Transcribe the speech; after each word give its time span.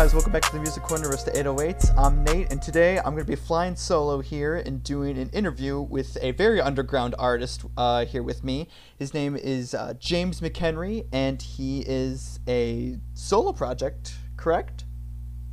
guys? 0.00 0.14
Welcome 0.14 0.32
back 0.32 0.44
to 0.44 0.52
the 0.52 0.60
Music 0.60 0.82
Corner 0.82 1.10
of 1.10 1.22
the 1.26 1.30
808s. 1.32 1.94
I'm 1.98 2.24
Nate, 2.24 2.50
and 2.50 2.62
today 2.62 2.96
I'm 2.96 3.12
going 3.12 3.18
to 3.18 3.24
be 3.24 3.36
flying 3.36 3.76
solo 3.76 4.20
here 4.20 4.56
and 4.56 4.82
doing 4.82 5.18
an 5.18 5.28
interview 5.28 5.78
with 5.78 6.16
a 6.22 6.30
very 6.30 6.58
underground 6.58 7.14
artist 7.18 7.66
uh, 7.76 8.06
here 8.06 8.22
with 8.22 8.42
me. 8.42 8.68
His 8.96 9.12
name 9.12 9.36
is 9.36 9.74
uh, 9.74 9.92
James 9.98 10.40
McHenry, 10.40 11.06
and 11.12 11.42
he 11.42 11.80
is 11.80 12.40
a 12.48 12.96
solo 13.12 13.52
project, 13.52 14.14
correct? 14.38 14.84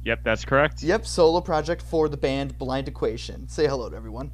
Yep, 0.06 0.24
that's 0.24 0.46
correct. 0.46 0.82
Yep, 0.82 1.06
solo 1.06 1.42
project 1.42 1.82
for 1.82 2.08
the 2.08 2.16
band 2.16 2.58
Blind 2.58 2.88
Equation. 2.88 3.50
Say 3.50 3.68
hello 3.68 3.90
to 3.90 3.98
everyone. 3.98 4.32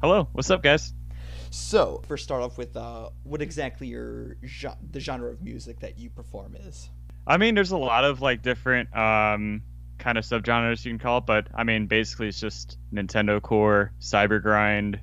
Hello, 0.00 0.26
what's 0.32 0.50
up, 0.50 0.62
guys? 0.62 0.94
So, 1.50 2.02
first, 2.08 2.24
start 2.24 2.42
off 2.42 2.56
with 2.56 2.74
uh, 2.78 3.10
what 3.24 3.42
exactly 3.42 3.88
your 3.88 4.38
the 4.90 5.00
genre 5.00 5.30
of 5.30 5.42
music 5.42 5.80
that 5.80 5.98
you 5.98 6.08
perform 6.08 6.56
is. 6.66 6.88
I 7.26 7.36
mean, 7.36 7.54
there's 7.54 7.70
a 7.70 7.78
lot 7.78 8.04
of 8.04 8.20
like 8.20 8.42
different 8.42 8.94
um, 8.96 9.62
kind 9.98 10.18
of 10.18 10.24
subgenres 10.24 10.84
you 10.84 10.90
can 10.90 10.98
call 10.98 11.18
it, 11.18 11.26
but 11.26 11.48
I 11.54 11.64
mean, 11.64 11.86
basically, 11.86 12.28
it's 12.28 12.40
just 12.40 12.78
Nintendo 12.92 13.40
Core, 13.40 13.92
Cyber 14.00 14.42
Grind, 14.42 15.00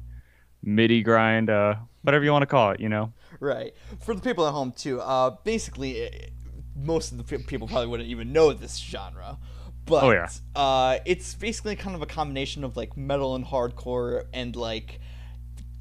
MIDI 0.63 1.01
grind, 1.01 1.49
uh, 1.49 1.75
whatever 2.03 2.23
you 2.23 2.31
want 2.31 2.43
to 2.43 2.47
call 2.47 2.71
it, 2.71 2.79
you 2.79 2.89
know. 2.89 3.13
Right. 3.39 3.73
For 3.99 4.13
the 4.13 4.21
people 4.21 4.47
at 4.47 4.51
home 4.51 4.71
too, 4.71 5.01
uh, 5.01 5.31
basically, 5.43 5.97
it, 5.97 6.31
most 6.75 7.11
of 7.11 7.17
the 7.17 7.37
people 7.39 7.67
probably 7.67 7.87
wouldn't 7.87 8.09
even 8.09 8.31
know 8.31 8.53
this 8.53 8.77
genre. 8.77 9.37
But 9.85 10.03
oh, 10.03 10.11
yeah. 10.11 10.29
uh, 10.55 10.99
it's 11.05 11.33
basically 11.33 11.75
kind 11.75 11.95
of 11.95 12.01
a 12.01 12.05
combination 12.05 12.63
of 12.63 12.77
like 12.77 12.95
metal 12.95 13.35
and 13.35 13.43
hardcore 13.43 14.25
and 14.31 14.55
like 14.55 14.99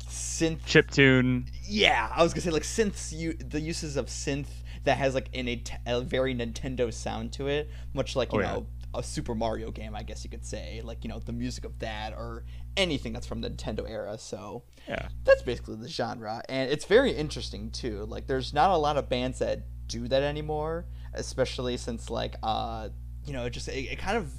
synth 0.06 0.64
chip 0.64 0.90
tune. 0.90 1.46
Yeah, 1.64 2.10
I 2.14 2.22
was 2.22 2.32
gonna 2.32 2.42
say 2.42 2.50
like 2.50 2.62
synths. 2.62 3.16
You 3.16 3.34
the 3.34 3.60
uses 3.60 3.96
of 3.96 4.06
synth 4.06 4.46
that 4.84 4.98
has 4.98 5.14
like 5.14 5.28
an, 5.34 5.48
a, 5.48 5.62
a 5.86 6.00
very 6.00 6.34
Nintendo 6.34 6.92
sound 6.92 7.32
to 7.34 7.48
it, 7.48 7.70
much 7.92 8.16
like 8.16 8.32
you 8.32 8.40
oh, 8.40 8.42
know 8.42 8.66
yeah. 8.94 9.00
a 9.00 9.02
Super 9.02 9.34
Mario 9.34 9.70
game, 9.70 9.94
I 9.94 10.02
guess 10.02 10.24
you 10.24 10.30
could 10.30 10.44
say, 10.44 10.80
like 10.84 11.04
you 11.04 11.10
know 11.10 11.18
the 11.18 11.32
music 11.32 11.64
of 11.64 11.78
that 11.80 12.12
or 12.12 12.44
anything 12.76 13.12
that's 13.12 13.26
from 13.26 13.40
the 13.40 13.50
Nintendo 13.50 13.88
era. 13.88 14.16
So 14.18 14.64
yeah, 14.88 15.08
that's 15.24 15.42
basically 15.42 15.76
the 15.76 15.88
genre, 15.88 16.42
and 16.48 16.70
it's 16.70 16.84
very 16.84 17.12
interesting 17.12 17.70
too. 17.70 18.06
Like 18.06 18.26
there's 18.26 18.54
not 18.54 18.70
a 18.70 18.76
lot 18.76 18.96
of 18.96 19.08
bands 19.08 19.38
that 19.40 19.64
do 19.86 20.08
that 20.08 20.22
anymore, 20.22 20.86
especially 21.14 21.76
since 21.76 22.10
like 22.10 22.36
uh 22.42 22.88
you 23.24 23.32
know 23.32 23.44
it 23.46 23.50
just 23.50 23.68
it, 23.68 23.92
it 23.92 23.98
kind 23.98 24.16
of 24.16 24.32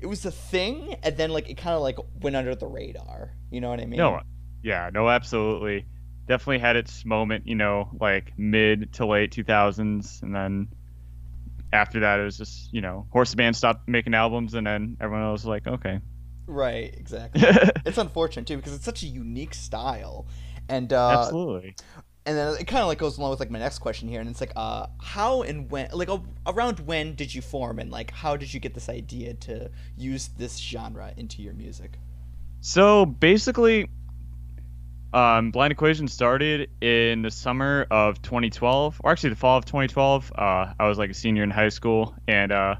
it 0.00 0.06
was 0.06 0.24
a 0.24 0.30
thing, 0.30 0.96
and 1.02 1.16
then 1.16 1.30
like 1.30 1.48
it 1.48 1.56
kind 1.56 1.74
of 1.74 1.82
like 1.82 1.98
went 2.20 2.36
under 2.36 2.54
the 2.54 2.66
radar. 2.66 3.32
You 3.50 3.60
know 3.60 3.70
what 3.70 3.80
I 3.80 3.86
mean? 3.86 3.98
No, 3.98 4.20
yeah, 4.62 4.90
no, 4.92 5.08
absolutely 5.08 5.86
definitely 6.28 6.58
had 6.58 6.76
its 6.76 7.04
moment, 7.04 7.46
you 7.46 7.54
know, 7.54 7.88
like 7.98 8.32
mid 8.38 8.92
to 8.94 9.06
late 9.06 9.32
2000s, 9.32 10.22
and 10.22 10.34
then 10.34 10.68
after 11.72 12.00
that 12.00 12.20
it 12.20 12.24
was 12.24 12.38
just, 12.38 12.72
you 12.72 12.80
know, 12.80 13.06
Horse 13.10 13.34
Band 13.34 13.56
stopped 13.56 13.88
making 13.88 14.14
albums, 14.14 14.54
and 14.54 14.66
then 14.66 14.96
everyone 15.00 15.30
was 15.32 15.44
like, 15.44 15.66
okay. 15.66 16.00
Right, 16.46 16.94
exactly. 16.96 17.42
it's 17.86 17.98
unfortunate 17.98 18.46
too 18.46 18.56
because 18.56 18.74
it's 18.74 18.84
such 18.84 19.02
a 19.02 19.06
unique 19.06 19.54
style, 19.54 20.26
and 20.68 20.92
uh, 20.92 21.22
absolutely. 21.22 21.74
And 22.24 22.36
then 22.36 22.56
it 22.60 22.66
kind 22.66 22.82
of 22.82 22.88
like 22.88 22.98
goes 22.98 23.16
along 23.16 23.30
with 23.30 23.40
like 23.40 23.50
my 23.50 23.58
next 23.58 23.78
question 23.78 24.08
here, 24.08 24.20
and 24.20 24.28
it's 24.28 24.40
like, 24.40 24.52
uh, 24.54 24.86
how 25.00 25.42
and 25.42 25.70
when, 25.70 25.88
like, 25.92 26.10
uh, 26.10 26.18
around 26.46 26.80
when 26.80 27.14
did 27.14 27.34
you 27.34 27.40
form, 27.42 27.78
and 27.78 27.90
like, 27.90 28.10
how 28.10 28.36
did 28.36 28.52
you 28.52 28.60
get 28.60 28.74
this 28.74 28.88
idea 28.88 29.34
to 29.34 29.70
use 29.96 30.28
this 30.36 30.58
genre 30.58 31.12
into 31.16 31.42
your 31.42 31.54
music? 31.54 31.98
So 32.60 33.06
basically, 33.06 33.88
um, 35.12 35.50
Blind 35.50 35.72
Equation 35.72 36.08
started 36.08 36.70
in 36.80 37.22
the 37.22 37.30
summer 37.30 37.86
of 37.90 38.20
2012, 38.20 39.00
or 39.02 39.10
actually 39.10 39.30
the 39.30 39.36
fall 39.36 39.58
of 39.58 39.64
2012. 39.64 40.32
Uh, 40.34 40.72
I 40.78 40.88
was 40.88 40.98
like 40.98 41.10
a 41.10 41.14
senior 41.14 41.42
in 41.42 41.50
high 41.50 41.70
school, 41.70 42.14
and 42.26 42.52
uh, 42.52 42.76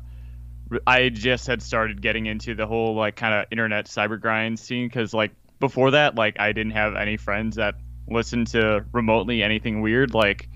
I 0.87 1.09
just 1.09 1.47
had 1.47 1.63
started 1.63 2.03
getting 2.03 2.27
into 2.27 2.55
the 2.55 2.67
whole 2.67 2.95
like 2.95 3.17
kind 3.17 3.35
of 3.35 3.47
internet 3.51 3.87
cyber 3.87 4.21
grind 4.21 4.59
scene 4.59 4.87
because 4.87 5.15
like 5.15 5.33
before 5.59 5.93
that, 5.93 6.17
like 6.17 6.39
I 6.39 6.53
didn't 6.53 6.73
have 6.73 6.95
any 6.97 7.17
friends 7.17 7.57
that 7.57 7.77
listened 8.07 8.49
to 8.49 8.85
remotely 8.93 9.43
anything 9.43 9.81
weird, 9.81 10.13
like, 10.13 10.49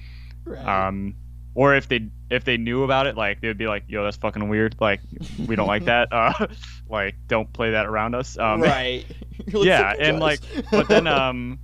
right. 0.45 0.89
um, 0.89 1.15
or 1.55 1.75
if 1.75 1.89
they 1.89 2.09
if 2.31 2.45
they 2.45 2.57
knew 2.57 2.83
about 2.83 3.07
it, 3.07 3.17
like 3.17 3.41
they 3.41 3.49
would 3.49 3.59
be 3.59 3.67
like, 3.67 3.85
"Yo, 3.87 4.05
that's 4.05 4.17
fucking 4.17 4.49
weird. 4.49 4.77
Like, 4.81 5.01
we 5.47 5.57
don't 5.57 5.69
like 5.69 5.85
that. 5.85 6.09
Uh, 6.13 6.47
like, 6.89 7.15
don't 7.27 7.53
play 7.53 7.73
that 7.73 7.87
around 7.87 8.15
us." 8.15 8.39
Um, 8.39 8.61
right. 8.63 9.05
yeah, 9.47 9.95
and 9.99 10.19
like, 10.19 10.41
but 10.71 10.89
then 10.89 11.07
um, 11.09 11.59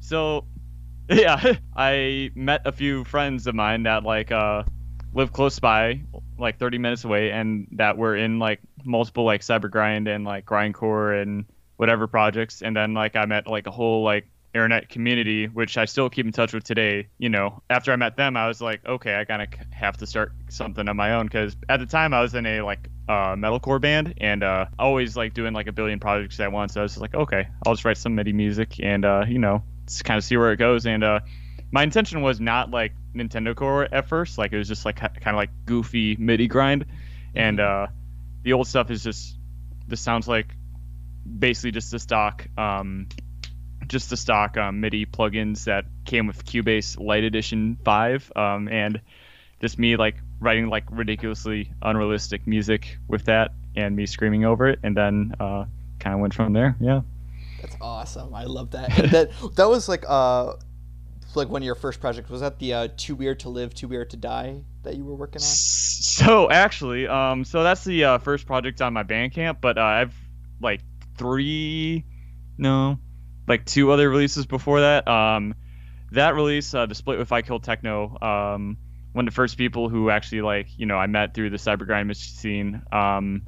so 0.00 0.46
yeah, 1.08 1.56
I 1.76 2.30
met 2.34 2.62
a 2.66 2.72
few 2.72 3.04
friends 3.04 3.46
of 3.46 3.54
mine 3.54 3.84
that 3.84 4.04
like 4.04 4.30
uh 4.30 4.62
live 5.14 5.32
close 5.32 5.58
by, 5.58 6.00
like 6.38 6.58
30 6.58 6.78
minutes 6.78 7.04
away, 7.04 7.30
and 7.30 7.66
that 7.72 7.98
were 7.98 8.16
in 8.16 8.38
like 8.38 8.60
multiple 8.84 9.24
like 9.24 9.40
cyber 9.40 9.70
grind 9.70 10.08
and 10.08 10.24
like 10.24 10.46
grindcore 10.46 11.20
and 11.20 11.46
whatever 11.76 12.06
projects, 12.06 12.62
and 12.62 12.76
then 12.76 12.94
like 12.94 13.16
I 13.16 13.26
met 13.26 13.46
like 13.46 13.66
a 13.66 13.70
whole 13.72 14.04
like 14.04 14.28
internet 14.54 14.88
community, 14.88 15.46
which 15.46 15.78
I 15.78 15.86
still 15.86 16.10
keep 16.10 16.26
in 16.26 16.32
touch 16.32 16.52
with 16.52 16.64
today. 16.64 17.08
You 17.18 17.28
know, 17.28 17.62
after 17.70 17.92
I 17.92 17.96
met 17.96 18.16
them, 18.16 18.36
I 18.36 18.48
was 18.48 18.60
like, 18.60 18.84
okay, 18.86 19.18
I 19.18 19.24
kind 19.24 19.42
of 19.42 19.48
have 19.70 19.96
to 19.98 20.06
start 20.06 20.32
something 20.48 20.88
on 20.88 20.96
my 20.96 21.14
own 21.14 21.26
because 21.26 21.56
at 21.68 21.80
the 21.80 21.86
time 21.86 22.12
I 22.12 22.20
was 22.20 22.34
in 22.34 22.44
a 22.46 22.62
like 22.62 22.88
uh, 23.08 23.34
metalcore 23.34 23.80
band 23.80 24.14
and 24.18 24.42
uh, 24.42 24.66
always 24.78 25.16
like 25.16 25.34
doing 25.34 25.54
like 25.54 25.66
a 25.66 25.72
billion 25.72 26.00
projects 26.00 26.38
at 26.40 26.52
once. 26.52 26.74
So 26.74 26.80
I 26.80 26.82
was 26.82 26.98
like, 26.98 27.14
okay, 27.14 27.48
I'll 27.66 27.74
just 27.74 27.84
write 27.84 27.96
some 27.96 28.14
MIDI 28.14 28.32
music 28.32 28.80
and 28.80 29.04
uh, 29.04 29.24
you 29.26 29.38
know, 29.38 29.62
just 29.86 30.04
kind 30.04 30.18
of 30.18 30.24
see 30.24 30.36
where 30.36 30.52
it 30.52 30.58
goes. 30.58 30.86
And 30.86 31.02
uh, 31.02 31.20
my 31.70 31.82
intention 31.82 32.20
was 32.20 32.40
not 32.40 32.70
like 32.70 32.92
Nintendo 33.14 33.56
Core 33.56 33.88
at 33.90 34.08
first, 34.08 34.38
like 34.38 34.52
it 34.52 34.58
was 34.58 34.68
just 34.68 34.84
like 34.84 34.96
kind 34.96 35.16
of 35.26 35.36
like 35.36 35.50
goofy 35.64 36.16
MIDI 36.16 36.46
grind, 36.46 36.86
and 37.34 37.58
mm-hmm. 37.58 37.84
uh, 37.84 37.86
the 38.42 38.52
old 38.52 38.66
stuff 38.66 38.90
is 38.90 39.02
just 39.02 39.36
this 39.88 40.00
sounds 40.00 40.28
like 40.28 40.54
basically 41.38 41.70
just 41.70 41.90
the 41.90 41.98
stock 41.98 42.46
um, 42.58 43.08
just 43.88 44.10
the 44.10 44.16
stock 44.16 44.56
um, 44.56 44.80
MIDI 44.80 45.06
plugins 45.06 45.64
that 45.64 45.84
came 46.04 46.26
with 46.26 46.44
Cubase 46.44 46.98
Lite 46.98 47.24
Edition 47.24 47.78
5, 47.84 48.32
um, 48.36 48.68
and 48.68 49.00
just 49.60 49.78
me 49.78 49.96
like 49.96 50.16
writing 50.40 50.68
like 50.68 50.84
ridiculously 50.90 51.70
unrealistic 51.82 52.46
music 52.46 52.98
with 53.08 53.24
that, 53.26 53.52
and 53.76 53.94
me 53.96 54.06
screaming 54.06 54.44
over 54.44 54.68
it, 54.68 54.78
and 54.82 54.96
then 54.96 55.34
uh, 55.40 55.64
kind 55.98 56.14
of 56.14 56.20
went 56.20 56.34
from 56.34 56.52
there. 56.52 56.76
Yeah. 56.80 57.02
That's 57.62 57.76
awesome. 57.80 58.34
I 58.34 58.44
love 58.44 58.72
that. 58.72 58.98
And 58.98 59.10
that 59.12 59.30
that 59.56 59.68
was 59.68 59.88
like 59.88 60.04
uh, 60.08 60.54
like 61.34 61.48
one 61.48 61.62
of 61.62 61.66
your 61.66 61.76
first 61.76 62.00
projects. 62.00 62.28
Was 62.28 62.40
that 62.40 62.58
the 62.58 62.74
uh, 62.74 62.88
Too 62.96 63.14
Weird 63.14 63.40
to 63.40 63.48
Live, 63.48 63.72
Too 63.72 63.88
Weird 63.88 64.10
to 64.10 64.16
Die 64.16 64.60
that 64.82 64.96
you 64.96 65.04
were 65.04 65.14
working 65.14 65.40
on? 65.40 65.46
So 65.46 66.50
actually, 66.50 67.06
um, 67.06 67.44
so 67.44 67.62
that's 67.62 67.84
the 67.84 68.04
uh, 68.04 68.18
first 68.18 68.46
project 68.46 68.82
on 68.82 68.92
my 68.92 69.04
Bandcamp, 69.04 69.58
but 69.60 69.78
uh, 69.78 69.82
I've 69.82 70.14
like 70.60 70.80
three, 71.16 72.04
no, 72.58 72.98
like 73.46 73.64
two 73.64 73.90
other 73.90 74.08
releases 74.08 74.46
before 74.46 74.80
that. 74.80 75.06
Um, 75.08 75.54
that 76.12 76.34
release, 76.34 76.74
uh, 76.74 76.86
the 76.86 76.94
split 76.94 77.18
with 77.18 77.32
I 77.32 77.42
Kill 77.42 77.60
Techno, 77.60 78.18
um, 78.20 78.76
one 79.12 79.26
of 79.26 79.32
the 79.32 79.34
first 79.34 79.56
people 79.58 79.88
who 79.88 80.10
actually 80.10 80.42
like 80.42 80.68
you 80.76 80.86
know 80.86 80.96
I 80.96 81.06
met 81.06 81.34
through 81.34 81.50
the 81.50 81.56
cyber 81.56 81.86
grind 81.86 82.14
scene. 82.16 82.82
Um, 82.92 83.42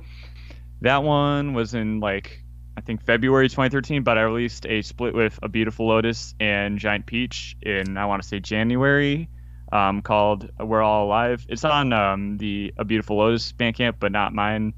that 0.80 1.02
one 1.02 1.54
was 1.54 1.74
in 1.74 2.00
like 2.00 2.42
I 2.76 2.80
think 2.80 3.02
February 3.02 3.48
2013, 3.48 4.02
but 4.02 4.18
I 4.18 4.22
released 4.22 4.66
a 4.66 4.82
split 4.82 5.14
with 5.14 5.38
A 5.42 5.48
Beautiful 5.48 5.88
Lotus 5.88 6.34
and 6.40 6.78
Giant 6.78 7.06
Peach 7.06 7.56
in 7.62 7.96
I 7.96 8.06
want 8.06 8.22
to 8.22 8.28
say 8.28 8.40
January, 8.40 9.28
um, 9.72 10.02
called 10.02 10.50
We're 10.58 10.82
All 10.82 11.06
Alive. 11.06 11.46
It's 11.48 11.64
on 11.64 11.92
um, 11.92 12.36
the 12.38 12.74
A 12.76 12.84
Beautiful 12.84 13.18
Lotus 13.18 13.52
Bandcamp, 13.52 13.96
but 14.00 14.12
not 14.12 14.32
mine 14.32 14.74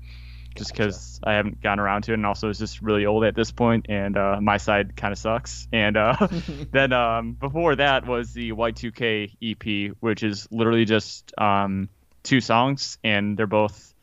just 0.57 0.73
because 0.73 1.21
I 1.23 1.35
haven't 1.35 1.61
gotten 1.61 1.79
around 1.79 2.03
to 2.03 2.13
it, 2.13 2.15
and 2.15 2.27
also 2.27 2.49
it's 2.49 2.59
just 2.59 2.83
really 2.83 3.07
old 3.07 3.25
at 3.25 3.35
this 3.35 3.51
point, 3.53 3.87
and 3.89 4.17
uh, 4.17 4.41
my 4.41 4.57
side 4.57 4.97
kind 4.97 5.13
of 5.13 5.19
sucks. 5.19 5.69
And 5.73 5.97
uh, 5.97 6.29
then 6.73 6.93
um, 6.93 7.33
before 7.33 7.77
that 7.77 8.07
was 8.07 8.33
the 8.33 8.53
Y2K 8.53 9.37
EP, 9.43 9.97
which 10.01 10.23
is 10.23 10.49
literally 10.51 10.85
just 10.85 11.33
um, 11.39 11.89
two 12.23 12.41
songs, 12.41 12.99
and 13.05 13.37
they're 13.37 13.47
both 13.47 13.95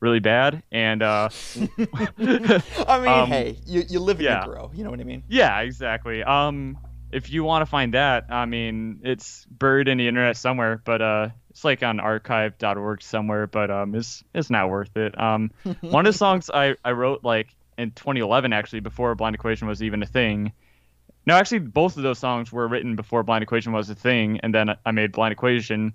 really 0.00 0.20
bad. 0.20 0.62
And 0.72 1.02
uh, 1.02 1.28
I 1.96 2.08
mean, 2.18 3.08
um, 3.08 3.28
hey, 3.28 3.58
you 3.66 3.84
you 3.88 4.00
live 4.00 4.18
and 4.18 4.24
yeah. 4.24 4.44
you 4.44 4.52
grow. 4.52 4.70
You 4.74 4.84
know 4.84 4.90
what 4.90 5.00
I 5.00 5.04
mean? 5.04 5.22
Yeah, 5.28 5.60
exactly. 5.60 6.22
Um, 6.22 6.78
if 7.12 7.30
you 7.30 7.44
want 7.44 7.62
to 7.62 7.66
find 7.66 7.94
that, 7.94 8.26
I 8.30 8.46
mean, 8.46 9.00
it's 9.02 9.46
buried 9.46 9.88
in 9.88 9.98
the 9.98 10.06
internet 10.08 10.36
somewhere, 10.36 10.80
but 10.84 11.02
uh, 11.02 11.28
it's 11.50 11.64
like 11.64 11.82
on 11.82 12.00
archive.org 12.00 13.02
somewhere, 13.02 13.46
but 13.46 13.70
um, 13.70 13.94
it's 13.94 14.22
it's 14.34 14.50
not 14.50 14.70
worth 14.70 14.96
it. 14.96 15.18
Um, 15.20 15.50
one 15.80 16.06
of 16.06 16.12
the 16.12 16.18
songs 16.18 16.50
I 16.52 16.76
I 16.84 16.92
wrote 16.92 17.24
like 17.24 17.48
in 17.76 17.90
2011 17.92 18.52
actually 18.52 18.80
before 18.80 19.14
Blind 19.14 19.34
Equation 19.34 19.66
was 19.66 19.82
even 19.82 20.02
a 20.02 20.06
thing. 20.06 20.52
No, 21.26 21.34
actually, 21.34 21.60
both 21.60 21.96
of 21.96 22.02
those 22.02 22.18
songs 22.18 22.50
were 22.50 22.66
written 22.66 22.96
before 22.96 23.22
Blind 23.22 23.42
Equation 23.42 23.72
was 23.72 23.90
a 23.90 23.94
thing, 23.94 24.40
and 24.42 24.54
then 24.54 24.76
I 24.86 24.90
made 24.92 25.12
Blind 25.12 25.32
Equation, 25.32 25.94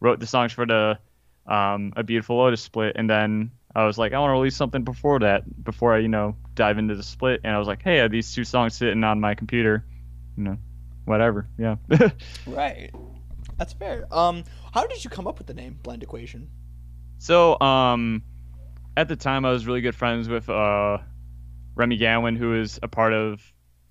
wrote 0.00 0.20
the 0.20 0.26
songs 0.26 0.52
for 0.52 0.66
the 0.66 0.98
um, 1.46 1.92
a 1.96 2.02
Beautiful 2.02 2.36
Lotus 2.36 2.60
split, 2.60 2.96
and 2.96 3.08
then 3.08 3.52
I 3.74 3.84
was 3.84 3.96
like, 3.96 4.12
I 4.12 4.18
want 4.18 4.30
to 4.30 4.34
release 4.34 4.56
something 4.56 4.84
before 4.84 5.20
that, 5.20 5.64
before 5.64 5.94
I 5.94 5.98
you 5.98 6.08
know 6.08 6.36
dive 6.54 6.78
into 6.78 6.94
the 6.94 7.02
split, 7.02 7.40
and 7.44 7.54
I 7.54 7.58
was 7.58 7.68
like, 7.68 7.82
hey, 7.82 8.00
are 8.00 8.08
these 8.08 8.34
two 8.34 8.44
songs 8.44 8.74
sitting 8.74 9.04
on 9.04 9.20
my 9.20 9.34
computer? 9.34 9.84
You 10.36 10.44
know, 10.44 10.58
whatever, 11.04 11.48
yeah. 11.58 11.76
right. 12.46 12.90
That's 13.58 13.72
fair. 13.72 14.06
Um, 14.10 14.44
how 14.72 14.86
did 14.86 15.02
you 15.02 15.10
come 15.10 15.26
up 15.26 15.38
with 15.38 15.46
the 15.46 15.54
name 15.54 15.78
Blind 15.82 16.02
Equation? 16.02 16.48
So, 17.18 17.58
um, 17.60 18.22
at 18.96 19.08
the 19.08 19.16
time 19.16 19.44
I 19.44 19.50
was 19.50 19.66
really 19.66 19.80
good 19.80 19.94
friends 19.94 20.28
with 20.28 20.48
uh, 20.48 20.98
Remy 21.74 21.96
Gawin, 21.96 22.36
who 22.36 22.60
is 22.60 22.78
a 22.82 22.88
part 22.88 23.12
of 23.12 23.40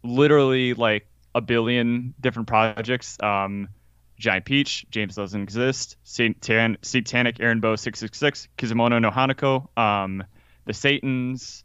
literally 0.04 0.74
like 0.74 1.08
a 1.34 1.42
billion 1.42 2.14
different 2.20 2.48
projects. 2.48 3.18
Um, 3.22 3.70
Giant 4.18 4.46
Peach, 4.46 4.86
James 4.90 5.16
Doesn't 5.16 5.42
Exist, 5.42 5.98
Satan- 6.04 6.78
Satanic 6.82 7.40
Aaron 7.40 7.60
Bow 7.60 7.76
666, 7.76 8.48
Kizumono 8.58 9.02
no 9.02 9.12
Hanako, 9.12 9.78
um, 9.78 10.24
The 10.66 10.74
Satans, 10.74 11.64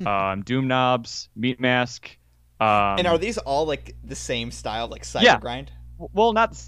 um, 0.06 0.42
Doom 0.42 0.66
Knobs, 0.66 1.28
Meat 1.36 1.60
Mask. 1.60 2.16
Um, 2.60 2.98
and 2.98 3.06
are 3.06 3.18
these 3.18 3.38
all 3.38 3.66
like 3.66 3.96
the 4.04 4.14
same 4.14 4.50
style, 4.50 4.88
like 4.88 5.02
cyber 5.02 5.22
yeah. 5.22 5.38
grind? 5.38 5.72
Well, 5.98 6.32
not 6.32 6.60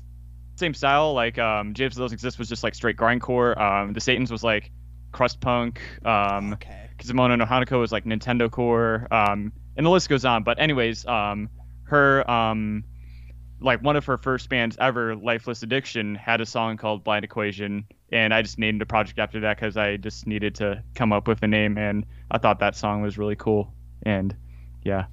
same 0.56 0.74
style. 0.74 1.12
Like 1.14 1.38
um, 1.38 1.74
James 1.74 1.96
Doesn't 1.96 2.14
Exist 2.14 2.38
was 2.38 2.48
just 2.48 2.62
like 2.62 2.74
straight 2.74 2.96
grindcore. 2.96 3.58
Um, 3.60 3.92
the 3.92 4.00
Satans 4.00 4.30
was 4.30 4.42
like 4.42 4.70
crust 5.12 5.40
punk. 5.40 5.80
Um, 6.04 6.54
okay. 6.54 6.88
Kizumono 6.98 7.36
no 7.36 7.44
Hanako 7.44 7.80
was 7.80 7.92
like 7.92 8.04
Nintendo 8.04 8.50
core. 8.50 9.06
Um, 9.10 9.52
and 9.76 9.84
the 9.84 9.90
list 9.90 10.08
goes 10.08 10.24
on. 10.24 10.44
But 10.44 10.58
anyways, 10.60 11.06
um, 11.06 11.48
her 11.84 12.28
um, 12.30 12.84
like 13.60 13.82
one 13.82 13.96
of 13.96 14.04
her 14.06 14.18
first 14.18 14.48
bands 14.48 14.76
ever, 14.80 15.16
Lifeless 15.16 15.62
Addiction, 15.62 16.14
had 16.14 16.40
a 16.40 16.46
song 16.46 16.76
called 16.76 17.04
Blind 17.04 17.24
Equation, 17.24 17.86
and 18.10 18.34
I 18.34 18.42
just 18.42 18.58
named 18.58 18.82
a 18.82 18.86
project 18.86 19.18
after 19.18 19.40
that 19.40 19.56
because 19.56 19.76
I 19.76 19.96
just 19.96 20.26
needed 20.26 20.54
to 20.56 20.82
come 20.94 21.12
up 21.12 21.28
with 21.28 21.42
a 21.42 21.48
name, 21.48 21.78
and 21.78 22.04
I 22.30 22.38
thought 22.38 22.58
that 22.60 22.76
song 22.76 23.02
was 23.02 23.18
really 23.18 23.36
cool, 23.36 23.72
and 24.04 24.34
yeah. 24.84 25.06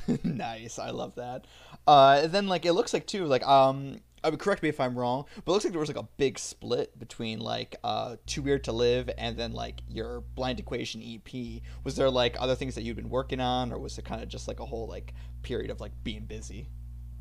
nice, 0.24 0.78
I 0.78 0.90
love 0.90 1.14
that. 1.16 1.46
Uh, 1.86 2.26
then 2.26 2.46
like 2.48 2.64
it 2.64 2.72
looks 2.72 2.92
like 2.92 3.06
too, 3.06 3.24
like 3.26 3.46
um, 3.46 4.00
I 4.24 4.30
would 4.30 4.38
correct 4.38 4.62
me 4.62 4.68
if 4.68 4.78
I'm 4.78 4.96
wrong, 4.96 5.24
but 5.44 5.50
it 5.50 5.52
looks 5.52 5.64
like 5.64 5.72
there 5.72 5.80
was 5.80 5.88
like 5.88 6.02
a 6.02 6.08
big 6.16 6.38
split 6.38 6.96
between 6.98 7.40
like 7.40 7.76
uh 7.82 8.16
Too 8.26 8.42
Weird 8.42 8.64
to 8.64 8.72
Live 8.72 9.10
and 9.18 9.36
then 9.36 9.52
like 9.52 9.80
your 9.88 10.20
Blind 10.20 10.60
Equation 10.60 11.02
EP. 11.02 11.62
Was 11.84 11.96
there 11.96 12.10
like 12.10 12.36
other 12.38 12.54
things 12.54 12.74
that 12.76 12.82
you'd 12.82 12.96
been 12.96 13.10
working 13.10 13.40
on, 13.40 13.72
or 13.72 13.78
was 13.78 13.98
it 13.98 14.04
kind 14.04 14.22
of 14.22 14.28
just 14.28 14.46
like 14.46 14.60
a 14.60 14.66
whole 14.66 14.86
like 14.86 15.14
period 15.42 15.70
of 15.70 15.80
like 15.80 15.92
being 16.04 16.24
busy? 16.24 16.68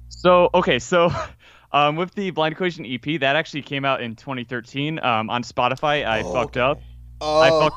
So 0.10 0.50
okay, 0.54 0.78
so 0.78 1.10
um, 1.72 1.96
with 1.96 2.14
the 2.14 2.30
Blind 2.32 2.54
Equation 2.54 2.86
EP, 2.86 3.20
that 3.20 3.36
actually 3.36 3.64
came 3.64 3.86
out 3.86 4.02
in 4.02 4.16
2013 4.16 5.00
um, 5.00 5.30
on 5.30 5.44
Spotify. 5.44 6.06
I 6.06 6.22
oh, 6.22 6.34
fucked 6.34 6.58
okay. 6.58 6.80
up. 6.80 6.82
Oh. 7.20 7.40
I 7.40 7.50
fucked 7.50 7.76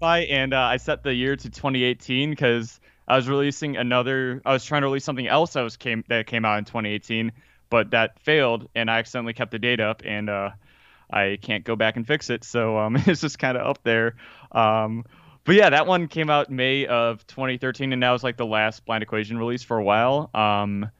Spotify 0.00 0.30
and 0.30 0.52
uh, 0.52 0.60
I 0.60 0.76
set 0.78 1.02
the 1.04 1.14
year 1.14 1.36
to 1.36 1.48
2018 1.48 2.30
because 2.30 2.80
I 3.08 3.16
was 3.16 3.28
releasing 3.28 3.76
another. 3.76 4.42
I 4.44 4.52
was 4.52 4.64
trying 4.64 4.82
to 4.82 4.86
release 4.86 5.04
something 5.04 5.26
else 5.26 5.54
that 5.54 5.62
was 5.62 5.76
came 5.76 6.04
that 6.08 6.26
came 6.26 6.44
out 6.44 6.58
in 6.58 6.64
2018, 6.64 7.32
but 7.70 7.90
that 7.92 8.20
failed, 8.20 8.68
and 8.74 8.90
I 8.90 8.98
accidentally 8.98 9.32
kept 9.32 9.50
the 9.50 9.58
date 9.58 9.80
up, 9.80 10.02
and 10.04 10.28
uh, 10.28 10.50
I 11.10 11.38
can't 11.40 11.64
go 11.64 11.74
back 11.74 11.96
and 11.96 12.06
fix 12.06 12.28
it. 12.28 12.44
So 12.44 12.78
um, 12.78 12.96
it's 13.06 13.22
just 13.22 13.38
kind 13.38 13.56
of 13.56 13.66
up 13.66 13.82
there. 13.82 14.16
Um, 14.52 15.06
but 15.44 15.54
yeah, 15.54 15.70
that 15.70 15.86
one 15.86 16.08
came 16.08 16.28
out 16.28 16.50
May 16.50 16.86
of 16.86 17.26
2013, 17.26 17.94
and 17.94 18.02
that 18.02 18.10
was 18.10 18.22
like 18.22 18.36
the 18.36 18.46
last 18.46 18.84
Blind 18.84 19.02
Equation 19.02 19.38
release 19.38 19.62
for 19.62 19.78
a 19.78 19.82
while. 19.82 20.28
Um, 20.34 20.90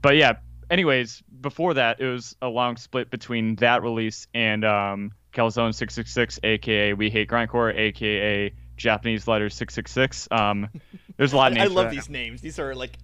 but 0.00 0.16
yeah, 0.16 0.36
anyways, 0.70 1.22
before 1.42 1.74
that, 1.74 2.00
it 2.00 2.06
was 2.06 2.36
a 2.40 2.48
long 2.48 2.78
split 2.78 3.10
between 3.10 3.56
that 3.56 3.82
release 3.82 4.26
and 4.32 4.64
um, 4.64 5.12
Calzone 5.34 5.74
666, 5.74 6.40
aka 6.42 6.94
We 6.94 7.10
Hate 7.10 7.28
Grindcore, 7.28 7.76
aka 7.76 8.54
Japanese 8.76 9.28
Letters 9.28 9.54
666. 9.54 10.28
Um, 10.30 10.68
there's 11.16 11.32
a 11.32 11.36
lot 11.36 11.52
of 11.52 11.58
names. 11.58 11.70
I 11.70 11.74
love 11.74 11.90
these 11.90 12.08
names. 12.08 12.40
These 12.40 12.58
are 12.58 12.74
like 12.74 12.98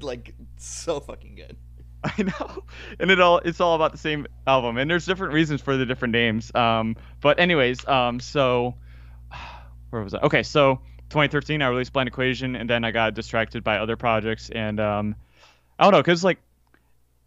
like 0.00 0.34
so 0.56 1.00
fucking 1.00 1.34
good. 1.34 1.56
I 2.04 2.22
know, 2.22 2.64
and 2.98 3.10
it 3.10 3.20
all 3.20 3.38
it's 3.38 3.60
all 3.60 3.74
about 3.74 3.92
the 3.92 3.98
same 3.98 4.26
album, 4.46 4.78
and 4.78 4.90
there's 4.90 5.04
different 5.04 5.34
reasons 5.34 5.60
for 5.60 5.76
the 5.76 5.84
different 5.84 6.12
names. 6.12 6.54
Um, 6.54 6.96
but 7.20 7.38
anyways, 7.38 7.86
um, 7.86 8.20
so 8.20 8.74
where 9.90 10.02
was 10.02 10.14
I? 10.14 10.20
Okay, 10.20 10.42
so 10.42 10.80
2013, 11.10 11.60
I 11.60 11.68
released 11.68 11.92
Blind 11.92 12.08
Equation, 12.08 12.56
and 12.56 12.70
then 12.70 12.84
I 12.84 12.90
got 12.90 13.14
distracted 13.14 13.62
by 13.62 13.78
other 13.78 13.96
projects, 13.96 14.48
and 14.48 14.80
um, 14.80 15.14
I 15.78 15.84
don't 15.84 15.92
know, 15.92 16.02
cause 16.02 16.24
like 16.24 16.38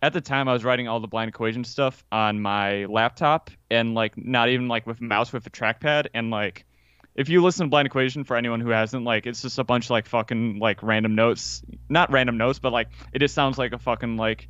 at 0.01 0.13
the 0.13 0.21
time 0.21 0.49
I 0.49 0.53
was 0.53 0.63
writing 0.63 0.87
all 0.87 0.99
the 0.99 1.07
Blind 1.07 1.29
Equation 1.29 1.63
stuff 1.63 2.03
on 2.11 2.41
my 2.41 2.85
laptop, 2.85 3.51
and 3.69 3.93
like 3.93 4.17
not 4.17 4.49
even 4.49 4.67
like 4.67 4.87
with 4.87 5.01
a 5.01 5.03
mouse 5.03 5.31
with 5.31 5.45
a 5.45 5.51
trackpad, 5.51 6.07
and 6.15 6.31
like 6.31 6.65
if 7.15 7.29
you 7.29 7.43
listen 7.43 7.67
to 7.67 7.69
Blind 7.69 7.85
Equation 7.85 8.23
for 8.23 8.35
anyone 8.35 8.59
who 8.59 8.69
hasn't, 8.69 9.03
like 9.03 9.25
it's 9.25 9.41
just 9.41 9.59
a 9.59 9.63
bunch 9.63 9.85
of 9.85 9.91
like 9.91 10.07
fucking 10.07 10.59
like 10.59 10.81
random 10.81 11.15
notes, 11.15 11.63
not 11.89 12.11
random 12.11 12.37
notes, 12.37 12.59
but 12.59 12.73
like 12.73 12.89
it 13.13 13.19
just 13.19 13.35
sounds 13.35 13.57
like 13.57 13.73
a 13.73 13.79
fucking 13.79 14.17
like 14.17 14.47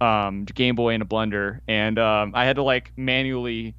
um, 0.00 0.44
Game 0.44 0.76
Boy 0.76 0.94
in 0.94 1.02
a 1.02 1.06
blender, 1.06 1.60
and 1.68 1.98
um, 1.98 2.32
I 2.34 2.44
had 2.46 2.56
to 2.56 2.62
like 2.62 2.92
manually 2.96 3.74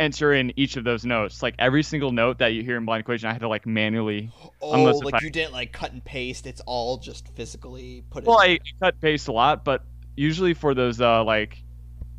enter 0.00 0.32
in 0.32 0.52
each 0.58 0.76
of 0.76 0.84
those 0.84 1.04
notes. 1.04 1.42
Like 1.42 1.54
every 1.58 1.82
single 1.82 2.12
note 2.12 2.38
that 2.38 2.48
you 2.48 2.62
hear 2.62 2.76
in 2.76 2.86
Blind 2.86 3.00
Equation, 3.02 3.28
I 3.28 3.32
had 3.32 3.42
to 3.42 3.48
like 3.48 3.66
manually. 3.66 4.30
Oh, 4.60 4.82
like 4.82 5.14
I, 5.14 5.18
you 5.22 5.30
didn't 5.30 5.52
like 5.52 5.72
cut 5.72 5.92
and 5.92 6.04
paste. 6.04 6.46
It's 6.46 6.62
all 6.62 6.96
just 6.96 7.28
physically 7.36 8.04
put. 8.10 8.24
Well, 8.24 8.40
in. 8.40 8.52
I 8.52 8.58
cut 8.84 9.00
paste 9.00 9.28
a 9.28 9.32
lot, 9.32 9.64
but 9.64 9.84
usually 10.16 10.54
for 10.54 10.74
those 10.74 11.00
uh 11.00 11.24
like 11.24 11.62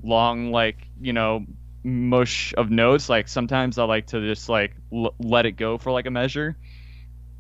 long 0.04 0.52
like 0.52 0.88
you 1.00 1.14
know 1.14 1.46
mush 1.84 2.54
of 2.58 2.70
notes, 2.70 3.10
like 3.10 3.28
sometimes 3.28 3.78
I 3.78 3.84
like 3.84 4.08
to 4.08 4.22
just 4.22 4.50
like 4.50 4.76
l- 4.92 5.16
let 5.20 5.46
it 5.46 5.54
go 5.54 5.78
for 5.78 5.92
like 5.92 6.06
a 6.06 6.12
measure 6.12 6.58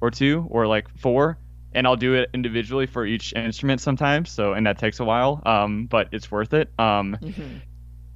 or 0.01 0.11
two 0.11 0.45
or 0.49 0.67
like 0.67 0.89
four 0.99 1.37
and 1.73 1.87
I'll 1.87 1.95
do 1.95 2.13
it 2.15 2.29
individually 2.33 2.85
for 2.85 3.05
each 3.05 3.33
instrument 3.33 3.81
sometimes. 3.81 4.31
So 4.31 4.53
and 4.53 4.65
that 4.67 4.77
takes 4.77 4.99
a 4.99 5.03
while, 5.05 5.41
um, 5.45 5.87
but 5.87 6.09
it's 6.11 6.29
worth 6.29 6.53
it. 6.53 6.69
Um, 6.77 7.17
mm-hmm. 7.21 7.57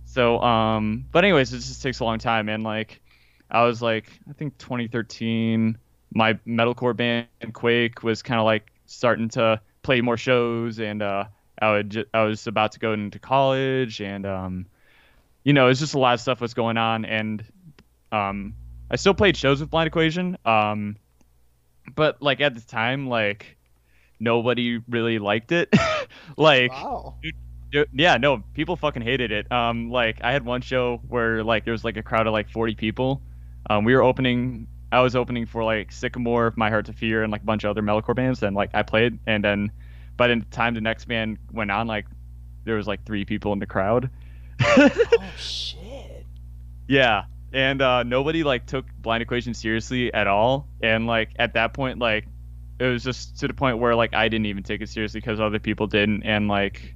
So 0.05 0.39
um, 0.39 1.05
but 1.11 1.23
anyways, 1.23 1.53
it 1.53 1.57
just 1.57 1.81
takes 1.81 1.99
a 1.99 2.05
long 2.05 2.19
time, 2.19 2.49
and 2.49 2.63
like 2.63 3.01
I 3.49 3.63
was 3.63 3.81
like 3.81 4.09
I 4.29 4.33
think 4.33 4.57
2013, 4.57 5.77
my 6.13 6.33
metalcore 6.47 6.95
band 6.95 7.27
Quake 7.53 8.03
was 8.03 8.21
kind 8.21 8.39
of 8.39 8.45
like 8.45 8.71
starting 8.85 9.29
to 9.29 9.61
play 9.81 10.01
more 10.01 10.17
shows, 10.17 10.79
and 10.79 11.01
uh, 11.01 11.25
I 11.61 11.71
would 11.71 11.89
ju- 11.89 12.05
I 12.13 12.23
was 12.23 12.47
about 12.47 12.73
to 12.73 12.79
go 12.79 12.93
into 12.93 13.19
college, 13.19 14.01
and 14.01 14.25
um, 14.25 14.65
you 15.47 15.53
know, 15.53 15.69
it's 15.69 15.79
just 15.79 15.93
a 15.93 15.97
lot 15.97 16.13
of 16.13 16.19
stuff 16.19 16.41
was 16.41 16.53
going 16.53 16.75
on, 16.75 17.05
and 17.05 17.41
um, 18.11 18.53
I 18.91 18.97
still 18.97 19.13
played 19.13 19.37
shows 19.37 19.61
with 19.61 19.69
Blind 19.69 19.87
Equation. 19.87 20.37
Um, 20.43 20.97
but 21.95 22.21
like 22.21 22.41
at 22.41 22.53
the 22.53 22.59
time, 22.59 23.07
like 23.07 23.55
nobody 24.19 24.81
really 24.89 25.19
liked 25.19 25.53
it. 25.53 25.73
like, 26.37 26.71
wow. 26.71 27.15
Dude, 27.71 27.87
yeah, 27.93 28.17
no, 28.17 28.43
people 28.55 28.75
fucking 28.75 29.01
hated 29.01 29.31
it. 29.31 29.49
Um, 29.49 29.89
like 29.89 30.21
I 30.21 30.33
had 30.33 30.43
one 30.43 30.59
show 30.59 31.01
where 31.07 31.45
like 31.45 31.63
there 31.63 31.71
was 31.71 31.85
like 31.85 31.95
a 31.95 32.03
crowd 32.03 32.27
of 32.27 32.33
like 32.33 32.49
40 32.49 32.75
people. 32.75 33.21
Um, 33.69 33.85
we 33.85 33.95
were 33.95 34.03
opening. 34.03 34.67
I 34.91 34.99
was 34.99 35.15
opening 35.15 35.45
for 35.45 35.63
like 35.63 35.93
Sycamore, 35.93 36.51
My 36.57 36.69
Heart 36.69 36.87
to 36.87 36.93
Fear, 36.93 37.23
and 37.23 37.31
like 37.31 37.43
a 37.43 37.45
bunch 37.45 37.63
of 37.63 37.69
other 37.69 37.81
metalcore 37.81 38.17
bands. 38.17 38.43
And 38.43 38.53
like 38.53 38.71
I 38.73 38.83
played, 38.83 39.17
and 39.25 39.41
then 39.45 39.71
by 40.17 40.27
the 40.27 40.41
time 40.51 40.73
the 40.73 40.81
next 40.81 41.05
band 41.05 41.37
went 41.53 41.71
on, 41.71 41.87
like 41.87 42.05
there 42.65 42.75
was 42.75 42.85
like 42.85 43.05
three 43.05 43.23
people 43.23 43.53
in 43.53 43.59
the 43.59 43.65
crowd. 43.65 44.09
oh 44.61 44.89
shit. 45.37 46.25
Yeah, 46.87 47.23
and 47.53 47.81
uh, 47.81 48.03
nobody 48.03 48.43
like 48.43 48.65
took 48.65 48.85
blind 48.99 49.21
equation 49.23 49.53
seriously 49.53 50.13
at 50.13 50.27
all 50.27 50.67
and 50.81 51.07
like 51.07 51.29
at 51.37 51.53
that 51.53 51.73
point 51.73 51.99
like 51.99 52.27
it 52.79 52.85
was 52.85 53.03
just 53.03 53.39
to 53.39 53.47
the 53.47 53.53
point 53.53 53.79
where 53.79 53.95
like 53.95 54.13
i 54.13 54.27
didn't 54.27 54.45
even 54.45 54.63
take 54.63 54.81
it 54.81 54.89
seriously 54.89 55.19
because 55.19 55.39
other 55.39 55.59
people 55.59 55.87
didn't 55.87 56.23
and 56.23 56.47
like 56.47 56.95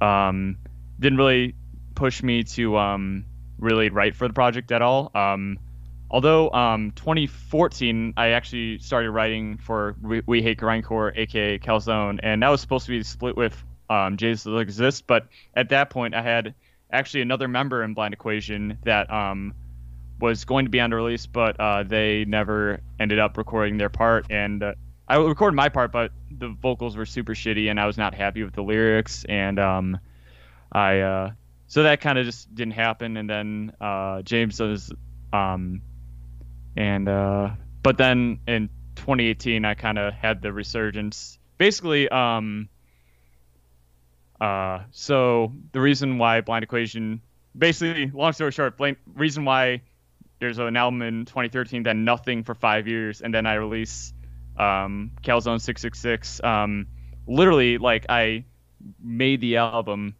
um 0.00 0.56
didn't 0.98 1.18
really 1.18 1.54
push 1.94 2.22
me 2.22 2.42
to 2.42 2.76
um 2.76 3.24
really 3.58 3.90
write 3.90 4.14
for 4.14 4.26
the 4.26 4.34
project 4.34 4.72
at 4.72 4.82
all 4.82 5.10
um 5.14 5.58
although 6.10 6.50
um 6.50 6.90
2014 6.92 8.14
i 8.16 8.28
actually 8.28 8.78
started 8.78 9.10
writing 9.10 9.56
for 9.56 9.96
we, 10.02 10.22
we 10.26 10.42
hate 10.42 10.58
grindcore 10.58 11.16
aka 11.16 11.58
calzone 11.58 12.18
and 12.22 12.42
that 12.42 12.48
was 12.48 12.60
supposed 12.60 12.86
to 12.86 12.90
be 12.90 13.02
split 13.02 13.36
with 13.36 13.62
um 13.88 14.16
jesus 14.16 14.46
exist 14.46 15.06
but 15.06 15.28
at 15.54 15.68
that 15.68 15.90
point 15.90 16.14
i 16.14 16.22
had 16.22 16.54
actually 16.92 17.22
another 17.22 17.48
member 17.48 17.82
in 17.82 17.94
blind 17.94 18.14
equation 18.14 18.78
that 18.84 19.10
um 19.10 19.54
was 20.22 20.44
going 20.44 20.64
to 20.64 20.70
be 20.70 20.80
on 20.80 20.90
the 20.90 20.96
release, 20.96 21.26
but 21.26 21.58
uh, 21.58 21.82
they 21.82 22.24
never 22.24 22.80
ended 23.00 23.18
up 23.18 23.36
recording 23.36 23.76
their 23.76 23.88
part. 23.88 24.26
And 24.30 24.62
uh, 24.62 24.74
I 25.08 25.16
recorded 25.16 25.56
my 25.56 25.68
part, 25.68 25.90
but 25.90 26.12
the 26.30 26.48
vocals 26.48 26.96
were 26.96 27.04
super 27.04 27.34
shitty, 27.34 27.68
and 27.68 27.78
I 27.78 27.86
was 27.86 27.98
not 27.98 28.14
happy 28.14 28.44
with 28.44 28.54
the 28.54 28.62
lyrics. 28.62 29.24
And 29.28 29.58
um, 29.58 29.98
I 30.70 31.00
uh, 31.00 31.30
so 31.66 31.82
that 31.82 32.00
kind 32.00 32.18
of 32.18 32.24
just 32.24 32.54
didn't 32.54 32.74
happen. 32.74 33.16
And 33.16 33.28
then 33.28 33.72
uh, 33.80 34.22
James 34.22 34.60
was, 34.60 34.92
um, 35.32 35.82
and 36.76 37.08
uh, 37.08 37.50
but 37.82 37.98
then 37.98 38.38
in 38.46 38.68
2018, 38.94 39.64
I 39.64 39.74
kind 39.74 39.98
of 39.98 40.14
had 40.14 40.40
the 40.40 40.52
resurgence. 40.52 41.38
Basically, 41.58 42.08
um, 42.08 42.68
uh, 44.42 44.82
so 44.90 45.52
the 45.70 45.80
reason 45.80 46.18
why 46.18 46.40
Blind 46.40 46.64
Equation, 46.64 47.22
basically, 47.56 48.10
long 48.12 48.32
story 48.32 48.50
short, 48.50 48.76
blame, 48.76 48.96
reason 49.14 49.44
why 49.44 49.82
there's 50.40 50.58
an 50.58 50.76
album 50.76 51.02
in 51.02 51.24
2013, 51.26 51.84
then 51.84 52.04
nothing 52.04 52.42
for 52.42 52.54
five 52.56 52.88
years, 52.88 53.20
and 53.20 53.32
then 53.32 53.46
I 53.46 53.54
release 53.54 54.12
um, 54.58 55.12
Calzone 55.22 55.60
666. 55.60 56.42
Um, 56.42 56.88
literally, 57.28 57.78
like 57.78 58.06
I 58.08 58.44
made 59.00 59.40
the 59.40 59.58
album 59.58 60.16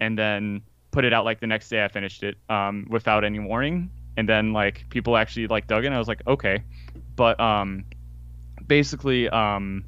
and 0.00 0.18
then 0.18 0.62
put 0.90 1.04
it 1.04 1.12
out 1.12 1.26
like 1.26 1.40
the 1.40 1.46
next 1.46 1.68
day 1.68 1.84
I 1.84 1.88
finished 1.88 2.22
it 2.22 2.38
um, 2.48 2.86
without 2.88 3.24
any 3.24 3.38
warning. 3.38 3.90
and 4.16 4.28
then 4.28 4.52
like 4.52 4.86
people 4.90 5.16
actually 5.16 5.46
like 5.46 5.66
dug. 5.66 5.84
And 5.84 5.94
I 5.94 5.98
was 5.98 6.08
like, 6.08 6.22
okay, 6.26 6.64
but 7.16 7.38
um, 7.40 7.84
basically 8.66 9.28
um, 9.28 9.84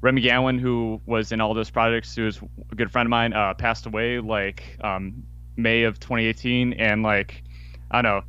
Remy 0.00 0.20
Gallon, 0.22 0.58
who 0.58 1.00
was 1.06 1.32
in 1.32 1.40
all 1.40 1.54
those 1.54 1.70
projects, 1.70 2.14
who 2.14 2.24
was 2.24 2.40
a 2.70 2.74
good 2.74 2.90
friend 2.90 3.06
of 3.06 3.10
mine, 3.10 3.32
uh, 3.32 3.54
passed 3.54 3.86
away 3.86 4.20
like 4.20 4.76
um, 4.82 5.24
May 5.56 5.82
of 5.82 5.98
2018, 5.98 6.74
and 6.74 7.02
like 7.02 7.42
I 7.90 8.02
don't 8.02 8.12
know, 8.12 8.24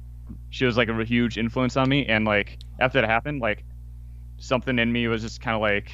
she 0.49 0.65
was 0.65 0.77
like 0.77 0.89
a 0.89 1.03
huge 1.03 1.37
influence 1.37 1.77
on 1.77 1.87
me, 1.87 2.05
and 2.05 2.25
like 2.25 2.57
after 2.79 2.99
that 3.01 3.07
happened, 3.07 3.41
like 3.41 3.63
something 4.37 4.79
in 4.79 4.91
me 4.91 5.07
was 5.07 5.21
just 5.21 5.41
kind 5.41 5.55
of 5.55 5.61
like 5.61 5.91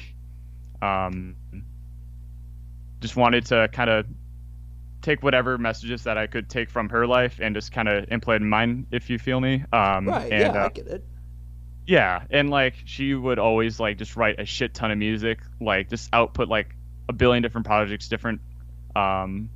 um, 0.80 1.36
just 3.00 3.16
wanted 3.16 3.44
to 3.46 3.68
kind 3.72 3.90
of 3.90 4.06
take 5.02 5.22
whatever 5.22 5.58
messages 5.58 6.02
that 6.04 6.18
I 6.18 6.26
could 6.26 6.48
take 6.48 6.70
from 6.70 6.88
her 6.88 7.06
life 7.06 7.38
and 7.40 7.54
just 7.54 7.70
kind 7.70 7.88
of 7.88 8.10
implement 8.10 8.42
in 8.42 8.48
mine, 8.48 8.86
if 8.90 9.08
you 9.10 9.18
feel 9.18 9.40
me. 9.40 9.62
Um, 9.72 10.08
right. 10.08 10.32
And, 10.32 10.54
yeah, 10.54 10.62
uh, 10.62 10.66
I 10.66 10.68
get 10.70 10.86
it. 10.88 11.04
Yeah, 11.86 12.24
and 12.30 12.50
like 12.50 12.74
she 12.84 13.14
would 13.14 13.38
always 13.38 13.78
like 13.78 13.98
just 13.98 14.16
write 14.16 14.40
a 14.40 14.44
shit 14.44 14.74
ton 14.74 14.90
of 14.90 14.98
music, 14.98 15.38
like 15.60 15.88
just 15.88 16.08
output 16.12 16.48
like 16.48 16.74
a 17.08 17.12
billion 17.12 17.42
different 17.42 17.66
projects, 17.66 18.08
different, 18.08 18.40
um, 18.96 19.50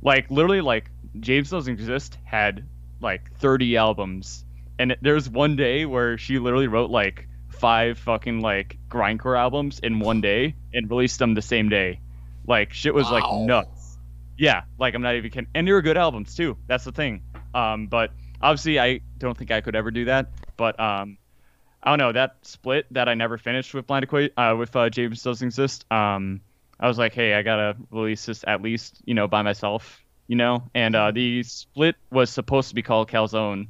like 0.00 0.30
literally 0.30 0.60
like 0.60 0.90
James 1.18 1.50
Doesn't 1.50 1.72
Exist 1.72 2.18
had 2.24 2.64
like 3.00 3.32
30 3.38 3.76
albums, 3.76 4.44
and 4.78 4.92
it, 4.92 4.98
there's 5.02 5.28
one 5.28 5.56
day 5.56 5.86
where 5.86 6.16
she 6.18 6.38
literally 6.38 6.68
wrote 6.68 6.90
like 6.90 7.28
five 7.48 7.98
fucking 7.98 8.40
like 8.40 8.78
grindcore 8.88 9.38
albums 9.38 9.80
in 9.80 9.98
one 9.98 10.20
day 10.20 10.54
and 10.72 10.88
released 10.88 11.18
them 11.18 11.34
the 11.34 11.42
same 11.42 11.68
day. 11.68 12.00
Like 12.46 12.72
shit 12.72 12.94
was 12.94 13.10
like 13.10 13.24
nuts. 13.32 13.98
Yeah, 14.38 14.62
like 14.78 14.94
I'm 14.94 15.02
not 15.02 15.16
even 15.16 15.30
kidding. 15.30 15.50
And 15.54 15.66
they 15.66 15.72
were 15.72 15.82
good 15.82 15.96
albums 15.96 16.36
too. 16.36 16.56
That's 16.68 16.84
the 16.84 16.92
thing. 16.92 17.22
Um, 17.54 17.88
but 17.88 18.12
obviously 18.40 18.78
I 18.78 19.00
don't 19.18 19.36
think 19.36 19.50
I 19.50 19.62
could 19.62 19.74
ever 19.74 19.90
do 19.90 20.04
that. 20.04 20.30
But 20.56 20.78
um, 20.78 21.18
I 21.86 21.90
don't 21.90 21.98
know 22.00 22.12
that 22.12 22.38
split 22.42 22.86
that 22.90 23.08
I 23.08 23.14
never 23.14 23.38
finished 23.38 23.72
with 23.72 23.86
Blind 23.86 24.08
Equa- 24.08 24.32
uh, 24.36 24.56
with 24.56 24.74
uh, 24.74 24.90
James 24.90 25.22
Doesn't 25.22 25.46
Exist. 25.46 25.86
Um, 25.92 26.40
I 26.80 26.88
was 26.88 26.98
like, 26.98 27.14
hey, 27.14 27.34
I 27.34 27.42
gotta 27.42 27.76
release 27.92 28.26
this 28.26 28.44
at 28.44 28.60
least, 28.60 29.00
you 29.04 29.14
know, 29.14 29.28
by 29.28 29.42
myself, 29.42 30.02
you 30.26 30.34
know. 30.34 30.68
And 30.74 30.96
uh, 30.96 31.12
the 31.12 31.44
split 31.44 31.94
was 32.10 32.28
supposed 32.28 32.70
to 32.70 32.74
be 32.74 32.82
called 32.82 33.08
Calzone, 33.08 33.68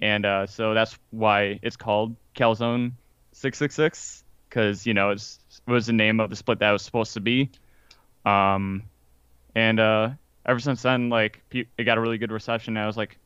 and 0.00 0.26
uh, 0.26 0.46
so 0.48 0.74
that's 0.74 0.98
why 1.10 1.60
it's 1.62 1.76
called 1.76 2.16
Calzone 2.34 2.92
666 3.30 4.24
because 4.48 4.84
you 4.84 4.92
know 4.92 5.10
it's, 5.10 5.38
it 5.64 5.70
was 5.70 5.86
the 5.86 5.92
name 5.92 6.18
of 6.18 6.30
the 6.30 6.36
split 6.36 6.58
that 6.58 6.72
was 6.72 6.82
supposed 6.82 7.14
to 7.14 7.20
be. 7.20 7.48
Um, 8.26 8.82
and 9.54 9.78
uh, 9.78 10.10
ever 10.44 10.58
since 10.58 10.82
then, 10.82 11.10
like 11.10 11.40
it 11.52 11.84
got 11.84 11.96
a 11.96 12.00
really 12.00 12.18
good 12.18 12.32
reception. 12.32 12.76
I 12.76 12.88
was 12.88 12.96
like, 12.96 13.18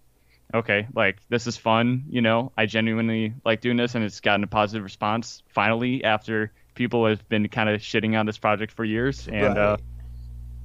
okay, 0.54 0.86
like 0.94 1.18
this 1.28 1.46
is 1.46 1.56
fun. 1.56 2.04
You 2.08 2.22
know, 2.22 2.52
I 2.56 2.66
genuinely 2.66 3.34
like 3.44 3.60
doing 3.60 3.76
this, 3.76 3.94
and 3.94 4.04
it's 4.04 4.20
gotten 4.20 4.44
a 4.44 4.46
positive 4.46 4.84
response 4.84 5.42
finally 5.48 6.04
after 6.04 6.52
people 6.74 7.06
have 7.06 7.26
been 7.28 7.48
kind 7.48 7.68
of 7.68 7.80
shitting 7.80 8.18
on 8.18 8.26
this 8.26 8.38
project 8.38 8.72
for 8.72 8.84
years. 8.84 9.28
And 9.28 9.58
uh, 9.58 9.76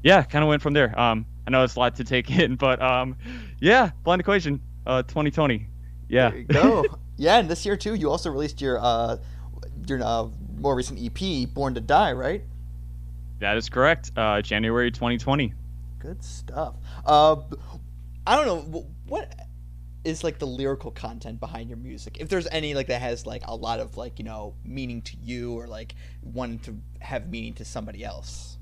yeah, 0.04 0.24
kind 0.24 0.44
of 0.44 0.50
went 0.50 0.62
from 0.62 0.74
there. 0.74 0.98
Um, 1.00 1.26
I 1.48 1.52
know 1.52 1.64
it's 1.64 1.76
a 1.76 1.80
lot 1.80 1.96
to 1.96 2.04
take 2.04 2.30
in, 2.40 2.56
but 2.56 2.82
um, 2.82 3.16
yeah, 3.60 3.92
Blind 4.04 4.22
Equation, 4.22 4.62
uh, 4.86 5.04
2020. 5.04 5.68
Yeah. 6.10 6.30
There 6.30 6.40
you 6.40 6.46
go. 6.46 6.86
yeah, 7.18 7.38
and 7.38 7.50
this 7.50 7.66
year 7.66 7.78
too, 7.78 7.96
you 7.96 8.10
also 8.10 8.30
released 8.30 8.62
your 8.62 8.80
uh, 8.80 9.18
your 9.88 10.04
uh, 10.04 10.28
more 10.58 10.76
recent 10.76 11.00
EP, 11.02 11.50
Born 11.54 11.74
to 11.74 11.82
Die, 11.82 12.12
right? 12.14 12.44
That 13.40 13.58
is 13.58 13.70
correct. 13.70 14.12
Uh, 14.16 14.42
January 14.42 14.92
2020. 14.92 15.54
Good 16.00 16.24
stuff. 16.24 16.76
Uh, 17.06 17.38
I 18.28 18.36
don't 18.36 18.46
know 18.46 18.86
what 19.08 19.34
is 20.04 20.24
like 20.24 20.40
the 20.40 20.48
lyrical 20.48 20.92
content 20.92 21.40
behind 21.40 21.70
your 21.70 21.78
music. 21.78 22.18
If 22.20 22.30
there's 22.30 22.48
any 22.48 22.74
like 22.74 22.88
that 22.88 23.02
has 23.02 23.26
like 23.26 23.44
a 23.46 23.56
lot 23.56 23.80
of 23.80 23.98
like 23.98 24.20
you 24.20 24.26
know 24.26 24.56
meaning 24.66 25.02
to 25.04 25.18
you 25.18 25.54
or 25.54 25.68
like 25.68 25.96
wanting 26.22 26.60
to 26.60 26.78
have 27.00 27.30
meaning 27.30 27.54
to 27.56 27.66
somebody 27.66 28.04
else. 28.04 28.58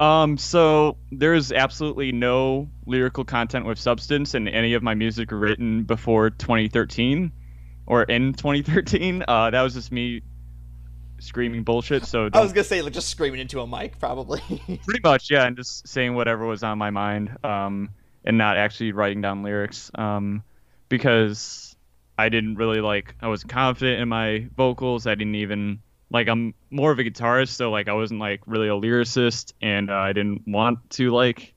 Um, 0.00 0.36
so 0.36 0.96
there's 1.12 1.52
absolutely 1.52 2.10
no 2.10 2.68
lyrical 2.86 3.24
content 3.24 3.66
with 3.66 3.78
substance 3.78 4.34
in 4.34 4.48
any 4.48 4.74
of 4.74 4.82
my 4.82 4.94
music 4.94 5.30
written 5.30 5.84
before 5.84 6.30
2013 6.30 7.30
or 7.86 8.02
in 8.02 8.32
2013. 8.32 9.24
Uh, 9.28 9.50
that 9.50 9.62
was 9.62 9.74
just 9.74 9.92
me 9.92 10.22
screaming 11.20 11.62
bullshit. 11.62 12.04
So 12.04 12.28
I 12.32 12.40
was 12.40 12.52
gonna 12.52 12.64
say 12.64 12.82
like 12.82 12.92
just 12.92 13.08
screaming 13.08 13.40
into 13.40 13.60
a 13.60 13.66
mic, 13.66 13.98
probably. 13.98 14.40
pretty 14.84 15.00
much, 15.04 15.30
yeah, 15.30 15.46
and 15.46 15.56
just 15.56 15.86
saying 15.86 16.14
whatever 16.14 16.46
was 16.46 16.62
on 16.62 16.78
my 16.78 16.90
mind, 16.90 17.36
um, 17.44 17.90
and 18.24 18.38
not 18.38 18.56
actually 18.56 18.92
writing 18.92 19.20
down 19.20 19.42
lyrics, 19.42 19.90
um, 19.94 20.42
because 20.88 21.76
I 22.18 22.28
didn't 22.28 22.56
really 22.56 22.80
like. 22.80 23.14
I 23.20 23.28
was 23.28 23.44
confident 23.44 24.00
in 24.00 24.08
my 24.08 24.48
vocals. 24.56 25.06
I 25.06 25.14
didn't 25.14 25.36
even 25.36 25.80
like. 26.10 26.28
I'm 26.28 26.54
more 26.70 26.92
of 26.92 26.98
a 26.98 27.04
guitarist, 27.04 27.50
so 27.50 27.70
like 27.70 27.88
I 27.88 27.94
wasn't 27.94 28.20
like 28.20 28.42
really 28.46 28.68
a 28.68 28.72
lyricist, 28.72 29.52
and 29.60 29.90
uh, 29.90 29.94
I 29.94 30.12
didn't 30.12 30.46
want 30.46 30.90
to 30.90 31.10
like 31.10 31.54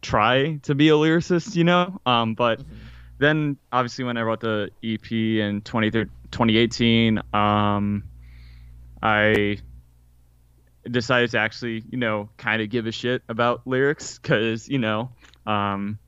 try 0.00 0.56
to 0.62 0.74
be 0.74 0.88
a 0.88 0.92
lyricist, 0.92 1.56
you 1.56 1.64
know. 1.64 2.00
Um, 2.06 2.34
but 2.34 2.60
then 3.18 3.56
obviously 3.72 4.04
when 4.04 4.16
I 4.16 4.22
wrote 4.22 4.40
the 4.40 4.70
EP 4.82 5.10
in 5.12 5.60
20, 5.62 5.90
2018, 5.90 7.20
um, 7.34 8.04
I 9.02 9.58
decided 10.88 11.32
to 11.32 11.38
actually, 11.38 11.82
you 11.90 11.98
know, 11.98 12.28
kind 12.36 12.62
of 12.62 12.70
give 12.70 12.86
a 12.86 12.92
shit 12.92 13.22
about 13.28 13.66
lyrics 13.66 14.18
because, 14.18 14.68
you 14.68 14.78
know, 14.78 15.10
um, 15.48 15.98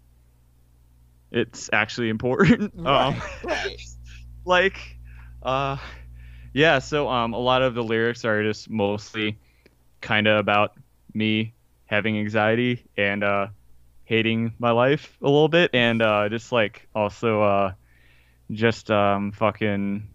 it's 1.33 1.71
actually 1.73 2.11
important. 2.11 2.75
um, 2.79 2.85
right, 2.85 3.23
right. 3.45 3.81
like, 4.45 4.99
uh, 5.43 5.79
yeah. 6.53 6.79
So, 6.79 7.09
um, 7.09 7.33
a 7.33 7.39
lot 7.39 7.63
of 7.63 7.75
the 7.75 7.83
lyrics 7.83 8.25
are 8.25 8.43
just 8.43 8.69
mostly 8.69 9.39
kind 10.01 10.27
of 10.27 10.39
about 10.39 10.73
me 11.15 11.55
having 11.87 12.19
anxiety 12.19 12.87
and 12.97 13.25
uh, 13.25 13.49
hating 14.05 14.53
my 14.59 14.71
life 14.71 15.17
a 15.23 15.27
little 15.27 15.49
bit, 15.49 15.71
and 15.73 16.03
uh, 16.03 16.29
just 16.29 16.53
like 16.53 16.87
also 16.95 17.43
uh, 17.43 17.73
just 18.51 18.91
um, 18.91 19.33
fucking 19.33 20.09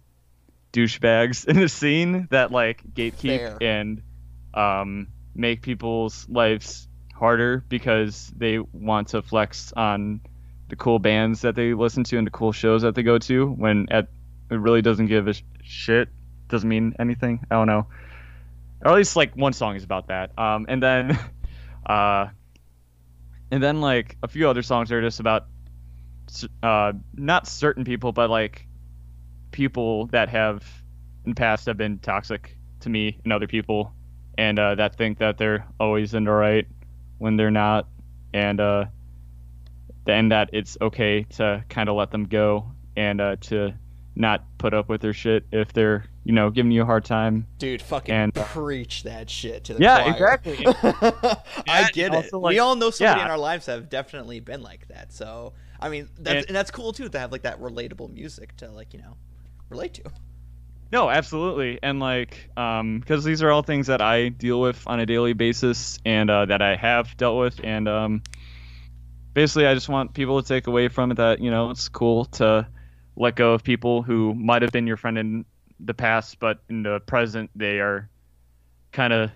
douchebags 0.72 1.46
in 1.48 1.60
the 1.60 1.70
scene 1.70 2.28
that 2.32 2.52
like 2.52 2.84
gatekeep 2.94 3.40
Fair. 3.40 3.58
and 3.62 4.02
um, 4.54 5.08
make 5.34 5.62
people's 5.62 6.28
lives 6.30 6.88
harder 7.16 7.64
because 7.70 8.32
they 8.36 8.60
want 8.60 9.08
to 9.10 9.22
flex 9.22 9.72
on 9.74 10.20
the 10.68 10.76
cool 10.76 11.00
bands 11.00 11.42
that 11.42 11.56
they 11.56 11.74
listen 11.74 12.04
to 12.04 12.18
and 12.18 12.28
the 12.28 12.32
cool 12.32 12.52
shows 12.52 12.82
that 12.82 12.94
they 12.94 13.04
go 13.04 13.18
to 13.18 13.48
when 13.48 13.88
at 13.90 14.10
it 14.52 14.56
really 14.56 14.82
doesn't 14.82 15.08
give 15.08 15.28
a 15.28 15.34
sh- 15.34 15.44
shit 15.64 16.10
doesn't 16.50 16.70
mean 16.70 16.94
anything 17.00 17.40
i 17.50 17.56
don't 17.56 17.68
know. 17.68 17.88
Or 18.82 18.92
at 18.92 18.96
least 18.96 19.16
like 19.16 19.36
one 19.36 19.54
song 19.54 19.76
is 19.76 19.84
about 19.84 20.08
that. 20.08 20.38
Um 20.38 20.66
and 20.68 20.84
then 20.84 21.18
uh 21.86 22.28
and 23.50 23.64
then 23.64 23.80
like 23.80 24.18
a 24.22 24.28
few 24.28 24.50
other 24.50 24.62
songs 24.62 24.92
are 24.92 25.02
just 25.02 25.20
about 25.20 25.46
uh 26.62 26.94
not 27.14 27.48
certain 27.48 27.86
people 27.86 28.12
but 28.12 28.30
like 28.30 28.68
people 29.52 30.08
that 30.08 30.30
have 30.30 30.64
in 31.24 31.32
the 31.32 31.36
past 31.36 31.66
have 31.68 31.78
been 31.78 32.00
toxic 32.00 32.58
to 32.82 32.90
me 32.90 33.18
and 33.24 33.32
other 33.32 33.48
people. 33.48 33.94
And 34.38 34.60
uh 34.60 34.76
that 34.76 34.98
think 34.98 35.20
that 35.20 35.38
they're 35.38 35.66
always 35.80 36.14
in 36.14 36.26
the 36.26 36.32
right 36.32 36.68
when 37.18 37.38
they're 37.38 37.52
not 37.52 37.88
and 38.34 38.60
uh 38.60 38.86
and 40.08 40.32
that 40.32 40.50
it's 40.54 40.78
okay 40.82 41.24
to 41.24 41.64
kind 41.70 41.90
of 41.90 41.96
let 41.96 42.12
them 42.12 42.26
go 42.26 42.72
and 42.96 43.20
uh, 43.20 43.36
to 43.38 43.74
not 44.16 44.46
put 44.58 44.74
up 44.74 44.88
with 44.88 45.02
their 45.02 45.14
shit 45.14 45.46
if 45.52 45.74
they're 45.74 46.06
you 46.24 46.32
know 46.32 46.50
giving 46.50 46.72
you 46.72 46.84
a 46.84 46.86
hard 46.86 47.04
time. 47.04 47.48
Dude, 47.58 47.82
fucking 47.82 48.14
And, 48.14 48.34
preach 48.34 49.04
that 49.04 49.30
shit 49.30 49.64
to 49.66 49.74
the 49.74 49.82
Yeah, 49.84 50.14
choir. 50.14 50.34
exactly. 50.36 50.66
I 51.68 51.90
get 51.92 52.14
it. 52.14 52.16
also, 52.16 52.40
we 52.40 52.60
all 52.60 52.76
know 52.76 52.92
somebody 52.92 53.20
yeah. 53.20 53.26
in 53.26 53.32
our 53.32 53.38
lives 53.38 53.66
have 53.66 53.90
definitely 53.90 54.40
been 54.40 54.62
like 54.62 54.88
that. 54.90 55.12
So, 55.12 55.54
I 55.80 55.90
mean, 55.90 56.08
that's 56.20 56.38
And- 56.38 56.46
and, 56.48 56.56
that's 56.56 56.72
cool 56.72 56.94
too 56.94 57.10
to 57.10 57.20
have 57.20 57.32
like 57.32 57.42
that 57.44 57.60
relatable 57.60 58.14
music 58.14 58.56
to 58.58 58.70
like 58.72 58.94
you 58.94 59.00
know 59.02 59.18
relate 59.70 59.96
to. 59.96 60.04
No, 60.92 61.10
absolutely, 61.10 61.80
and 61.82 62.00
like 62.00 62.50
um 62.56 63.00
because 63.00 63.24
these 63.24 63.42
are 63.42 63.52
all 63.52 63.64
things 63.64 63.88
that 63.88 64.02
I 64.02 64.30
deal 64.30 64.62
with 64.62 64.82
on 64.88 65.00
a 65.00 65.06
daily 65.06 65.34
basis 65.34 66.00
and 66.06 66.30
uh, 66.30 66.46
that 66.46 66.62
I 66.62 66.76
have 66.76 67.18
dealt 67.18 67.40
with, 67.40 67.60
and 67.64 67.88
um 67.88 68.24
basically 69.34 69.68
I 69.68 69.74
just 69.74 69.90
want 69.90 70.14
people 70.14 70.42
to 70.42 70.48
take 70.48 70.68
away 70.68 70.88
from 70.88 71.12
it 71.12 71.16
that 71.16 71.42
you 71.42 71.52
know 71.52 71.72
it's 71.72 71.90
cool 71.90 72.26
to 72.26 72.68
let 73.16 73.36
go 73.36 73.54
of 73.54 73.64
people 73.64 74.04
who 74.04 74.34
might 74.34 74.62
have 74.62 74.72
been 74.72 74.88
your 74.88 74.98
friend 74.98 75.18
in 75.18 75.46
the 75.80 75.94
past, 75.94 76.40
but 76.40 76.60
in 76.70 76.84
the 76.84 77.00
present 77.00 77.50
they 77.56 77.80
are 77.80 78.10
kind 78.92 79.12
of 79.12 79.32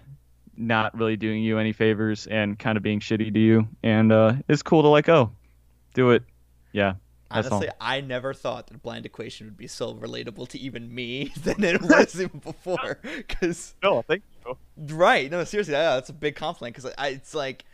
not 0.55 0.97
really 0.97 1.17
doing 1.17 1.41
you 1.43 1.57
any 1.57 1.73
favors 1.73 2.27
and 2.27 2.59
kind 2.59 2.77
of 2.77 2.83
being 2.83 2.99
shitty 2.99 3.33
to 3.33 3.39
you, 3.39 3.67
and 3.83 4.11
uh, 4.11 4.33
it's 4.47 4.61
cool 4.61 4.83
to 4.83 4.89
let 4.89 5.05
go. 5.05 5.31
Do 5.93 6.11
it, 6.11 6.23
yeah. 6.71 6.93
Honestly, 7.31 7.69
I 7.79 8.01
never 8.01 8.33
thought 8.33 8.67
that 8.67 8.81
Blind 8.81 9.05
Equation 9.05 9.47
would 9.47 9.57
be 9.57 9.67
so 9.67 9.93
relatable 9.93 10.47
to 10.49 10.59
even 10.59 10.93
me 10.93 11.31
than 11.43 11.63
it 11.63 11.81
was 11.81 12.19
even 12.19 12.39
before. 12.39 12.99
Because 13.27 13.75
No, 13.83 14.01
thank 14.01 14.23
you. 14.45 14.57
right, 14.77 15.29
no, 15.29 15.43
seriously, 15.43 15.73
yeah, 15.73 15.95
that's 15.95 16.09
a 16.09 16.13
big 16.13 16.35
compliment. 16.35 16.75
Because 16.75 16.93
it's 16.99 17.33
like 17.33 17.65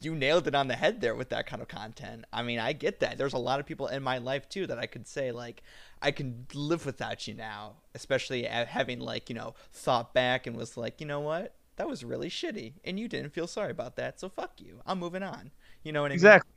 you 0.00 0.14
nailed 0.14 0.46
it 0.46 0.54
on 0.54 0.68
the 0.68 0.76
head 0.76 1.00
there 1.00 1.14
with 1.14 1.30
that 1.30 1.46
kind 1.46 1.62
of 1.62 1.68
content. 1.68 2.24
I 2.32 2.42
mean, 2.42 2.58
I 2.58 2.72
get 2.72 3.00
that. 3.00 3.18
There's 3.18 3.32
a 3.32 3.38
lot 3.38 3.60
of 3.60 3.66
people 3.66 3.86
in 3.88 4.02
my 4.02 4.18
life 4.18 4.48
too 4.48 4.66
that 4.66 4.78
I 4.78 4.86
could 4.86 5.06
say 5.06 5.32
like 5.32 5.62
I 6.02 6.10
can 6.10 6.46
live 6.54 6.84
without 6.84 7.26
you 7.26 7.34
now, 7.34 7.76
especially 7.94 8.44
having 8.44 9.00
like, 9.00 9.28
you 9.30 9.34
know, 9.34 9.54
thought 9.72 10.12
back 10.12 10.46
and 10.46 10.56
was 10.56 10.76
like, 10.76 11.00
"You 11.00 11.06
know 11.06 11.20
what? 11.20 11.54
That 11.76 11.88
was 11.88 12.04
really 12.04 12.28
shitty 12.30 12.74
and 12.84 12.98
you 13.00 13.08
didn't 13.08 13.32
feel 13.32 13.46
sorry 13.46 13.70
about 13.70 13.96
that. 13.96 14.20
So 14.20 14.28
fuck 14.28 14.60
you. 14.60 14.80
I'm 14.86 14.98
moving 14.98 15.22
on." 15.22 15.50
You 15.82 15.92
know 15.92 16.02
what 16.02 16.12
I 16.12 16.18
mean? 16.18 16.34
Exactly. 16.34 16.50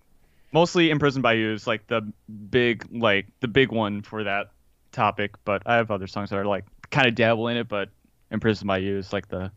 Mostly 0.51 0.89
imprisoned 0.89 1.23
by 1.23 1.33
you 1.33 1.53
is 1.53 1.67
like 1.67 1.85
the 1.87 2.01
big 2.49 2.85
like 2.91 3.27
the 3.39 3.47
big 3.47 3.71
one 3.71 4.01
for 4.01 4.23
that 4.23 4.51
topic, 4.91 5.35
but 5.45 5.61
I 5.65 5.75
have 5.75 5.91
other 5.91 6.07
songs 6.07 6.31
that 6.31 6.37
are 6.37 6.45
like 6.45 6.65
kind 6.89 7.07
of 7.07 7.15
dabble 7.15 7.47
in 7.49 7.57
it, 7.57 7.67
but 7.67 7.89
imprisoned 8.31 8.67
by 8.67 8.79
you 8.79 8.97
is 8.97 9.13
like 9.13 9.27
the 9.27 9.51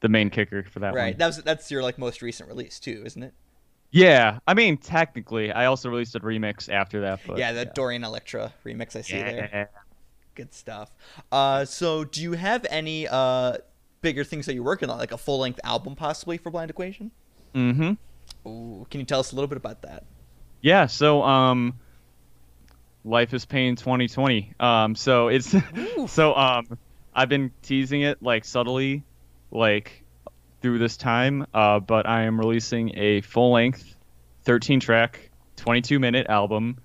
the 0.00 0.08
main 0.08 0.30
kicker 0.30 0.62
for 0.64 0.78
that 0.80 0.94
right. 0.94 1.14
one. 1.14 1.18
That 1.18 1.26
was 1.26 1.42
that's 1.42 1.70
your 1.70 1.82
like 1.82 1.98
most 1.98 2.22
recent 2.22 2.48
release 2.48 2.78
too, 2.78 3.02
isn't 3.04 3.22
it? 3.22 3.34
Yeah, 3.90 4.38
I 4.46 4.54
mean 4.54 4.76
technically, 4.76 5.50
I 5.50 5.66
also 5.66 5.88
released 5.88 6.14
a 6.14 6.20
remix 6.20 6.68
after 6.72 7.00
that. 7.00 7.20
But, 7.26 7.38
yeah, 7.38 7.52
the 7.52 7.64
yeah. 7.64 7.72
Dorian 7.74 8.04
Electra 8.04 8.52
remix 8.64 8.94
I 8.94 9.02
see 9.02 9.16
yeah. 9.16 9.32
there. 9.32 9.70
Good 10.34 10.54
stuff. 10.54 10.90
Uh, 11.32 11.64
so 11.64 12.04
do 12.04 12.22
you 12.22 12.32
have 12.32 12.64
any 12.70 13.08
uh 13.08 13.56
bigger 14.02 14.22
things 14.22 14.46
that 14.46 14.54
you're 14.54 14.62
working 14.62 14.88
on, 14.88 14.98
like 14.98 15.10
a 15.10 15.18
full 15.18 15.40
length 15.40 15.58
album 15.64 15.96
possibly 15.96 16.36
for 16.38 16.50
Blind 16.50 16.70
Equation? 16.70 17.10
Mm-hmm. 17.54 18.48
Ooh, 18.48 18.86
can 18.88 19.00
you 19.00 19.06
tell 19.06 19.20
us 19.20 19.32
a 19.32 19.34
little 19.34 19.48
bit 19.48 19.56
about 19.56 19.82
that? 19.82 20.04
Yeah. 20.60 20.86
So 20.86 21.22
um, 21.22 21.74
Life 23.04 23.34
is 23.34 23.44
Pain 23.44 23.76
2020. 23.76 24.54
Um, 24.58 24.94
so 24.94 25.28
it's 25.28 25.54
so 26.06 26.34
um, 26.34 26.78
I've 27.14 27.28
been 27.28 27.50
teasing 27.62 28.02
it 28.02 28.22
like 28.22 28.44
subtly, 28.44 29.04
like 29.50 30.04
through 30.60 30.78
this 30.78 30.96
time. 30.96 31.46
Uh, 31.54 31.80
but 31.80 32.06
I 32.06 32.22
am 32.22 32.38
releasing 32.38 32.96
a 32.98 33.20
full 33.20 33.52
length, 33.52 33.96
13 34.44 34.80
track, 34.80 35.30
22 35.56 35.98
minute 35.98 36.26
album 36.28 36.78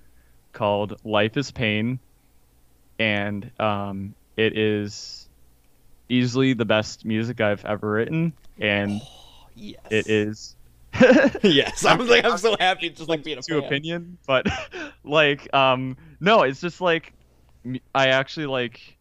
called 0.54 1.00
Life 1.04 1.36
is 1.36 1.52
Pain, 1.52 2.00
and 3.00 3.50
um, 3.60 4.16
it 4.38 4.58
is 4.58 5.28
easily 6.10 6.54
the 6.54 6.66
best 6.66 7.06
music 7.06 7.42
I've 7.42 7.66
ever 7.66 7.90
written, 7.90 8.34
and 8.60 9.02
oh, 9.04 9.48
yes. 9.56 9.82
it 9.90 10.08
is 10.08 10.56
yes, 11.44 11.86
I'm 11.86 12.08
like 12.08 12.24
I'm 12.26 12.38
so 12.38 12.56
happy 12.60 12.90
just 12.90 13.10
like 13.10 13.24
being 13.24 13.38
a 13.38 13.42
to 13.42 13.58
opinion, 13.58 14.18
but 14.28 14.46
like 15.04 15.52
um 15.54 15.98
no, 16.20 16.44
it's 16.44 16.62
just 16.62 16.82
like 16.82 17.14
I 17.96 18.08
actually 18.10 18.46
like 18.46 18.98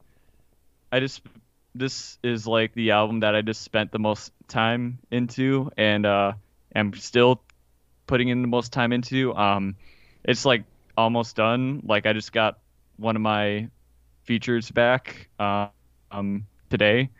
I 0.90 1.00
just 1.00 1.22
this 1.75 2.18
is 2.22 2.46
like 2.46 2.72
the 2.75 2.92
album 2.92 3.20
that 3.20 3.34
I 3.34 3.42
just 3.42 3.62
spent 3.62 3.92
the 3.92 3.99
most 3.99 4.32
time 4.49 4.99
into 5.11 5.70
and 5.76 6.06
uh 6.06 6.32
am 6.75 6.94
still 6.94 7.42
putting 8.06 8.28
in 8.28 8.42
the 8.42 8.49
most 8.49 8.72
time 8.72 8.92
into. 8.92 9.34
Um 9.34 9.76
it's 10.25 10.44
like 10.46 10.64
almost 10.96 11.37
done. 11.37 11.82
Like 11.84 12.06
I 12.06 12.14
just 12.14 12.32
got 12.32 12.58
one 12.96 13.16
of 13.16 13.22
my 13.22 13.68
features 14.25 14.70
back 14.70 15.28
uh, 15.38 15.68
um 16.11 16.46
today. 16.70 17.11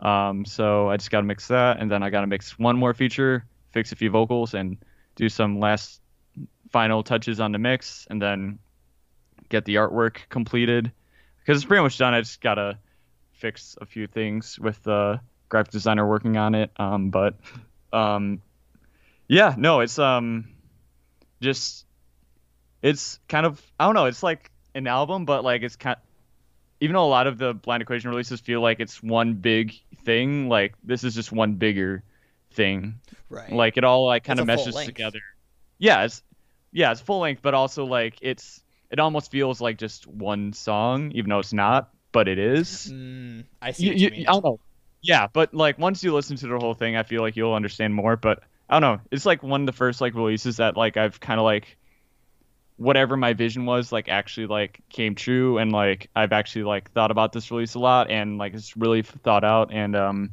Um 0.00 0.44
so 0.44 0.88
I 0.88 0.96
just 0.96 1.10
got 1.12 1.20
to 1.20 1.26
mix 1.26 1.48
that 1.48 1.78
and 1.78 1.88
then 1.88 2.02
I 2.02 2.10
got 2.10 2.22
to 2.22 2.26
mix 2.26 2.58
one 2.58 2.76
more 2.76 2.94
feature 2.94 3.44
fix 3.70 3.92
a 3.92 3.96
few 3.96 4.10
vocals 4.10 4.54
and 4.54 4.76
do 5.16 5.28
some 5.28 5.60
last 5.60 6.00
final 6.70 7.02
touches 7.02 7.40
on 7.40 7.52
the 7.52 7.58
mix 7.58 8.06
and 8.10 8.20
then 8.20 8.58
get 9.48 9.64
the 9.64 9.76
artwork 9.76 10.18
completed 10.28 10.92
because 11.40 11.58
it's 11.58 11.66
pretty 11.66 11.82
much 11.82 11.98
done. 11.98 12.14
I 12.14 12.20
just 12.20 12.40
gotta 12.40 12.78
fix 13.32 13.76
a 13.80 13.86
few 13.86 14.06
things 14.06 14.58
with 14.58 14.82
the 14.82 15.20
graphic 15.48 15.72
designer 15.72 16.06
working 16.06 16.36
on 16.36 16.54
it. 16.54 16.70
Um, 16.76 17.10
but 17.10 17.34
um, 17.92 18.42
yeah, 19.26 19.54
no, 19.56 19.80
it's 19.80 19.98
um, 19.98 20.48
just 21.40 21.86
it's 22.82 23.18
kind 23.28 23.46
of 23.46 23.62
I 23.78 23.86
don't 23.86 23.94
know. 23.94 24.06
It's 24.06 24.22
like 24.22 24.50
an 24.74 24.86
album, 24.86 25.24
but 25.24 25.44
like 25.44 25.62
it's 25.62 25.76
kind. 25.76 25.96
Even 26.80 26.94
though 26.94 27.06
a 27.06 27.08
lot 27.08 27.26
of 27.26 27.38
the 27.38 27.54
Blind 27.54 27.82
Equation 27.82 28.10
releases 28.10 28.40
feel 28.40 28.60
like 28.60 28.78
it's 28.78 29.02
one 29.02 29.34
big 29.34 29.74
thing, 30.04 30.48
like 30.48 30.74
this 30.84 31.02
is 31.02 31.12
just 31.12 31.32
one 31.32 31.54
bigger 31.54 32.04
thing. 32.50 33.00
Right. 33.30 33.52
Like 33.52 33.76
it 33.76 33.84
all 33.84 34.06
like 34.06 34.24
kind 34.24 34.40
of 34.40 34.46
meshes 34.46 34.74
together. 34.74 35.20
Yeah, 35.78 36.04
it's 36.04 36.22
yeah, 36.72 36.92
it's 36.92 37.00
full 37.00 37.20
length, 37.20 37.42
but 37.42 37.54
also 37.54 37.84
like 37.84 38.18
it's 38.20 38.62
it 38.90 38.98
almost 38.98 39.30
feels 39.30 39.60
like 39.60 39.78
just 39.78 40.06
one 40.06 40.52
song, 40.52 41.12
even 41.12 41.28
though 41.28 41.38
it's 41.38 41.52
not, 41.52 41.90
but 42.12 42.28
it 42.28 42.38
is. 42.38 42.90
Mm, 42.92 43.44
I 43.60 43.72
see. 43.72 43.86
You, 43.86 43.92
you, 43.92 44.10
you 44.14 44.24
I 44.28 44.32
don't 44.32 44.44
know. 44.44 44.60
Yeah, 45.02 45.28
but 45.32 45.54
like 45.54 45.78
once 45.78 46.02
you 46.02 46.12
listen 46.14 46.36
to 46.38 46.48
the 46.48 46.58
whole 46.58 46.74
thing, 46.74 46.96
I 46.96 47.02
feel 47.02 47.22
like 47.22 47.36
you'll 47.36 47.54
understand 47.54 47.94
more. 47.94 48.16
But 48.16 48.42
I 48.68 48.80
don't 48.80 48.82
know. 48.96 49.02
It's 49.10 49.26
like 49.26 49.42
one 49.42 49.62
of 49.62 49.66
the 49.66 49.72
first 49.72 50.00
like 50.00 50.14
releases 50.14 50.56
that 50.56 50.76
like 50.76 50.96
I've 50.96 51.20
kind 51.20 51.38
of 51.38 51.44
like 51.44 51.76
whatever 52.76 53.16
my 53.16 53.32
vision 53.32 53.66
was 53.66 53.90
like 53.90 54.08
actually 54.08 54.46
like 54.46 54.80
came 54.88 55.14
true 55.16 55.58
and 55.58 55.72
like 55.72 56.08
I've 56.14 56.32
actually 56.32 56.62
like 56.62 56.90
thought 56.92 57.10
about 57.10 57.32
this 57.32 57.50
release 57.50 57.74
a 57.74 57.80
lot 57.80 58.08
and 58.08 58.38
like 58.38 58.54
it's 58.54 58.76
really 58.76 59.02
thought 59.02 59.42
out 59.42 59.72
and 59.72 59.96
um 59.96 60.30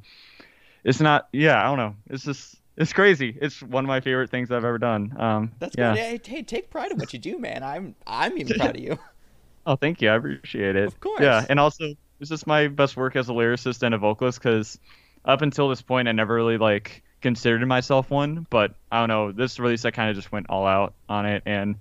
it's 0.85 1.01
not 1.01 1.27
yeah 1.33 1.61
I 1.61 1.65
don't 1.65 1.77
know 1.77 1.95
it's 2.09 2.23
just 2.23 2.55
it's 2.77 2.91
crazy. 2.91 3.37
It's 3.41 3.61
one 3.61 3.85
of 3.85 3.87
my 3.87 4.01
favorite 4.01 4.29
things 4.29 4.51
I've 4.51 4.65
ever 4.65 4.77
done. 4.77 5.15
Um, 5.17 5.51
That's 5.59 5.75
yeah. 5.77 5.95
good. 5.95 6.27
Hey, 6.27 6.41
take 6.41 6.69
pride 6.69 6.91
in 6.91 6.97
what 6.97 7.13
you 7.13 7.19
do, 7.19 7.39
man. 7.39 7.63
I'm 7.63 7.95
I'm 8.05 8.37
even 8.37 8.57
proud 8.57 8.75
of 8.75 8.81
you. 8.81 8.99
oh, 9.65 9.75
thank 9.75 10.01
you. 10.01 10.09
I 10.09 10.15
appreciate 10.15 10.75
it. 10.75 10.87
Of 10.87 10.99
course. 10.99 11.21
Yeah, 11.21 11.45
and 11.47 11.59
also 11.59 11.95
this 12.19 12.31
is 12.31 12.45
my 12.45 12.67
best 12.67 12.97
work 12.97 13.15
as 13.15 13.29
a 13.29 13.31
lyricist 13.31 13.81
and 13.83 13.95
a 13.95 13.97
vocalist 13.97 14.39
because 14.39 14.77
up 15.23 15.41
until 15.41 15.69
this 15.69 15.81
point 15.81 16.07
I 16.07 16.11
never 16.11 16.33
really 16.33 16.57
like 16.57 17.01
considered 17.21 17.65
myself 17.65 18.09
one. 18.09 18.45
But 18.49 18.75
I 18.91 18.99
don't 18.99 19.09
know. 19.09 19.31
This 19.31 19.57
release 19.59 19.85
I 19.85 19.91
kind 19.91 20.09
of 20.09 20.15
just 20.15 20.31
went 20.31 20.47
all 20.49 20.65
out 20.65 20.93
on 21.07 21.25
it, 21.25 21.43
and 21.45 21.75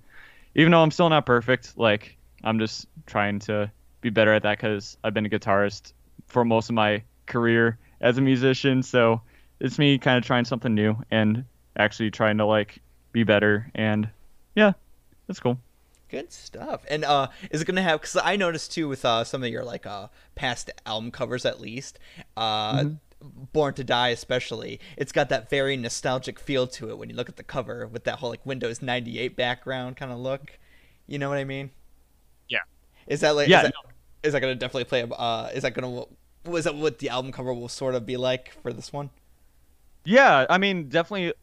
even 0.55 0.71
though 0.71 0.81
I'm 0.81 0.91
still 0.91 1.09
not 1.09 1.25
perfect, 1.25 1.77
like 1.77 2.17
I'm 2.43 2.57
just 2.57 2.87
trying 3.05 3.39
to 3.39 3.69
be 3.99 4.11
better 4.11 4.33
at 4.33 4.43
that 4.43 4.57
because 4.57 4.97
I've 5.03 5.13
been 5.13 5.25
a 5.25 5.29
guitarist 5.29 5.91
for 6.27 6.45
most 6.45 6.69
of 6.69 6.75
my 6.75 7.03
career 7.25 7.77
as 8.05 8.17
a 8.17 8.21
musician, 8.21 8.83
so 8.83 9.19
it's 9.59 9.79
me 9.79 9.97
kind 9.97 10.17
of 10.17 10.23
trying 10.23 10.45
something 10.45 10.73
new 10.73 10.95
and 11.11 11.43
actually 11.77 12.11
trying 12.11 12.37
to 12.37 12.45
like 12.45 12.79
be 13.11 13.23
better 13.23 13.69
and 13.75 14.09
yeah 14.55 14.73
that's 15.27 15.39
cool 15.39 15.57
good 16.09 16.31
stuff 16.31 16.85
and 16.89 17.03
uh 17.03 17.27
is 17.51 17.61
it 17.61 17.65
gonna 17.65 17.81
have 17.81 17.99
because 17.99 18.17
i 18.23 18.35
noticed 18.35 18.71
too 18.71 18.87
with 18.87 19.03
uh 19.05 19.23
some 19.23 19.43
of 19.43 19.49
your 19.49 19.63
like 19.63 19.85
uh 19.85 20.07
past 20.35 20.69
album 20.85 21.11
covers 21.11 21.45
at 21.45 21.59
least 21.59 21.99
uh 22.37 22.79
mm-hmm. 22.79 22.93
Born 23.53 23.73
to 23.75 23.83
Die, 23.83 24.09
especially, 24.09 24.79
it's 24.97 25.11
got 25.11 25.29
that 25.29 25.49
very 25.49 25.77
nostalgic 25.77 26.37
feel 26.37 26.67
to 26.67 26.89
it 26.91 26.97
when 26.99 27.09
you 27.09 27.15
look 27.15 27.27
at 27.27 27.37
the 27.37 27.43
cover 27.43 27.87
with 27.87 28.03
that 28.03 28.19
whole 28.19 28.29
like 28.29 28.45
Windows 28.45 28.83
98 28.83 29.35
background 29.35 29.97
kind 29.97 30.11
of 30.11 30.19
look. 30.19 30.59
You 31.07 31.17
know 31.17 31.29
what 31.29 31.39
I 31.39 31.43
mean? 31.43 31.71
Yeah. 32.49 32.59
Is 33.07 33.21
that 33.21 33.35
like? 33.35 33.47
Yeah. 33.47 33.59
Is 33.59 33.63
that, 33.63 33.73
no. 33.83 33.91
is 34.21 34.33
that 34.33 34.41
gonna 34.41 34.53
definitely 34.53 34.83
play? 34.83 35.07
Uh, 35.17 35.49
is 35.55 35.63
that 35.63 35.73
gonna? 35.73 36.03
Was 36.45 36.65
that 36.65 36.75
what 36.75 36.99
the 36.99 37.09
album 37.09 37.31
cover 37.31 37.53
will 37.53 37.69
sort 37.69 37.95
of 37.95 38.05
be 38.05 38.17
like 38.17 38.53
for 38.61 38.71
this 38.71 38.93
one? 38.93 39.09
Yeah, 40.03 40.45
I 40.49 40.57
mean, 40.57 40.89
definitely 40.89 41.33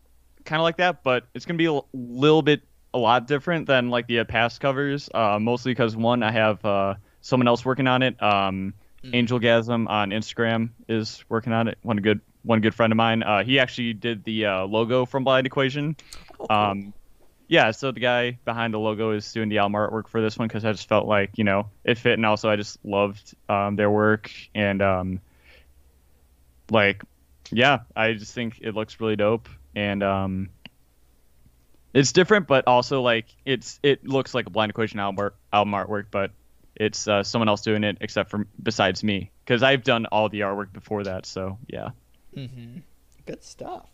kind 0.45 0.61
of 0.61 0.65
like 0.65 0.77
that, 0.77 1.03
but 1.03 1.27
it's 1.35 1.45
gonna 1.45 1.59
be 1.59 1.67
a 1.67 1.81
little 1.93 2.43
bit 2.43 2.62
a 2.95 2.99
lot 2.99 3.27
different 3.27 3.67
than 3.67 3.91
like 3.91 4.07
the 4.07 4.25
past 4.25 4.61
covers. 4.61 5.09
Uh, 5.12 5.38
mostly 5.41 5.73
because 5.73 5.97
one, 5.97 6.23
I 6.23 6.31
have 6.31 6.65
uh, 6.65 6.95
someone 7.21 7.49
else 7.49 7.65
working 7.65 7.87
on 7.87 8.03
it. 8.03 8.23
Um, 8.23 8.75
mm. 9.03 9.15
Angel 9.15 9.41
Gasm 9.41 9.88
on 9.88 10.11
Instagram 10.11 10.71
is 10.88 11.25
working 11.29 11.53
on 11.53 11.69
it. 11.69 11.79
One 11.83 11.97
good 11.99 12.21
one 12.45 12.61
good 12.61 12.75
friend 12.75 12.93
of 12.93 12.97
mine. 12.97 13.23
Uh, 13.23 13.45
he 13.45 13.59
actually 13.59 13.93
did 13.95 14.25
the 14.25 14.47
uh, 14.47 14.65
logo 14.65 15.07
from 15.07 15.25
Blind 15.25 15.47
Equation. 15.47 15.97
Oh, 16.41 16.47
cool. 16.47 16.57
Um, 16.57 16.95
yeah, 17.48 17.70
so 17.70 17.92
the 17.92 18.00
guy 18.00 18.38
behind 18.44 18.74
the 18.74 18.78
logo 18.78 19.11
is 19.12 19.33
doing 19.33 19.48
the 19.48 19.59
album 19.59 19.74
artwork 19.74 20.09
for 20.09 20.20
this 20.20 20.38
one 20.38 20.48
because 20.48 20.64
I 20.64 20.72
just 20.72 20.88
felt 20.88 21.07
like 21.07 21.31
you 21.37 21.44
know 21.44 21.70
it 21.85 21.98
fit, 21.98 22.14
and 22.14 22.26
also 22.26 22.48
I 22.48 22.57
just 22.57 22.78
loved 22.85 23.35
um, 23.48 23.76
their 23.76 23.90
work 23.90 24.31
and 24.55 24.81
um, 24.83 25.20
like 26.70 27.02
yeah, 27.50 27.81
I 27.94 28.14
just 28.14 28.35
think 28.35 28.59
it 28.62 28.74
looks 28.74 29.00
really 29.00 29.16
dope, 29.16 29.48
and 29.74 30.02
um, 30.02 30.48
it's 31.92 32.12
different, 32.12 32.46
but 32.46 32.66
also 32.66 33.02
like 33.02 33.26
it's 33.44 33.78
it 33.83 34.07
looks 34.07 34.35
like 34.35 34.46
a 34.46 34.50
Blind 34.50 34.70
Equation 34.70 34.98
album, 34.98 35.31
album 35.52 35.74
artwork, 35.74 36.07
but 36.11 36.31
it's 36.74 37.07
uh, 37.07 37.22
someone 37.22 37.48
else 37.48 37.61
doing 37.61 37.85
it 37.85 37.98
except 38.00 38.31
for 38.31 38.46
besides 38.62 39.05
me 39.05 39.31
because 39.44 39.62
I've 39.62 39.85
done 39.85 40.07
all 40.07 40.28
the 40.28 40.40
artwork 40.40 40.72
before 40.72 41.05
that. 41.05 41.26
So 41.26 41.59
yeah. 41.66 41.90
Mm-hmm. 42.37 42.78
Good 43.26 43.44
stuff. 43.44 43.91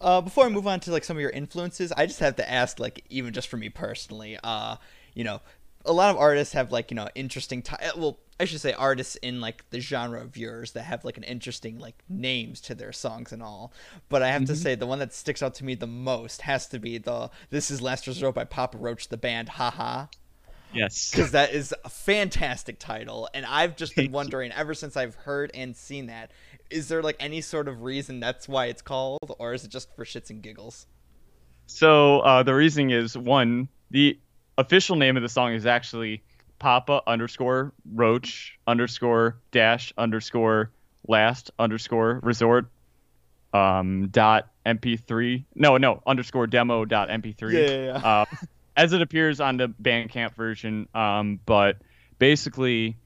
Uh, 0.00 0.20
before 0.20 0.44
I 0.44 0.48
move 0.48 0.66
on 0.66 0.80
to 0.80 0.92
like 0.92 1.04
some 1.04 1.16
of 1.16 1.20
your 1.20 1.30
influences, 1.30 1.92
I 1.92 2.06
just 2.06 2.20
have 2.20 2.36
to 2.36 2.50
ask, 2.50 2.78
like, 2.78 3.04
even 3.08 3.32
just 3.32 3.48
for 3.48 3.56
me 3.56 3.68
personally, 3.68 4.38
uh, 4.42 4.76
you 5.14 5.24
know, 5.24 5.40
a 5.86 5.92
lot 5.92 6.10
of 6.10 6.16
artists 6.16 6.52
have 6.54 6.72
like 6.72 6.90
you 6.90 6.96
know 6.96 7.08
interesting 7.14 7.62
t- 7.62 7.76
well 7.96 8.18
I 8.38 8.44
should 8.44 8.60
say 8.60 8.72
artists 8.72 9.16
in 9.16 9.40
like 9.40 9.68
the 9.70 9.80
genre 9.80 10.20
of 10.20 10.36
yours 10.36 10.72
that 10.72 10.82
have 10.82 11.04
like 11.04 11.16
an 11.16 11.22
interesting 11.22 11.78
like 11.78 11.94
names 12.08 12.60
to 12.62 12.74
their 12.74 12.92
songs 12.92 13.32
and 13.32 13.42
all. 13.42 13.72
But 14.08 14.22
I 14.22 14.28
have 14.28 14.42
mm-hmm. 14.42 14.52
to 14.52 14.56
say 14.56 14.74
the 14.74 14.86
one 14.86 14.98
that 14.98 15.14
sticks 15.14 15.42
out 15.42 15.54
to 15.56 15.64
me 15.64 15.74
the 15.74 15.86
most 15.86 16.42
has 16.42 16.66
to 16.68 16.78
be 16.78 16.98
the 16.98 17.30
"This 17.48 17.70
Is 17.70 17.80
Last 17.80 18.06
Resort" 18.06 18.34
by 18.34 18.44
Papa 18.44 18.76
Roach, 18.76 19.08
the 19.08 19.16
band. 19.16 19.48
Haha. 19.50 20.06
Yes. 20.74 21.10
Because 21.10 21.30
that 21.30 21.54
is 21.54 21.72
a 21.84 21.88
fantastic 21.88 22.78
title, 22.78 23.30
and 23.32 23.46
I've 23.46 23.76
just 23.76 23.96
been 23.96 24.12
wondering 24.12 24.52
ever 24.52 24.74
since 24.74 24.96
I've 24.96 25.14
heard 25.14 25.50
and 25.54 25.74
seen 25.74 26.08
that. 26.08 26.30
Is 26.70 26.88
there 26.88 27.02
like 27.02 27.16
any 27.20 27.40
sort 27.40 27.68
of 27.68 27.82
reason 27.82 28.20
that's 28.20 28.48
why 28.48 28.66
it's 28.66 28.82
called, 28.82 29.34
or 29.38 29.54
is 29.54 29.64
it 29.64 29.70
just 29.70 29.94
for 29.94 30.04
shits 30.04 30.30
and 30.30 30.42
giggles? 30.42 30.86
So 31.66 32.20
uh, 32.20 32.42
the 32.42 32.54
reasoning 32.54 32.90
is 32.90 33.16
one, 33.16 33.68
the 33.90 34.18
official 34.58 34.96
name 34.96 35.16
of 35.16 35.22
the 35.22 35.28
song 35.28 35.52
is 35.52 35.66
actually 35.66 36.22
Papa 36.58 37.02
underscore 37.06 37.72
Roach 37.92 38.58
underscore 38.66 39.38
dash 39.52 39.92
underscore 39.98 40.70
last 41.08 41.50
underscore 41.58 42.20
resort 42.22 42.66
um 43.54 44.08
dot 44.08 44.48
mp3 44.66 45.44
no 45.54 45.76
no 45.76 46.02
underscore 46.04 46.48
demo 46.48 46.84
dot 46.84 47.08
mp3 47.08 47.52
Yeah, 47.52 47.60
yeah, 47.60 47.84
yeah. 47.84 47.92
Uh, 47.96 48.24
as 48.76 48.92
it 48.92 49.00
appears 49.00 49.40
on 49.40 49.56
the 49.56 49.68
bandcamp 49.68 50.34
version 50.34 50.88
um 50.94 51.38
but 51.46 51.76
basically 52.18 52.96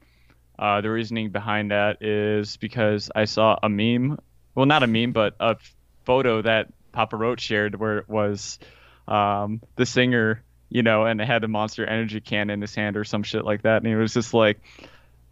uh 0.61 0.79
the 0.79 0.89
reasoning 0.89 1.29
behind 1.29 1.71
that 1.71 2.01
is 2.01 2.55
because 2.57 3.11
i 3.15 3.25
saw 3.25 3.57
a 3.61 3.67
meme 3.67 4.17
well 4.55 4.65
not 4.65 4.83
a 4.83 4.87
meme 4.87 5.11
but 5.11 5.35
a 5.39 5.57
photo 6.05 6.41
that 6.41 6.67
papa 6.93 7.17
roach 7.17 7.41
shared 7.41 7.75
where 7.75 7.97
it 7.97 8.07
was 8.07 8.59
um 9.07 9.61
the 9.75 9.85
singer 9.85 10.43
you 10.69 10.83
know 10.83 11.05
and 11.05 11.19
it 11.19 11.25
had 11.25 11.43
a 11.43 11.47
monster 11.47 11.85
energy 11.85 12.21
can 12.21 12.49
in 12.49 12.61
his 12.61 12.73
hand 12.73 12.95
or 12.95 13.03
some 13.03 13.23
shit 13.23 13.43
like 13.43 13.63
that 13.63 13.77
and 13.77 13.87
he 13.87 13.95
was 13.95 14.13
just 14.13 14.33
like 14.33 14.61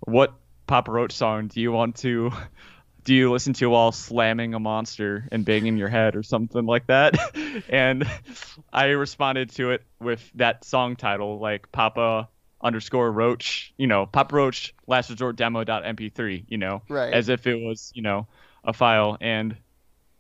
what 0.01 0.33
papa 0.67 0.91
roach 0.91 1.13
song 1.13 1.47
do 1.47 1.61
you 1.61 1.71
want 1.71 1.95
to 1.95 2.31
do 3.03 3.15
you 3.15 3.31
listen 3.31 3.53
to 3.53 3.67
while 3.67 3.91
slamming 3.91 4.53
a 4.53 4.59
monster 4.59 5.27
and 5.31 5.45
banging 5.45 5.77
your 5.77 5.87
head 5.87 6.15
or 6.15 6.21
something 6.23 6.65
like 6.65 6.85
that? 6.87 7.15
and 7.69 8.07
I 8.73 8.85
responded 8.89 9.49
to 9.55 9.71
it 9.71 9.83
with 9.99 10.29
that 10.35 10.63
song 10.63 10.95
title, 10.95 11.39
like 11.39 11.71
Papa 11.71 12.29
underscore 12.61 13.11
Roach, 13.11 13.73
you 13.77 13.87
know, 13.87 14.05
pop 14.05 14.31
Roach 14.33 14.73
last 14.87 15.09
resort 15.09 15.35
demo 15.35 15.63
dot 15.63 15.83
mp3, 15.83 16.45
you 16.47 16.57
know, 16.57 16.81
Right. 16.89 17.13
as 17.13 17.29
if 17.29 17.47
it 17.47 17.55
was, 17.55 17.91
you 17.95 18.01
know, 18.01 18.27
a 18.63 18.73
file. 18.73 19.17
And 19.21 19.55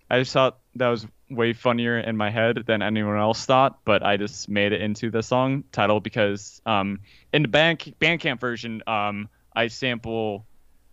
I 0.09 0.19
just 0.19 0.31
thought 0.33 0.59
that 0.75 0.87
was 0.87 1.05
way 1.29 1.53
funnier 1.53 1.99
in 1.99 2.17
my 2.17 2.29
head 2.31 2.63
than 2.65 2.81
anyone 2.81 3.17
else 3.17 3.45
thought, 3.45 3.79
but 3.85 4.03
I 4.03 4.17
just 4.17 4.49
made 4.49 4.71
it 4.71 4.81
into 4.81 5.11
the 5.11 5.21
song 5.21 5.63
title 5.71 5.99
because 5.99 6.61
um, 6.65 6.99
in 7.33 7.43
the 7.43 7.47
band 7.47 7.79
Bandcamp 7.99 8.39
version, 8.39 8.81
um, 8.87 9.29
I 9.55 9.67
sample 9.67 10.45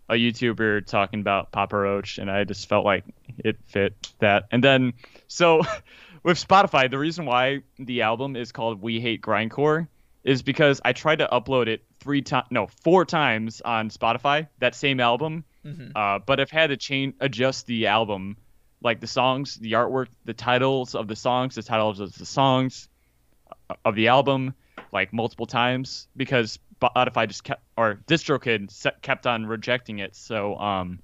a 0.09 0.13
YouTuber 0.13 0.85
talking 0.85 1.19
about 1.19 1.51
Papa 1.51 1.75
Roach, 1.75 2.17
and 2.17 2.29
I 2.29 2.43
just 2.43 2.69
felt 2.69 2.85
like 2.85 3.03
it 3.39 3.57
fit 3.65 3.93
that. 4.19 4.45
And 4.51 4.63
then, 4.63 4.93
so 5.27 5.61
with 6.23 6.37
Spotify, 6.37 6.89
the 6.89 6.97
reason 6.97 7.25
why 7.25 7.61
the 7.79 8.03
album 8.03 8.35
is 8.35 8.51
called 8.51 8.81
We 8.81 8.99
Hate 9.01 9.21
Grindcore 9.21 9.87
is 10.23 10.41
because 10.41 10.81
I 10.83 10.93
tried 10.93 11.19
to 11.19 11.27
upload 11.31 11.67
it 11.67 11.83
three 11.99 12.21
times, 12.21 12.47
no, 12.51 12.67
four 12.83 13.05
times 13.05 13.61
on 13.61 13.89
Spotify, 13.89 14.47
that 14.59 14.75
same 14.75 14.99
album, 14.99 15.45
Mhm. 15.65 15.91
uh, 15.95 16.19
but 16.25 16.39
I've 16.39 16.51
had 16.51 16.67
to 16.67 16.77
change, 16.77 17.15
adjust 17.19 17.65
the 17.65 17.87
album, 17.87 18.37
like 18.81 18.99
the 18.99 19.07
songs, 19.07 19.55
the 19.55 19.73
artwork, 19.73 20.07
the 20.25 20.33
titles 20.33 20.95
of 20.95 21.07
the 21.07 21.15
songs, 21.15 21.55
the 21.55 21.63
titles 21.63 21.99
of 21.99 22.13
the 22.13 22.25
songs 22.25 22.89
uh, 23.69 23.75
of 23.85 23.95
the 23.95 24.07
album, 24.09 24.53
like 24.91 25.13
multiple 25.13 25.45
times 25.45 26.07
because 26.15 26.59
Spotify 26.81 27.27
just 27.27 27.43
kept 27.43 27.63
or 27.75 27.95
DistroKid 28.07 29.01
kept 29.01 29.25
on 29.27 29.45
rejecting 29.45 29.99
it. 29.99 30.15
So 30.15 30.55
um, 30.57 30.99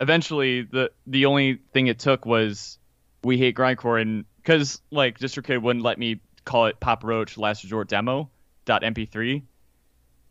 eventually 0.00 0.62
the 0.62 0.90
the 1.06 1.26
only 1.26 1.58
thing 1.72 1.86
it 1.86 1.98
took 1.98 2.24
was 2.26 2.78
we 3.24 3.38
hate 3.38 3.54
grindcore 3.56 4.00
and 4.00 4.24
because 4.36 4.80
like 4.90 5.18
DistroKid 5.18 5.60
wouldn't 5.62 5.84
let 5.84 5.98
me 5.98 6.20
call 6.48 6.66
it 6.66 6.80
Pop 6.80 7.04
Roach 7.04 7.36
Last 7.36 7.62
Resort 7.62 7.88
Demo 7.88 8.30
dot 8.64 8.82
MP3 8.82 9.42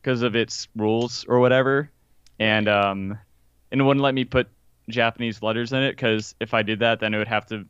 because 0.01 0.23
of 0.23 0.35
its 0.35 0.67
rules 0.75 1.25
or 1.27 1.39
whatever, 1.39 1.91
and 2.39 2.67
um, 2.67 3.19
and 3.71 3.79
it 3.79 3.83
wouldn't 3.83 4.03
let 4.03 4.15
me 4.15 4.25
put 4.25 4.49
Japanese 4.89 5.43
letters 5.43 5.71
in 5.73 5.83
it 5.83 5.91
because 5.91 6.33
if 6.39 6.55
I 6.55 6.63
did 6.63 6.79
that, 6.79 6.99
then 6.99 7.13
it 7.13 7.19
would 7.19 7.27
have 7.27 7.45
to 7.47 7.65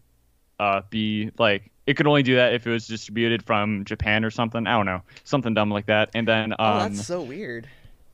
uh, 0.60 0.82
be 0.90 1.30
like 1.38 1.72
it 1.86 1.96
could 1.96 2.08
only 2.08 2.24
do 2.24 2.36
that 2.36 2.54
if 2.54 2.66
it 2.66 2.72
was 2.72 2.88
distributed 2.88 3.44
from 3.44 3.84
Japan 3.84 4.24
or 4.24 4.30
something. 4.32 4.66
I 4.66 4.78
don't 4.78 4.86
know, 4.86 5.02
something 5.26 5.54
dumb 5.54 5.70
like 5.70 5.88
that. 5.88 6.12
And 6.14 6.26
then 6.26 6.54
um, 6.54 6.58
oh, 6.60 6.80
that's 6.80 7.06
so 7.06 7.22
weird. 7.22 7.68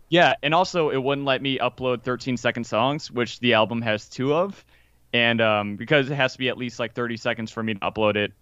yeah, 0.10 0.34
and 0.42 0.56
also 0.56 0.90
it 0.90 1.02
wouldn't 1.02 1.26
let 1.28 1.44
me 1.44 1.60
upload 1.60 2.02
13 2.02 2.38
second 2.38 2.64
songs, 2.64 3.12
which 3.12 3.40
the 3.40 3.54
album 3.54 3.84
has 3.84 4.10
two 4.10 4.34
of, 4.34 4.66
and 5.14 5.42
um, 5.42 5.76
because 5.76 6.10
it 6.10 6.16
has 6.16 6.34
to 6.34 6.40
be 6.40 6.50
at 6.50 6.58
least 6.58 6.80
like 6.80 6.94
30 6.94 7.18
seconds 7.18 7.52
for 7.52 7.62
me 7.62 7.76
to 7.76 7.80
upload 7.82 8.16
it, 8.16 8.34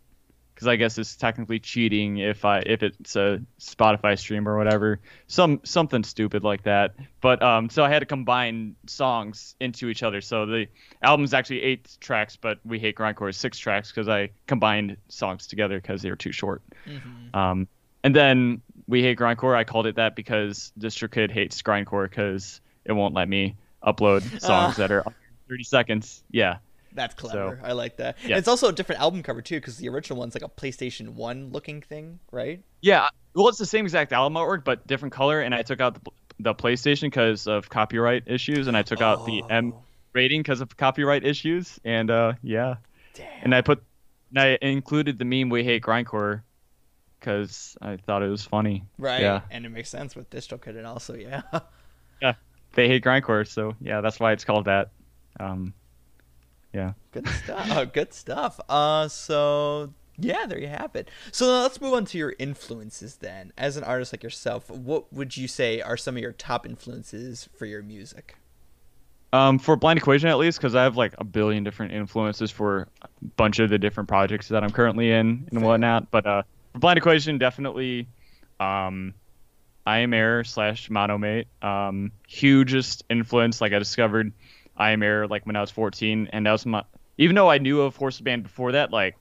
because 0.61 0.67
I 0.67 0.75
guess 0.75 0.99
it's 0.99 1.15
technically 1.15 1.57
cheating 1.57 2.17
if 2.17 2.45
I 2.45 2.59
if 2.59 2.83
it's 2.83 3.15
a 3.15 3.41
Spotify 3.59 4.17
stream 4.17 4.47
or 4.47 4.59
whatever, 4.59 4.99
some 5.25 5.59
something 5.63 6.03
stupid 6.03 6.43
like 6.43 6.61
that. 6.63 6.93
But 7.19 7.41
um, 7.41 7.67
so 7.67 7.83
I 7.83 7.89
had 7.89 7.99
to 7.99 8.05
combine 8.05 8.75
songs 8.85 9.55
into 9.59 9.89
each 9.89 10.03
other. 10.03 10.21
So 10.21 10.45
the 10.45 10.67
album's 11.01 11.33
actually 11.33 11.63
eight 11.63 11.97
tracks, 11.99 12.35
but 12.35 12.59
We 12.63 12.77
Hate 12.77 12.95
Grindcore 12.95 13.31
is 13.31 13.37
six 13.37 13.57
tracks 13.57 13.89
because 13.91 14.07
I 14.07 14.29
combined 14.45 14.97
songs 15.07 15.47
together 15.47 15.81
because 15.81 16.03
they 16.03 16.11
were 16.11 16.15
too 16.15 16.31
short. 16.31 16.61
Mhm. 16.87 17.35
Um, 17.35 17.67
and 18.03 18.15
then 18.15 18.61
we 18.87 19.01
hate 19.01 19.17
grindcore. 19.17 19.55
I 19.55 19.63
called 19.63 19.87
it 19.87 19.95
that 19.95 20.15
because 20.15 20.71
DistroKid 20.79 21.31
hates 21.31 21.59
grindcore 21.63 22.07
because 22.07 22.61
it 22.85 22.91
won't 22.91 23.15
let 23.15 23.27
me 23.27 23.55
upload 23.83 24.21
songs 24.39 24.77
that 24.77 24.91
are 24.91 25.03
30 25.49 25.63
seconds. 25.63 26.23
Yeah, 26.29 26.57
That's 26.93 27.13
clever. 27.15 27.59
I 27.63 27.71
like 27.73 27.97
that. 27.97 28.17
Yeah. 28.25 28.37
it's 28.37 28.47
also 28.47 28.67
a 28.67 28.73
different 28.73 29.01
album 29.01 29.23
cover 29.23 29.41
too, 29.41 29.55
because 29.57 29.77
the 29.77 29.89
original 29.89 30.19
one's 30.19 30.33
like 30.35 30.43
a 30.43 30.49
PlayStation 30.49 31.09
One 31.09 31.51
looking 31.51 31.81
thing, 31.81 32.19
right? 32.31 32.63
yeah. 32.81 33.09
Well, 33.33 33.47
it's 33.47 33.57
the 33.59 33.65
same 33.65 33.85
exact 33.85 34.11
album 34.11 34.33
artwork, 34.35 34.65
but 34.65 34.85
different 34.85 35.13
color. 35.13 35.39
And 35.39 35.55
I 35.55 35.61
took 35.61 35.79
out 35.79 35.93
the, 36.03 36.11
the 36.39 36.53
PlayStation 36.53 37.03
because 37.03 37.47
of 37.47 37.69
copyright 37.69 38.23
issues, 38.27 38.67
and 38.67 38.75
I 38.75 38.81
took 38.81 38.99
out 39.01 39.25
the 39.25 39.41
M 39.49 39.71
Oh, 39.73 39.83
rating 40.11 40.41
because 40.41 40.59
of 40.59 40.75
copyright 40.75 41.23
issues. 41.23 41.79
And 41.85 42.11
uh, 42.11 42.33
yeah, 42.43 42.75
Damn. 43.13 43.27
and 43.43 43.55
I 43.55 43.61
put, 43.61 43.81
and 44.31 44.39
I 44.39 44.57
included 44.61 45.17
the 45.17 45.23
meme 45.23 45.47
"We 45.49 45.63
hate 45.63 45.81
grindcore" 45.81 46.41
because 47.21 47.77
I 47.81 47.95
thought 47.97 48.21
it 48.21 48.27
was 48.27 48.43
funny. 48.43 48.83
right. 48.97 49.21
Yeah. 49.21 49.41
And 49.49 49.65
it 49.65 49.69
makes 49.69 49.89
sense 49.89 50.13
with 50.15 50.29
DistroKid 50.29 50.75
and 50.77 50.85
also 50.85 51.15
yeah. 51.15 51.43
yeah. 52.21 52.33
They 52.73 52.87
hate 52.89 53.03
grindcore, 53.03 53.47
so 53.47 53.75
yeah, 53.79 54.01
that's 54.01 54.19
why 54.19 54.33
it's 54.33 54.43
called 54.43 54.65
that. 54.65 54.91
Um, 55.39 55.73
yeah. 56.73 56.93
Good 57.11 57.27
stuff. 57.27 57.67
oh, 57.71 57.85
good 57.93 58.13
stuff. 58.13 58.59
Uh, 58.69 59.07
so 59.07 59.93
yeah, 60.17 60.45
there 60.45 60.59
you 60.59 60.67
have 60.67 60.95
it. 60.95 61.09
So 61.31 61.45
now 61.45 61.61
let's 61.63 61.81
move 61.81 61.93
on 61.93 62.05
to 62.05 62.17
your 62.17 62.35
influences 62.37 63.15
then. 63.15 63.51
As 63.57 63.77
an 63.77 63.83
artist 63.83 64.13
like 64.13 64.23
yourself, 64.23 64.69
what 64.69 65.11
would 65.11 65.35
you 65.35 65.47
say 65.47 65.81
are 65.81 65.97
some 65.97 66.15
of 66.15 66.21
your 66.21 66.33
top 66.33 66.65
influences 66.65 67.49
for 67.57 67.65
your 67.65 67.81
music? 67.81 68.35
Um, 69.33 69.59
for 69.59 69.77
Blind 69.77 69.97
Equation 69.97 70.27
at 70.27 70.37
least, 70.37 70.57
because 70.57 70.75
I 70.75 70.83
have 70.83 70.97
like 70.97 71.13
a 71.17 71.23
billion 71.23 71.63
different 71.63 71.93
influences 71.93 72.51
for 72.51 72.87
a 73.01 73.07
bunch 73.37 73.59
of 73.59 73.69
the 73.69 73.79
different 73.79 74.09
projects 74.09 74.49
that 74.49 74.63
I'm 74.63 74.71
currently 74.71 75.09
in 75.11 75.47
and 75.49 75.51
Fair. 75.51 75.61
whatnot. 75.61 76.11
But 76.11 76.25
uh, 76.25 76.43
for 76.73 76.79
Blind 76.79 76.97
Equation, 76.97 77.37
definitely, 77.37 78.07
um, 78.59 79.13
I 79.85 79.99
am 79.99 80.13
Air 80.13 80.43
slash 80.43 80.89
Monomate. 80.89 81.47
Um, 81.61 82.11
hugest 82.27 83.03
influence. 83.09 83.61
Like 83.61 83.71
I 83.71 83.79
discovered 83.79 84.33
I 84.75 84.91
am 84.91 85.03
Air 85.03 85.27
like 85.27 85.45
when 85.45 85.55
I 85.55 85.61
was 85.61 85.71
14, 85.71 86.29
and 86.31 86.45
that 86.45 86.51
was 86.51 86.65
my. 86.65 86.83
Even 87.17 87.35
though 87.35 87.49
I 87.49 87.57
knew 87.57 87.81
of 87.81 87.95
Horse 87.95 88.19
Band 88.19 88.43
before 88.43 88.71
that, 88.73 88.91
like 88.91 89.15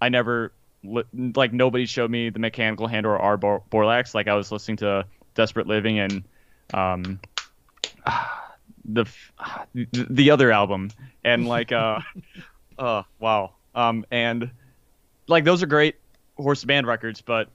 I 0.00 0.08
never 0.08 0.52
like 0.82 1.52
nobody 1.52 1.86
showed 1.86 2.10
me 2.10 2.30
the 2.30 2.38
Mechanical 2.38 2.86
Hand 2.86 3.06
or 3.06 3.18
R 3.18 3.36
Bor- 3.36 3.62
Borlax. 3.70 4.14
Like 4.14 4.28
I 4.28 4.34
was 4.34 4.52
listening 4.52 4.78
to 4.78 5.06
Desperate 5.34 5.66
Living 5.66 5.98
and 5.98 6.24
um, 6.72 7.20
the 8.84 9.06
the, 9.74 10.06
the 10.10 10.30
other 10.30 10.50
album 10.50 10.90
and 11.24 11.46
like 11.46 11.72
uh 11.72 12.00
uh 12.78 13.02
wow 13.18 13.54
um 13.74 14.04
and 14.10 14.50
like 15.28 15.44
those 15.44 15.62
are 15.62 15.66
great 15.66 15.96
horse 16.36 16.64
band 16.64 16.86
records 16.86 17.20
but 17.20 17.48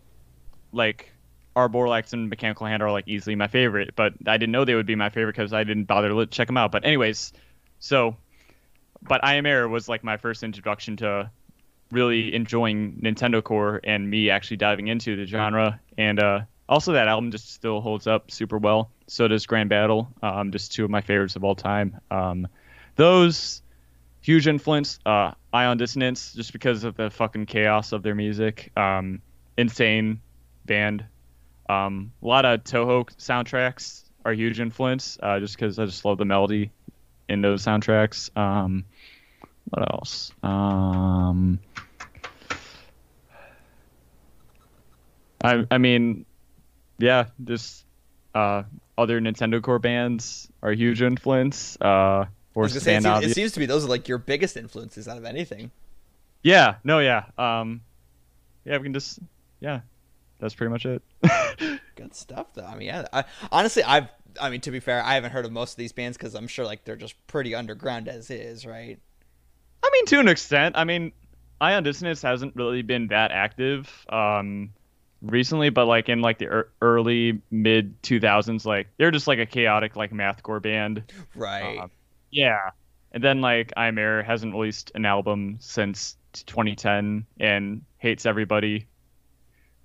like 0.71 1.11
R. 1.55 1.69
Borlax 1.69 2.13
and 2.13 2.29
Mechanical 2.29 2.67
Hand 2.67 2.83
are 2.83 2.91
like 2.91 3.07
easily 3.07 3.35
my 3.35 3.47
favorite 3.47 3.95
but 3.95 4.13
I 4.25 4.37
didn't 4.37 4.51
know 4.51 4.65
they 4.65 4.75
would 4.75 4.85
be 4.85 4.95
my 4.95 5.09
favorite 5.09 5.35
because 5.35 5.53
I 5.53 5.63
didn't 5.63 5.85
bother 5.85 6.09
to 6.09 6.25
check 6.27 6.47
them 6.47 6.57
out. 6.57 6.71
But 6.71 6.85
anyways 6.85 7.33
so 7.79 8.17
but 9.01 9.23
I 9.23 9.35
Am 9.35 9.45
Air 9.45 9.67
was 9.67 9.87
like 9.87 10.03
my 10.03 10.17
first 10.17 10.43
introduction 10.43 10.97
to 10.97 11.29
really 11.91 12.33
enjoying 12.33 12.99
Nintendo 13.03 13.43
Core 13.43 13.79
and 13.83 14.09
me 14.09 14.29
actually 14.29 14.57
diving 14.57 14.87
into 14.87 15.15
the 15.15 15.25
genre. 15.25 15.79
And 15.97 16.19
uh 16.19 16.41
also 16.67 16.93
that 16.93 17.07
album 17.07 17.31
just 17.31 17.53
still 17.53 17.81
holds 17.81 18.07
up 18.07 18.31
super 18.31 18.57
well. 18.57 18.89
So 19.07 19.27
does 19.27 19.45
grand 19.45 19.69
battle 19.69 20.11
um, 20.21 20.51
just 20.51 20.73
two 20.73 20.83
of 20.83 20.89
my 20.89 21.01
favorites 21.01 21.35
of 21.35 21.43
all 21.43 21.55
time. 21.55 21.99
Um, 22.09 22.47
those 22.95 23.61
huge 24.21 24.47
influence 24.47 24.99
uh, 25.05 25.31
ion 25.53 25.77
dissonance 25.77 26.33
just 26.33 26.51
because 26.51 26.83
of 26.83 26.95
the 26.95 27.09
fucking 27.11 27.45
chaos 27.45 27.91
of 27.91 28.01
their 28.01 28.15
music. 28.15 28.71
Um, 28.75 29.21
insane 29.57 30.21
band 30.65 31.05
um, 31.69 32.11
a 32.21 32.27
lot 32.27 32.45
of 32.45 32.63
toho 32.63 33.07
soundtracks 33.17 34.03
are 34.23 34.33
huge 34.33 34.59
influence 34.59 35.17
uh, 35.21 35.39
just 35.39 35.55
because 35.55 35.77
i 35.79 35.85
just 35.85 36.05
love 36.05 36.17
the 36.17 36.25
melody 36.25 36.71
in 37.29 37.41
those 37.41 37.63
soundtracks 37.63 38.35
um, 38.37 38.85
what 39.69 39.91
else 39.91 40.31
um, 40.43 41.59
I, 45.43 45.65
I 45.69 45.77
mean 45.77 46.25
yeah, 46.97 47.25
just 47.43 47.85
uh, 48.33 48.63
other 48.97 49.19
Nintendo 49.19 49.61
Core 49.61 49.79
bands 49.79 50.49
are 50.61 50.71
huge 50.71 51.01
influence. 51.01 51.77
Uh, 51.79 52.25
or 52.53 52.69
say, 52.69 52.95
it, 52.95 53.03
seems, 53.03 53.23
it 53.23 53.33
seems 53.33 53.51
to 53.53 53.59
be 53.59 53.65
those 53.65 53.85
are 53.85 53.89
like 53.89 54.07
your 54.07 54.17
biggest 54.17 54.55
influences 54.55 55.07
out 55.07 55.17
of 55.17 55.25
anything. 55.25 55.71
Yeah, 56.41 56.75
no, 56.83 56.99
yeah. 56.99 57.25
Um, 57.37 57.81
yeah, 58.63 58.77
we 58.77 58.83
can 58.83 58.93
just, 58.93 59.19
yeah, 59.59 59.81
that's 60.39 60.55
pretty 60.55 60.71
much 60.71 60.85
it. 60.85 61.01
Good 61.95 62.13
stuff, 62.13 62.47
though. 62.53 62.65
I 62.65 62.75
mean, 62.75 62.87
yeah. 62.87 63.07
I, 63.13 63.23
honestly, 63.51 63.83
I've, 63.83 64.09
I 64.39 64.49
mean, 64.49 64.61
to 64.61 64.71
be 64.71 64.79
fair, 64.79 65.01
I 65.03 65.15
haven't 65.15 65.31
heard 65.31 65.45
of 65.45 65.51
most 65.51 65.71
of 65.71 65.77
these 65.77 65.93
bands 65.93 66.17
because 66.17 66.35
I'm 66.35 66.47
sure 66.47 66.65
like 66.65 66.83
they're 66.83 66.95
just 66.95 67.15
pretty 67.27 67.55
underground 67.55 68.07
as 68.07 68.29
is, 68.29 68.65
right? 68.65 68.99
I 69.83 69.89
mean, 69.93 70.05
to 70.07 70.19
an 70.19 70.27
extent. 70.27 70.75
I 70.77 70.83
mean, 70.83 71.13
Ion 71.61 71.83
Dissonance 71.83 72.21
hasn't 72.21 72.55
really 72.55 72.81
been 72.81 73.07
that 73.07 73.31
active 73.31 74.05
um, 74.09 74.73
recently, 75.21 75.69
but 75.69 75.85
like 75.85 76.09
in 76.09 76.21
like 76.21 76.37
the 76.37 76.47
er- 76.47 76.71
early 76.81 77.41
mid 77.49 78.01
2000s, 78.01 78.65
like 78.65 78.87
they're 78.97 79.11
just 79.11 79.27
like 79.27 79.39
a 79.39 79.45
chaotic 79.45 79.95
like 79.95 80.11
mathcore 80.11 80.61
band. 80.61 81.03
Right. 81.33 81.77
Uh, 81.77 81.87
yeah. 82.31 82.71
And 83.13 83.23
then 83.23 83.39
like 83.39 83.71
Amer 83.77 84.23
hasn't 84.23 84.53
released 84.53 84.91
an 84.95 85.05
album 85.05 85.57
since 85.61 86.17
2010 86.33 87.25
and 87.39 87.81
hates 87.97 88.25
everybody 88.25 88.87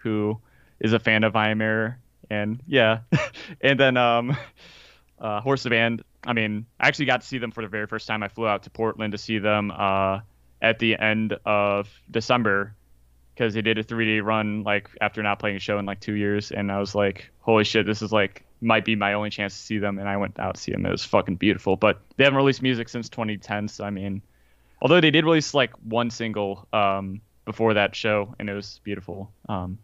who 0.01 0.39
is 0.81 0.93
a 0.93 0.99
fan 0.99 1.25
of 1.25 1.37
Amer. 1.37 1.99
And 2.29 2.61
yeah. 2.67 3.01
and 3.61 3.79
then 3.79 3.97
um 3.97 4.37
uh 5.21 5.41
Horse 5.41 5.63
the 5.63 5.71
Band, 5.71 6.03
I 6.25 6.33
mean, 6.33 6.67
I 6.79 6.89
actually 6.89 7.07
got 7.07 7.21
to 7.21 7.27
see 7.27 7.39
them 7.39 7.51
for 7.51 7.63
the 7.63 7.69
very 7.69 7.87
first 7.87 8.07
time. 8.07 8.23
I 8.23 8.29
flew 8.29 8.47
out 8.47 8.65
to 8.65 8.71
Portland 8.71 9.13
to 9.13 9.19
see 9.19 9.39
them 9.39 9.71
uh 9.71 10.21
at 10.63 10.79
the 10.79 10.97
end 10.97 11.39
of 11.45 11.89
December 12.11 12.75
because 13.35 13.55
they 13.55 13.63
did 13.63 13.79
a 13.79 13.85
3D 13.85 14.23
run 14.23 14.63
like 14.65 14.91
after 15.01 15.23
not 15.23 15.39
playing 15.39 15.57
a 15.57 15.61
show 15.61 15.79
in 15.79 15.87
like 15.87 16.01
2 16.01 16.15
years 16.15 16.51
and 16.51 16.71
I 16.71 16.79
was 16.79 16.95
like, 16.95 17.31
"Holy 17.41 17.65
shit, 17.65 17.87
this 17.87 18.03
is 18.03 18.13
like 18.13 18.45
might 18.61 18.85
be 18.85 18.95
my 18.95 19.15
only 19.15 19.31
chance 19.31 19.55
to 19.55 19.61
see 19.61 19.79
them." 19.79 19.99
And 19.99 20.09
I 20.09 20.17
went 20.19 20.39
out 20.39 20.57
to 20.57 20.61
see 20.61 20.73
them. 20.73 20.85
It 20.85 20.91
was 20.91 21.05
fucking 21.05 21.37
beautiful. 21.37 21.77
But 21.77 22.01
they 22.17 22.25
haven't 22.25 22.37
released 22.37 22.63
music 22.63 22.89
since 22.89 23.09
2010, 23.09 23.69
so 23.69 23.85
I 23.85 23.91
mean, 23.91 24.23
although 24.83 25.01
they 25.01 25.11
did 25.11 25.25
release 25.25 25.55
like 25.55 25.73
one 25.83 26.11
single 26.11 26.69
um 26.73 27.21
before 27.47 27.75
that 27.75 27.97
show 27.97 28.35
and 28.39 28.49
it 28.49 28.55
was 28.55 28.81
beautiful. 28.85 29.33
Um 29.49 29.79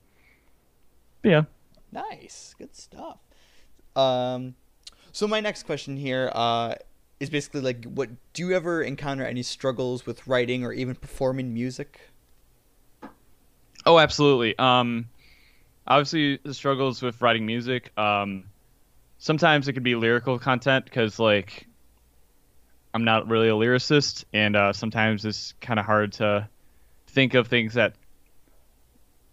yeah. 1.27 1.43
Nice. 1.93 2.55
Good 2.57 2.75
stuff. 2.75 3.19
Um 3.95 4.55
so 5.13 5.27
my 5.27 5.41
next 5.41 5.65
question 5.65 5.97
here 5.97 6.31
uh 6.35 6.75
is 7.19 7.31
basically 7.31 7.63
like 7.63 7.85
what 7.85 8.11
do 8.33 8.47
you 8.47 8.55
ever 8.55 8.83
encounter 8.83 9.25
any 9.25 9.43
struggles 9.43 10.07
with 10.07 10.27
writing 10.27 10.65
or 10.65 10.73
even 10.73 10.95
performing 10.95 11.53
music? 11.53 12.01
Oh, 13.85 13.99
absolutely. 13.99 14.57
Um 14.59 15.09
obviously 15.87 16.39
the 16.43 16.55
struggles 16.55 17.03
with 17.03 17.21
writing 17.21 17.47
music 17.47 17.93
um 17.99 18.45
sometimes 19.19 19.69
it 19.69 19.73
could 19.73 19.85
be 19.85 19.95
lyrical 19.95 20.39
content 20.39 20.85
because 20.85 21.19
like 21.19 21.67
I'm 22.95 23.05
not 23.05 23.29
really 23.29 23.49
a 23.49 23.53
lyricist 23.53 24.25
and 24.33 24.55
uh 24.55 24.73
sometimes 24.73 25.25
it's 25.25 25.55
kind 25.61 25.81
of 25.81 25.87
hard 25.87 26.13
to 26.15 26.49
think 27.09 27.35
of 27.35 27.49
things 27.49 27.75
that 27.75 27.95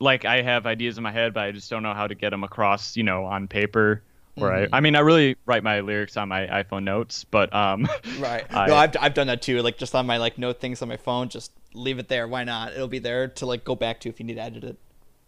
like 0.04 0.26
I 0.26 0.42
have 0.42 0.66
ideas 0.66 0.98
in 0.98 1.04
my 1.04 1.12
head 1.12 1.34
but 1.34 1.44
I 1.44 1.52
just 1.52 1.70
don't 1.70 1.84
know 1.84 1.94
how 1.94 2.08
to 2.08 2.16
get 2.16 2.30
them 2.32 2.44
across, 2.44 2.96
you 2.98 3.04
know, 3.04 3.26
on 3.26 3.48
paper. 3.48 4.04
Or 4.36 4.50
Mhm. 4.50 4.70
I, 4.74 4.78
I 4.78 4.80
mean, 4.82 4.96
I 4.96 5.00
really 5.02 5.36
write 5.46 5.64
my 5.64 5.82
lyrics 5.82 6.18
on 6.18 6.28
my 6.28 6.48
iPhone 6.48 6.84
notes, 6.84 7.24
but 7.24 7.54
um, 7.54 7.88
Right. 8.20 8.46
I- 8.54 8.68
no, 8.68 8.76
I've, 8.76 8.96
I've 9.00 9.14
done 9.14 9.28
that 9.28 9.42
too. 9.42 9.62
Like 9.62 9.78
just 9.78 9.94
on 9.96 10.06
my 10.08 10.18
like 10.18 10.38
note 10.38 10.60
things 10.60 10.82
on 10.82 10.88
my 10.88 10.98
phone, 10.98 11.30
just 11.30 11.52
leave 11.74 12.00
it 12.00 12.08
there. 12.08 12.28
Why 12.28 12.44
not? 12.44 12.74
It'll 12.74 12.88
be 12.88 13.00
there 13.00 13.28
to 13.28 13.46
like 13.46 13.64
go 13.64 13.76
back 13.76 14.00
to 14.02 14.10
if 14.10 14.20
you 14.20 14.26
need 14.26 14.36
to 14.36 14.42
edit 14.42 14.64
it. 14.64 14.78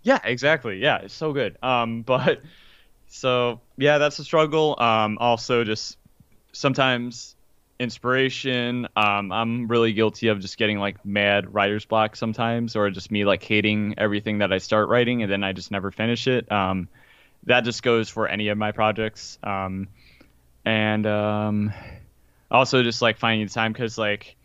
Yeah, 0.04 0.20
exactly. 0.24 0.78
Yeah, 0.80 1.00
it's 1.00 1.14
so 1.14 1.34
good. 1.34 1.58
Um, 1.64 2.02
but 2.06 2.42
so 3.08 3.62
yeah, 3.78 3.98
that's 4.00 4.18
a 4.20 4.24
struggle. 4.24 4.76
Um, 4.80 5.18
also 5.20 5.64
just 5.64 5.98
sometimes 6.52 7.35
inspiration. 7.80 8.88
Um, 8.96 9.32
I'm 9.32 9.68
really 9.68 9.94
guilty 9.94 10.28
of 10.30 10.40
just 10.40 10.58
getting 10.58 10.80
like 10.80 11.06
mad 11.06 11.54
writer's 11.54 11.86
block 11.86 12.16
sometimes, 12.16 12.76
or 12.76 12.90
just 12.90 13.12
me 13.12 13.26
like 13.26 13.44
hating 13.44 13.96
everything 13.98 14.40
that 14.40 14.54
I 14.54 14.60
start 14.60 14.90
writing 14.90 15.24
and 15.24 15.32
then 15.32 15.44
I 15.44 15.54
just 15.54 15.72
never 15.72 15.92
finish 15.92 16.28
it. 16.28 16.52
Um, 16.52 16.88
that 17.44 17.62
just 17.62 17.84
goes 17.84 18.10
for 18.10 18.28
any 18.28 18.48
of 18.48 18.58
my 18.58 18.72
projects. 18.72 19.38
Um, 19.44 19.88
and 20.66 21.06
um, 21.06 21.74
also 22.50 22.84
just 22.84 23.02
like 23.02 23.18
finding 23.18 23.46
the 23.46 23.54
time 23.54 23.72
because 23.72 23.98
like 23.98 24.36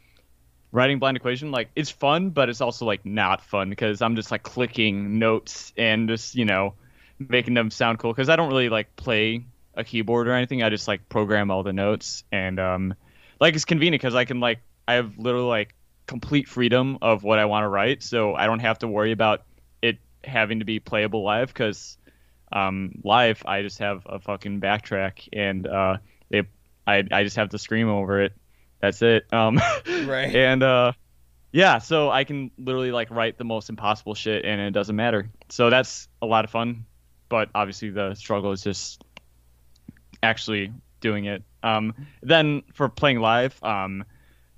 writing 0.73 0.99
blind 0.99 1.17
equation 1.17 1.51
like 1.51 1.69
it's 1.75 1.91
fun 1.91 2.31
but 2.31 2.49
it's 2.49 2.61
also 2.61 2.85
like 2.85 3.05
not 3.05 3.43
fun 3.43 3.69
because 3.71 4.01
i'm 4.03 4.15
just 4.15 4.31
like 4.31 4.45
clicking 4.45 5.19
notes 5.19 5.73
and 5.77 6.09
just 6.09 6.37
you 6.37 6.45
know 6.45 6.75
making 7.19 7.55
them 7.55 7.71
sound 7.71 7.99
cool 7.99 8.13
because 8.13 8.29
i 8.29 8.37
don't 8.37 8.49
really 8.49 8.69
like 8.69 8.95
play 8.95 9.45
a 9.75 9.83
keyboard 9.83 10.29
or 10.29 10.33
anything 10.33 10.63
i 10.63 10.71
just 10.71 10.87
like 10.87 11.09
program 11.09 11.51
all 11.51 11.65
the 11.65 11.73
notes 11.73 12.23
and 12.31 12.61
um 12.61 12.95
like 13.41 13.55
it's 13.55 13.65
convenient 13.65 14.01
because 14.01 14.15
i 14.15 14.25
can 14.25 14.41
like 14.41 14.61
i 14.87 14.95
have 14.95 15.17
literally 15.19 15.47
like 15.47 15.75
complete 16.07 16.49
freedom 16.49 16.99
of 17.03 17.23
what 17.23 17.39
i 17.39 17.45
want 17.45 17.65
to 17.65 17.69
write 17.69 18.03
so 18.03 18.35
i 18.35 18.47
don't 18.47 18.61
have 18.61 18.79
to 18.79 18.89
worry 18.89 19.13
about 19.13 19.43
it 19.83 19.99
having 20.25 20.59
to 20.59 20.65
be 20.65 20.81
playable 20.81 21.23
live 21.23 21.49
because 21.49 21.97
um 22.53 22.93
live 23.05 23.43
i 23.47 23.63
just 23.63 23.79
have 23.79 24.03
a 24.07 24.19
fucking 24.19 24.61
backtrack 24.61 25.29
and 25.33 25.67
uh 25.67 25.97
they 26.31 26.43
i, 26.87 27.05
I 27.13 27.23
just 27.25 27.37
have 27.37 27.51
to 27.51 27.59
scream 27.59 27.89
over 27.89 28.23
it. 28.23 28.33
That's 28.81 29.03
it. 29.03 29.33
Um 29.33 29.61
Right. 29.87 30.35
and 30.35 30.63
uh 30.63 30.93
yeah 31.53 31.79
so 31.79 32.11
i 32.11 32.25
can 32.25 32.51
literally 32.59 32.93
like 32.93 33.11
write 33.11 33.39
the 33.39 33.45
most 33.45 33.69
impossible 33.69 34.15
shit 34.15 34.45
and 34.45 34.61
it 34.61 34.73
doesn't 34.73 34.97
matter. 34.97 35.31
So 35.49 35.71
that's 35.71 36.09
a 36.21 36.27
lot 36.27 36.45
of 36.45 36.51
fun 36.51 36.87
but 37.29 37.51
obviously 37.55 37.91
the 37.91 38.15
struggle 38.15 38.51
is 38.51 38.63
just 38.63 39.05
actually 40.23 40.73
doing 41.01 41.27
it 41.27 41.43
um 41.63 41.95
then 42.23 42.63
for 42.75 42.89
playing 42.89 43.21
live 43.21 43.63
um 43.63 44.05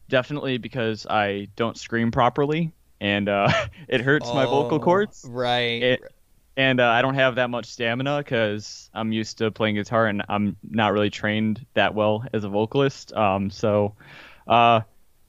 definitely 0.08 0.58
because 0.58 1.06
i 1.08 1.48
don't 1.56 1.76
scream 1.76 2.10
properly 2.10 2.72
and 3.00 3.28
uh 3.28 3.50
it 3.88 4.00
hurts 4.00 4.32
my 4.32 4.46
vocal 4.46 4.76
Oh, 4.76 4.80
cords 4.80 5.24
Right. 5.28 5.82
It- 5.82 6.12
and 6.54 6.80
uh, 6.80 6.86
I 6.86 7.00
don't 7.00 7.14
have 7.14 7.36
that 7.36 7.48
much 7.48 7.64
stamina 7.64 8.18
because 8.18 8.90
I'm 8.92 9.10
used 9.10 9.38
to 9.38 9.50
playing 9.50 9.76
guitar 9.76 10.06
and 10.06 10.22
I'm 10.28 10.56
not 10.62 10.92
really 10.92 11.08
trained 11.08 11.64
that 11.72 11.94
well 11.94 12.26
as 12.34 12.44
a 12.44 12.48
vocalist. 12.50 13.10
Um, 13.14 13.48
so, 13.48 13.94
uh, 14.46 14.80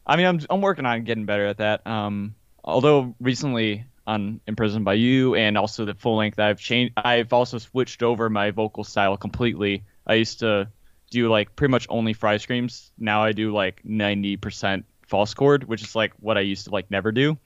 I 0.05 0.15
mean, 0.17 0.25
I'm 0.25 0.39
I'm 0.49 0.62
working 0.62 0.86
on 0.86 1.05
getting 1.05 1.25
better 1.25 1.45
at 1.45 1.57
that. 1.59 1.88
Um, 1.88 2.36
although 2.63 3.15
recently 3.21 3.86
on 4.05 4.41
Imprisoned 4.47 4.83
by 4.83 4.95
You 4.95 5.36
and 5.36 5.57
also 5.57 5.86
the 5.86 5.93
full 5.93 6.17
length, 6.17 6.39
I've 6.39 6.59
changed. 6.59 6.93
I've 6.97 7.31
also 7.31 7.57
switched 7.57 8.03
over 8.03 8.29
my 8.29 8.51
vocal 8.51 8.83
style 8.83 9.15
completely. 9.15 9.86
I 10.05 10.15
used 10.15 10.39
to 10.39 10.69
do 11.13 11.30
like 11.30 11.56
pretty 11.56 11.71
much 11.71 11.88
only 11.89 12.13
fry 12.13 12.38
screams. 12.38 12.91
Now 12.97 13.23
I 13.23 13.32
do 13.32 13.54
like 13.54 13.82
90% 13.84 14.84
false 15.08 15.34
chord, 15.34 15.63
which 15.65 15.82
is 15.82 15.95
like 15.95 16.12
what 16.19 16.38
I 16.38 16.41
used 16.41 16.65
to 16.65 16.71
like 16.71 16.91
never 16.91 17.12
do. 17.12 17.38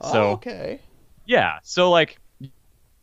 oh, 0.00 0.12
so- 0.12 0.30
okay. 0.32 0.80
Yeah. 1.26 1.58
So 1.62 1.90
like 1.90 2.18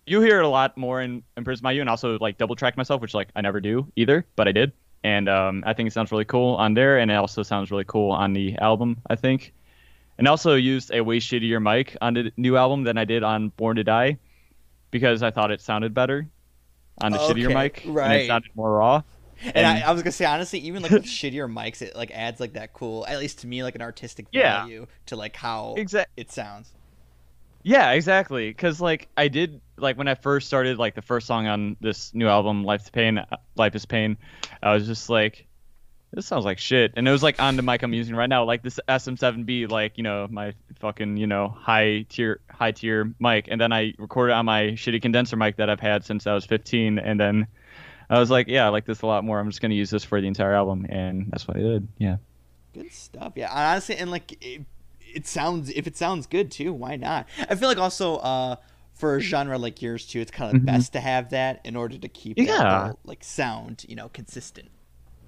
you 0.05 0.21
hear 0.21 0.39
it 0.39 0.45
a 0.45 0.47
lot 0.47 0.77
more 0.77 1.01
in, 1.01 1.23
Imprisoned 1.37 1.63
by 1.63 1.73
You 1.73 1.81
and 1.81 1.89
also 1.89 2.17
like 2.19 2.37
double 2.37 2.55
track 2.55 2.77
myself, 2.77 3.01
which 3.01 3.13
like 3.13 3.29
I 3.35 3.41
never 3.41 3.59
do 3.59 3.91
either, 3.95 4.25
but 4.35 4.47
I 4.47 4.51
did. 4.51 4.71
And 5.03 5.27
um, 5.27 5.63
I 5.65 5.73
think 5.73 5.87
it 5.87 5.93
sounds 5.93 6.11
really 6.11 6.25
cool 6.25 6.55
on 6.55 6.73
there 6.75 6.99
and 6.99 7.09
it 7.09 7.15
also 7.15 7.41
sounds 7.43 7.71
really 7.71 7.85
cool 7.85 8.11
on 8.11 8.33
the 8.33 8.55
album, 8.57 8.97
I 9.09 9.15
think. 9.15 9.53
And 10.17 10.27
also 10.27 10.53
used 10.53 10.91
a 10.93 11.01
way 11.01 11.19
shittier 11.19 11.59
mic 11.61 11.97
on 12.01 12.13
the 12.13 12.31
new 12.37 12.55
album 12.55 12.83
than 12.83 12.97
I 12.99 13.05
did 13.05 13.23
on 13.23 13.49
Born 13.49 13.77
to 13.77 13.83
Die 13.83 14.17
because 14.91 15.23
I 15.23 15.31
thought 15.31 15.49
it 15.49 15.61
sounded 15.61 15.95
better 15.95 16.27
on 16.99 17.11
the 17.11 17.17
shittier 17.17 17.45
Okay, 17.45 17.53
mic 17.55 17.83
and 17.85 18.13
it 18.13 18.27
sounded 18.27 18.51
more 18.55 18.71
raw. 18.77 19.01
And, 19.43 19.65
I, 19.65 19.75
And- 19.75 19.83
I 19.85 19.91
was 19.91 20.01
gonna 20.03 20.11
say 20.11 20.25
honestly, 20.25 20.59
even 20.59 20.81
like 20.83 20.91
with 20.91 21.05
shittier 21.19 21.51
mics, 21.51 21.81
it 21.81 21.95
like 21.95 22.11
adds 22.11 22.39
like 22.39 22.53
that 22.53 22.73
cool, 22.73 23.05
at 23.07 23.19
least 23.19 23.39
to 23.39 23.47
me, 23.47 23.63
like 23.63 23.75
an 23.75 23.81
artistic 23.81 24.27
Yeah. 24.31 24.59
value 24.61 24.87
to 25.07 25.15
like 25.15 25.35
how 25.35 25.75
Exactly. 25.77 26.21
it 26.21 26.31
sounds. 26.31 26.71
Yeah, 27.63 27.91
exactly. 27.91 28.49
Because 28.49 28.81
like 28.81 29.07
I 29.17 29.27
did 29.27 29.61
like 29.77 29.97
when 29.97 30.07
I 30.07 30.15
first 30.15 30.47
started 30.47 30.77
like 30.79 30.95
the 30.95 31.01
first 31.01 31.27
song 31.27 31.47
on 31.47 31.77
this 31.79 32.13
new 32.13 32.27
album, 32.27 32.63
Life 32.63 32.85
to 32.85 32.91
Pain, 32.91 33.19
uh, 33.19 33.25
Life 33.55 33.75
is 33.75 33.85
Pain. 33.85 34.17
I 34.63 34.73
was 34.73 34.87
just 34.87 35.09
like, 35.09 35.45
this 36.11 36.25
sounds 36.25 36.43
like 36.43 36.57
shit, 36.57 36.93
and 36.97 37.07
it 37.07 37.11
was 37.11 37.23
like 37.23 37.41
on 37.41 37.55
the 37.55 37.61
mic 37.61 37.83
I'm 37.83 37.93
using 37.93 38.15
right 38.15 38.27
now, 38.27 38.43
like 38.43 38.63
this 38.63 38.79
SM7B, 38.89 39.69
like 39.69 39.93
you 39.97 40.03
know 40.03 40.27
my 40.29 40.53
fucking 40.79 41.17
you 41.17 41.25
know 41.27 41.47
high 41.49 42.05
tier 42.09 42.41
high 42.49 42.71
tier 42.71 43.13
mic, 43.19 43.47
and 43.49 43.61
then 43.61 43.71
I 43.71 43.93
recorded 43.97 44.33
on 44.33 44.45
my 44.45 44.63
shitty 44.71 45.01
condenser 45.01 45.35
mic 45.37 45.55
that 45.57 45.69
I've 45.69 45.79
had 45.79 46.03
since 46.03 46.27
I 46.27 46.33
was 46.33 46.45
15, 46.45 46.99
and 46.99 47.19
then 47.19 47.47
I 48.11 48.19
was 48.19 48.29
like, 48.29 48.47
yeah, 48.47 48.65
I 48.65 48.69
like 48.69 48.85
this 48.85 49.01
a 49.01 49.07
lot 49.07 49.23
more. 49.23 49.39
I'm 49.39 49.49
just 49.49 49.61
gonna 49.61 49.73
use 49.73 49.89
this 49.89 50.03
for 50.03 50.19
the 50.21 50.27
entire 50.27 50.53
album, 50.53 50.85
and 50.89 51.27
that's 51.31 51.47
what 51.47 51.57
I 51.57 51.61
did. 51.61 51.87
Yeah. 51.97 52.17
Good 52.73 52.91
stuff. 52.91 53.33
Yeah, 53.35 53.49
honestly, 53.51 53.95
and 53.97 54.11
like 54.11 54.37
it, 54.45 54.65
it 55.01 55.25
sounds 55.27 55.69
if 55.69 55.87
it 55.87 55.97
sounds 55.97 56.27
good 56.27 56.51
too, 56.51 56.73
why 56.73 56.95
not? 56.97 57.27
I 57.49 57.55
feel 57.55 57.67
like 57.69 57.77
also 57.77 58.17
uh 58.17 58.55
for 58.93 59.15
a 59.15 59.19
genre 59.21 59.57
like 59.57 59.81
yours 59.81 60.05
too, 60.05 60.19
it's 60.19 60.29
kind 60.31 60.55
of 60.55 60.61
Mhm. 60.61 60.65
best 60.65 60.93
to 60.93 60.99
have 60.99 61.31
that 61.31 61.61
in 61.63 61.75
order 61.75 61.97
to 61.97 62.07
keep 62.07 62.37
that 62.37 62.47
whole, 62.85 62.99
like 63.03 63.23
sound, 63.23 63.83
you 63.87 63.95
know, 63.95 64.09
consistent. 64.09 64.69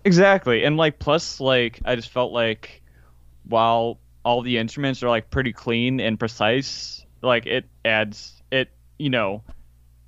Exactly. 0.05 0.63
And 0.63 0.77
like 0.77 0.99
plus 0.99 1.39
like 1.39 1.79
I 1.85 1.95
just 1.95 2.09
felt 2.09 2.31
like 2.33 2.81
while 3.45 3.97
all 4.23 4.41
the 4.41 4.57
instruments 4.57 5.01
are 5.03 5.09
like 5.09 5.29
pretty 5.31 5.53
clean 5.53 5.99
and 5.99 6.19
precise, 6.19 7.05
like 7.21 7.45
it 7.45 7.65
adds 7.83 8.41
it, 8.51 8.69
you 8.99 9.09
know, 9.09 9.43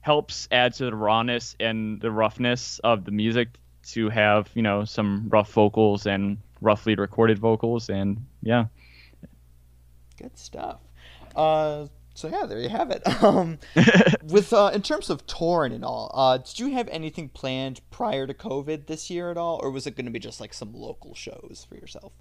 helps 0.06 0.48
add 0.52 0.72
to 0.72 0.86
the 0.86 0.96
rawness 0.96 1.56
and 1.60 2.00
the 2.00 2.12
roughness 2.12 2.78
of 2.84 3.06
the 3.06 3.12
music 3.12 3.58
to 3.82 4.08
have, 4.08 4.48
you 4.54 4.62
know, 4.62 4.86
some 4.86 5.28
rough 5.30 5.52
vocals 5.52 6.06
and 6.06 6.38
roughly 6.62 6.94
recorded 6.94 7.40
vocals 7.40 7.90
and 7.90 8.24
yeah. 8.44 8.66
Good 10.20 10.38
stuff. 10.38 10.80
Uh, 11.36 11.88
so 12.14 12.28
yeah, 12.28 12.46
there 12.46 12.60
you 12.60 12.70
have 12.70 12.92
it. 12.92 13.02
Um, 13.24 13.58
with 14.24 14.54
uh, 14.54 14.70
in 14.76 14.84
terms 14.84 15.10
of 15.10 15.26
touring 15.26 15.74
and 15.74 15.84
all, 15.84 16.12
uh, 16.14 16.38
did 16.38 16.60
you 16.60 16.68
have 16.74 16.88
anything 16.90 17.30
planned 17.30 17.82
prior 17.90 18.28
to 18.28 18.34
COVID 18.36 18.86
this 18.86 19.10
year 19.10 19.32
at 19.32 19.38
all, 19.38 19.60
or 19.64 19.72
was 19.72 19.88
it 19.88 19.96
going 19.96 20.06
to 20.06 20.12
be 20.12 20.20
just 20.20 20.40
like 20.40 20.54
some 20.54 20.72
local 20.72 21.16
shows 21.16 21.66
for 21.68 21.78
yourself? 21.78 22.14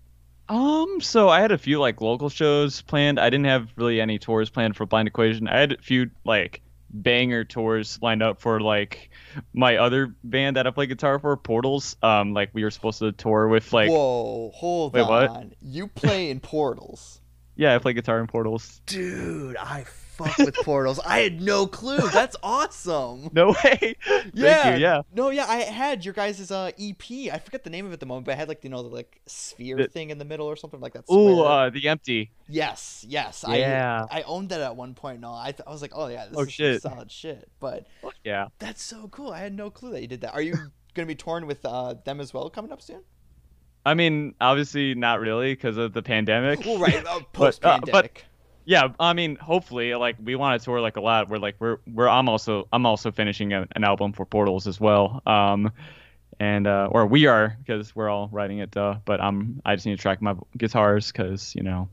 Um, 0.49 1.03
so 1.03 1.29
I 1.29 1.42
had 1.42 1.53
a 1.53 1.59
few 1.59 1.81
like 1.81 2.01
local 2.01 2.31
shows 2.31 2.81
planned. 2.81 3.20
I 3.20 3.29
didn't 3.29 3.44
have 3.44 3.68
really 3.77 4.01
any 4.01 4.18
tours 4.18 4.49
planned 4.49 4.75
for 4.75 4.87
Blind 4.87 5.07
Equation. 5.07 5.49
I 5.49 5.61
had 5.61 5.73
a 5.73 5.79
few 5.83 6.11
like 6.25 6.62
banger 6.94 7.44
tours 7.44 7.98
lined 8.00 8.22
up 8.22 8.40
for 8.40 8.61
like 8.61 9.11
my 9.52 9.76
other 9.76 10.14
band 10.24 10.57
that 10.57 10.66
I 10.66 10.70
play 10.70 10.87
guitar 10.87 11.18
for, 11.18 11.37
Portals. 11.37 11.96
Um, 12.02 12.33
like 12.33 12.50
we 12.52 12.62
were 12.62 12.70
supposed 12.70 13.00
to 13.00 13.12
tour 13.12 13.48
with 13.48 13.72
like. 13.72 13.90
Whoa, 13.90 14.50
hold 14.54 14.94
Wait, 14.94 15.02
on. 15.02 15.09
what? 15.09 15.46
You 15.61 15.88
play 15.88 16.30
in 16.30 16.40
Portals. 16.40 17.20
Yeah, 17.57 17.72
I 17.72 17.78
play 17.78 17.92
guitar 17.92 18.18
in 18.18 18.26
Portals. 18.26 18.80
Dude, 18.85 19.57
I 19.57 19.85
fuck 20.16 20.38
with 20.38 20.55
Portals. 20.57 20.98
I 21.00 21.18
had 21.20 21.40
no 21.40 21.66
clue. 21.66 21.98
That's 22.11 22.37
awesome. 22.42 23.31
No 23.35 23.55
way. 23.64 23.96
Yeah. 24.33 24.62
Thank 24.62 24.79
you. 24.79 24.83
Yeah. 24.85 25.03
No, 25.14 25.31
yeah, 25.31 25.46
I 25.48 25.59
had 25.62 26.05
your 26.05 26.14
guys' 26.14 26.50
uh, 26.50 26.70
EP. 26.79 27.03
I 27.33 27.38
forget 27.38 27.64
the 27.64 27.70
name 27.70 27.87
of 27.87 27.92
it 27.92 27.94
at 27.94 28.00
the 28.00 28.07
moment, 28.07 28.27
but 28.27 28.33
I 28.33 28.37
had 28.37 28.48
like 28.48 28.62
you 28.64 28.70
know 28.70 28.83
the 28.83 28.88
like 28.94 29.20
sphere 29.27 29.77
The- 29.77 29.88
thing 29.88 30.11
in 30.11 30.18
the 30.18 30.24
middle 30.24 30.46
or 30.46 30.57
something 30.57 30.81
like 30.81 30.92
that. 30.94 31.05
Ooh, 31.11 31.35
square. 31.37 31.46
uh, 31.46 31.70
the 31.70 31.88
empty. 31.88 32.31
yes, 32.48 33.05
yes. 33.09 33.44
Yeah. 33.48 34.07
I 34.11 34.20
I 34.20 34.22
owned 34.22 34.48
that 34.50 34.61
at 34.61 34.77
one 34.77 34.94
point. 34.94 35.20
No, 35.20 35.33
I 35.35 35.53
th- 35.53 35.62
I 35.66 35.70
was 35.70 35.83
like, 35.83 35.92
oh 35.94 36.09
yeah, 36.09 36.27
this 36.27 36.37
Oh, 36.38 36.42
is 36.42 36.53
shit. 36.53 36.83
solid 36.83 37.11
shit. 37.11 37.48
But 37.61 37.87
Yeah. 38.24 38.48
that's 38.59 38.83
so 38.83 39.09
cool. 39.09 39.31
I 39.33 39.40
had 39.40 39.55
no 39.55 39.70
clue 39.70 39.90
that 39.92 40.00
you 40.03 40.09
did 40.09 40.20
that. 40.22 40.35
Are 40.35 40.42
you 40.42 40.55
gonna 40.94 41.07
be 41.07 41.14
torn 41.14 41.46
with 41.46 41.64
uh, 41.64 41.94
them 42.05 42.20
as 42.20 42.33
well 42.35 42.48
coming 42.50 42.72
up 42.72 42.83
soon? 42.83 43.03
I 43.87 43.92
mean, 43.94 44.35
obviously 44.40 44.94
not 44.94 45.20
really 45.20 45.53
because 45.53 45.77
of 45.77 45.92
the 45.92 46.03
pandemic. 46.03 46.64
Well, 46.64 46.79
right, 46.79 47.05
uh, 47.05 47.18
But, 47.20 47.33
post 47.35 47.64
uh, 47.64 47.79
but 47.81 47.85
pandemic. 47.85 48.24
Yeah, 48.64 48.88
I 48.98 49.12
mean, 49.12 49.37
hopefully, 49.37 49.94
like 49.94 50.16
we 50.22 50.37
want 50.37 50.61
to 50.61 50.64
tour 50.64 50.81
like 50.81 50.96
a 50.96 51.00
lot. 51.00 51.29
We're 51.29 51.38
like 51.38 51.57
we're 51.59 51.79
we're 51.87 52.09
I'm 52.09 52.29
also 52.29 52.66
I'm 52.72 52.87
also 52.87 53.12
finishing 53.12 53.53
a, 53.53 53.66
an 53.72 53.85
album 53.85 54.12
for 54.12 54.24
Portals 54.24 54.66
as 54.66 54.81
well. 54.81 55.22
Um, 55.27 55.72
and 56.40 56.66
uh, 56.66 56.88
or 56.90 57.07
we 57.07 57.27
are 57.27 57.57
because 57.59 57.94
we're 57.94 58.09
all 58.09 58.29
writing 58.33 58.59
it. 58.59 58.77
Uh, 58.77 58.96
but 59.05 59.20
I'm 59.20 59.61
I 59.64 59.74
just 59.74 59.87
need 59.87 59.96
to 59.96 60.03
track 60.03 60.22
my 60.22 60.35
guitars 60.57 61.12
because 61.12 61.55
you 61.55 61.62
know. 61.62 61.88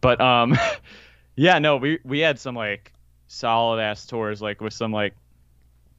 But 0.00 0.20
um, 0.20 0.56
yeah, 1.36 1.58
no, 1.58 1.76
we 1.76 1.98
we 2.04 2.20
had 2.20 2.38
some 2.38 2.54
like 2.54 2.92
solid 3.28 3.80
ass 3.80 4.06
tours 4.06 4.40
like 4.40 4.60
with 4.60 4.72
some 4.72 4.92
like 4.92 5.14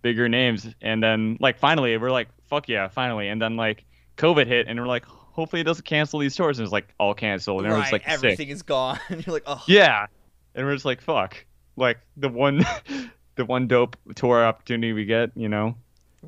bigger 0.01 0.27
names, 0.27 0.67
and 0.81 1.01
then 1.01 1.37
like 1.39 1.59
finally 1.59 1.95
we're 1.97 2.11
like 2.11 2.29
fuck 2.45 2.67
yeah, 2.67 2.87
finally, 2.87 3.29
and 3.29 3.41
then 3.41 3.55
like 3.55 3.85
COVID 4.17 4.47
hit, 4.47 4.67
and 4.67 4.79
we're 4.79 4.87
like 4.87 5.05
hopefully 5.31 5.61
it 5.61 5.65
doesn't 5.65 5.85
cancel 5.85 6.19
these 6.19 6.35
tours, 6.35 6.59
and 6.59 6.65
it's 6.65 6.73
like 6.73 6.93
all 6.99 7.13
canceled, 7.13 7.63
and 7.63 7.73
right, 7.73 7.91
like 7.91 8.03
sick. 8.03 8.11
everything 8.11 8.49
is 8.49 8.61
gone. 8.61 8.99
You're 9.09 9.21
like, 9.27 9.43
oh, 9.45 9.63
Yeah, 9.67 10.07
and 10.55 10.65
we're 10.65 10.73
just 10.73 10.85
like, 10.85 11.01
fuck, 11.01 11.45
like 11.75 11.99
the 12.17 12.29
one, 12.29 12.65
the 13.35 13.45
one 13.45 13.67
dope 13.67 13.97
tour 14.15 14.43
opportunity 14.43 14.93
we 14.93 15.05
get, 15.05 15.31
you 15.35 15.49
know, 15.49 15.75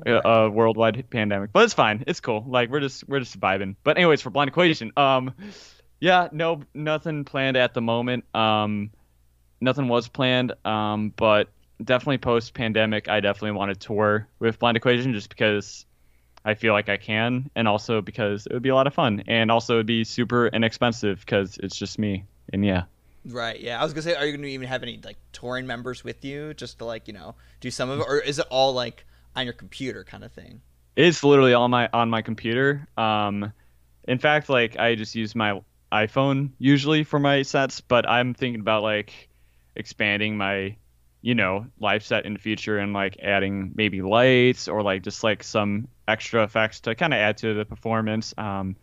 a, 0.06 0.12
a 0.12 0.50
worldwide 0.50 1.08
pandemic. 1.10 1.52
But 1.52 1.64
it's 1.64 1.74
fine, 1.74 2.04
it's 2.06 2.20
cool. 2.20 2.44
Like 2.46 2.70
we're 2.70 2.80
just 2.80 3.08
we're 3.08 3.20
just 3.20 3.38
vibing. 3.38 3.76
But 3.84 3.96
anyways, 3.96 4.22
for 4.22 4.30
Blind 4.30 4.48
Equation, 4.48 4.92
um, 4.96 5.34
yeah, 6.00 6.28
no, 6.32 6.62
nothing 6.74 7.24
planned 7.24 7.56
at 7.56 7.74
the 7.74 7.80
moment. 7.80 8.24
Um, 8.34 8.90
nothing 9.60 9.88
was 9.88 10.08
planned. 10.08 10.52
Um, 10.64 11.12
but 11.16 11.48
definitely 11.82 12.18
post 12.18 12.54
pandemic, 12.54 13.08
I 13.08 13.20
definitely 13.20 13.52
want 13.52 13.72
to 13.72 13.86
tour 13.86 14.28
with 14.38 14.58
Blind 14.58 14.76
Equation 14.76 15.12
just 15.12 15.28
because. 15.28 15.86
I 16.44 16.54
feel 16.54 16.72
like 16.72 16.88
I 16.88 16.96
can, 16.96 17.50
and 17.54 17.66
also 17.66 18.02
because 18.02 18.46
it 18.46 18.52
would 18.52 18.62
be 18.62 18.68
a 18.68 18.74
lot 18.74 18.86
of 18.86 18.94
fun, 18.94 19.24
and 19.26 19.50
also 19.50 19.74
it'd 19.74 19.86
be 19.86 20.04
super 20.04 20.48
inexpensive 20.48 21.20
because 21.20 21.58
it's 21.62 21.76
just 21.76 21.98
me, 21.98 22.24
and 22.52 22.64
yeah. 22.64 22.84
Right. 23.26 23.58
Yeah. 23.58 23.80
I 23.80 23.84
was 23.84 23.94
gonna 23.94 24.02
say, 24.02 24.14
are 24.14 24.26
you 24.26 24.36
gonna 24.36 24.48
even 24.48 24.68
have 24.68 24.82
any 24.82 25.00
like 25.02 25.16
touring 25.32 25.66
members 25.66 26.04
with 26.04 26.24
you, 26.24 26.52
just 26.54 26.78
to 26.78 26.84
like 26.84 27.08
you 27.08 27.14
know 27.14 27.34
do 27.60 27.70
some 27.70 27.88
of 27.90 28.00
it, 28.00 28.06
or 28.06 28.18
is 28.18 28.38
it 28.38 28.46
all 28.50 28.74
like 28.74 29.06
on 29.34 29.46
your 29.46 29.54
computer 29.54 30.04
kind 30.04 30.24
of 30.24 30.32
thing? 30.32 30.60
It's 30.96 31.24
literally 31.24 31.54
on 31.54 31.70
my 31.70 31.88
on 31.92 32.10
my 32.10 32.22
computer. 32.22 32.86
Um, 32.96 33.52
in 34.06 34.18
fact, 34.18 34.48
like 34.48 34.78
I 34.78 34.94
just 34.94 35.14
use 35.14 35.34
my 35.34 35.60
iPhone 35.90 36.50
usually 36.58 37.04
for 37.04 37.18
my 37.18 37.42
sets, 37.42 37.80
but 37.80 38.08
I'm 38.08 38.34
thinking 38.34 38.60
about 38.60 38.82
like 38.82 39.28
expanding 39.76 40.36
my, 40.36 40.76
you 41.24 41.34
know, 41.34 41.64
live 41.80 42.04
set 42.04 42.26
in 42.26 42.34
the 42.34 42.38
future 42.38 42.76
and 42.76 42.92
like 42.92 43.16
adding 43.22 43.72
maybe 43.74 44.02
lights 44.02 44.68
or 44.68 44.82
like 44.82 45.02
just 45.02 45.24
like 45.24 45.42
some 45.42 45.88
extra 46.06 46.44
effects 46.44 46.80
to 46.80 46.94
kind 46.94 47.14
of 47.14 47.16
add 47.16 47.38
to 47.38 47.54
the 47.54 47.64
performance. 47.64 48.34
Um, 48.36 48.76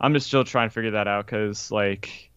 I'm 0.00 0.12
just 0.12 0.26
still 0.26 0.42
trying 0.42 0.68
to 0.68 0.74
figure 0.74 0.90
that 0.90 1.06
out 1.06 1.26
because 1.26 1.70
like 1.70 2.32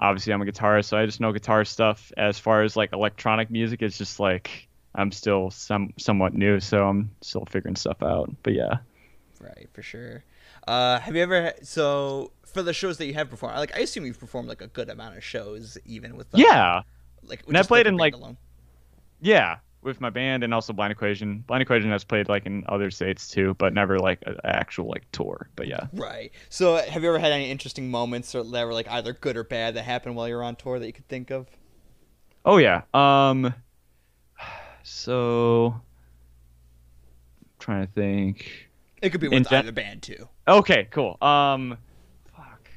obviously 0.00 0.32
I'm 0.32 0.42
a 0.42 0.46
guitarist, 0.46 0.86
so 0.86 0.96
I 0.96 1.06
just 1.06 1.20
know 1.20 1.30
guitar 1.30 1.64
stuff. 1.64 2.10
As 2.16 2.36
far 2.36 2.64
as 2.64 2.76
like 2.76 2.92
electronic 2.92 3.52
music, 3.52 3.82
it's 3.82 3.96
just 3.96 4.18
like 4.18 4.66
I'm 4.96 5.12
still 5.12 5.52
some 5.52 5.92
somewhat 5.96 6.34
new, 6.34 6.58
so 6.58 6.88
I'm 6.88 7.12
still 7.20 7.46
figuring 7.48 7.76
stuff 7.76 8.02
out. 8.02 8.34
But 8.42 8.54
yeah. 8.54 8.78
Right. 9.38 9.68
For 9.72 9.82
sure. 9.82 10.24
Uh, 10.66 10.98
have 10.98 11.14
you 11.14 11.22
ever 11.22 11.52
so 11.62 12.32
for 12.46 12.64
the 12.64 12.72
shows 12.72 12.98
that 12.98 13.06
you 13.06 13.14
have 13.14 13.30
performed? 13.30 13.58
Like 13.58 13.76
I 13.76 13.82
assume 13.82 14.04
you've 14.06 14.18
performed 14.18 14.48
like 14.48 14.60
a 14.60 14.66
good 14.66 14.90
amount 14.90 15.16
of 15.16 15.22
shows, 15.22 15.78
even 15.84 16.16
with 16.16 16.34
uh, 16.34 16.38
Yeah, 16.38 16.82
like 17.26 17.42
And 17.46 17.56
I 17.56 17.62
played 17.62 17.86
the 17.86 17.90
in, 17.90 17.96
like, 17.96 18.14
alone. 18.14 18.36
yeah, 19.20 19.56
with 19.82 20.00
my 20.00 20.10
band 20.10 20.42
and 20.44 20.54
also 20.54 20.72
Blind 20.72 20.92
Equation. 20.92 21.38
Blind 21.46 21.62
Equation 21.62 21.90
has 21.90 22.04
played 22.04 22.28
like 22.28 22.46
in 22.46 22.64
other 22.68 22.90
states 22.90 23.28
too, 23.28 23.54
but 23.58 23.74
never 23.74 23.98
like 23.98 24.20
an 24.26 24.36
actual 24.44 24.88
like 24.88 25.04
tour. 25.12 25.48
But 25.56 25.66
yeah. 25.68 25.86
Right. 25.92 26.32
So 26.48 26.76
have 26.76 27.02
you 27.02 27.08
ever 27.10 27.18
had 27.18 27.32
any 27.32 27.50
interesting 27.50 27.90
moments 27.90 28.34
or 28.34 28.42
that 28.44 28.64
were 28.66 28.72
like 28.72 28.88
either 28.88 29.12
good 29.12 29.36
or 29.36 29.44
bad 29.44 29.74
that 29.74 29.82
happened 29.84 30.16
while 30.16 30.26
you 30.28 30.34
were 30.36 30.42
on 30.42 30.56
tour 30.56 30.78
that 30.78 30.86
you 30.86 30.92
could 30.92 31.08
think 31.08 31.30
of? 31.30 31.48
Oh 32.46 32.56
yeah. 32.58 32.82
Um. 32.94 33.54
So. 34.82 35.80
trying 37.58 37.86
to 37.86 37.92
think. 37.92 38.68
It 39.02 39.10
could 39.10 39.20
be 39.20 39.28
with 39.28 39.48
gen- 39.48 39.60
either 39.64 39.72
band 39.72 40.02
too. 40.02 40.28
Okay, 40.48 40.88
cool. 40.90 41.16
Um, 41.22 41.76
fuck. 42.34 42.68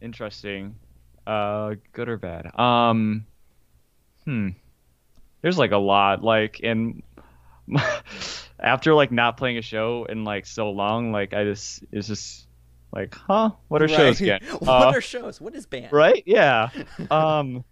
Interesting. 0.00 0.74
Uh, 1.26 1.74
good 1.92 2.08
or 2.08 2.18
bad? 2.18 2.58
Um, 2.58 3.26
hmm. 4.24 4.50
There's 5.42 5.58
like 5.58 5.72
a 5.72 5.78
lot. 5.78 6.22
Like, 6.22 6.60
and 6.62 7.02
after 8.58 8.94
like 8.94 9.10
not 9.12 9.36
playing 9.36 9.58
a 9.58 9.62
show 9.62 10.04
in 10.08 10.24
like 10.24 10.46
so 10.46 10.70
long, 10.70 11.12
like 11.12 11.34
I 11.34 11.44
just 11.44 11.84
it's 11.92 12.08
just 12.08 12.46
like, 12.92 13.14
huh? 13.14 13.50
What 13.68 13.82
are 13.82 13.88
shows 13.88 14.20
Right. 14.20 14.38
again? 14.38 14.40
what 14.58 14.68
Uh, 14.68 14.92
are 14.96 15.00
shows? 15.00 15.40
What 15.40 15.54
is 15.54 15.66
band? 15.66 15.92
right? 15.92 16.22
Yeah. 16.26 16.70
Um, 17.10 17.64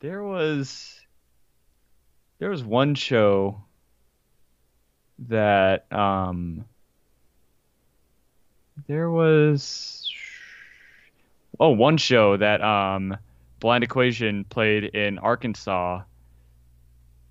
there 0.00 0.22
was 0.22 0.98
there 2.38 2.48
was 2.50 2.64
one 2.64 2.94
show 2.94 3.62
that 5.28 5.90
um 5.92 6.64
there 8.86 9.10
was 9.10 9.99
oh 11.60 11.68
one 11.70 11.96
show 11.96 12.36
that 12.36 12.60
um 12.62 13.16
Blind 13.60 13.84
Equation 13.84 14.44
played 14.44 14.84
in 14.84 15.18
Arkansas 15.18 16.02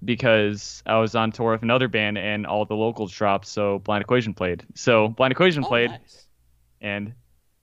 because 0.03 0.81
I 0.85 0.97
was 0.99 1.15
on 1.15 1.31
tour 1.31 1.51
with 1.51 1.63
another 1.63 1.87
band 1.87 2.17
and 2.17 2.45
all 2.45 2.65
the 2.65 2.75
locals 2.75 3.11
dropped, 3.11 3.47
so 3.47 3.79
Blind 3.79 4.01
Equation 4.01 4.33
played. 4.33 4.63
So 4.75 5.09
Blind 5.09 5.31
Equation 5.31 5.63
Oh, 5.65 5.67
played 5.67 5.89
nice. 5.89 6.25
and 6.81 7.13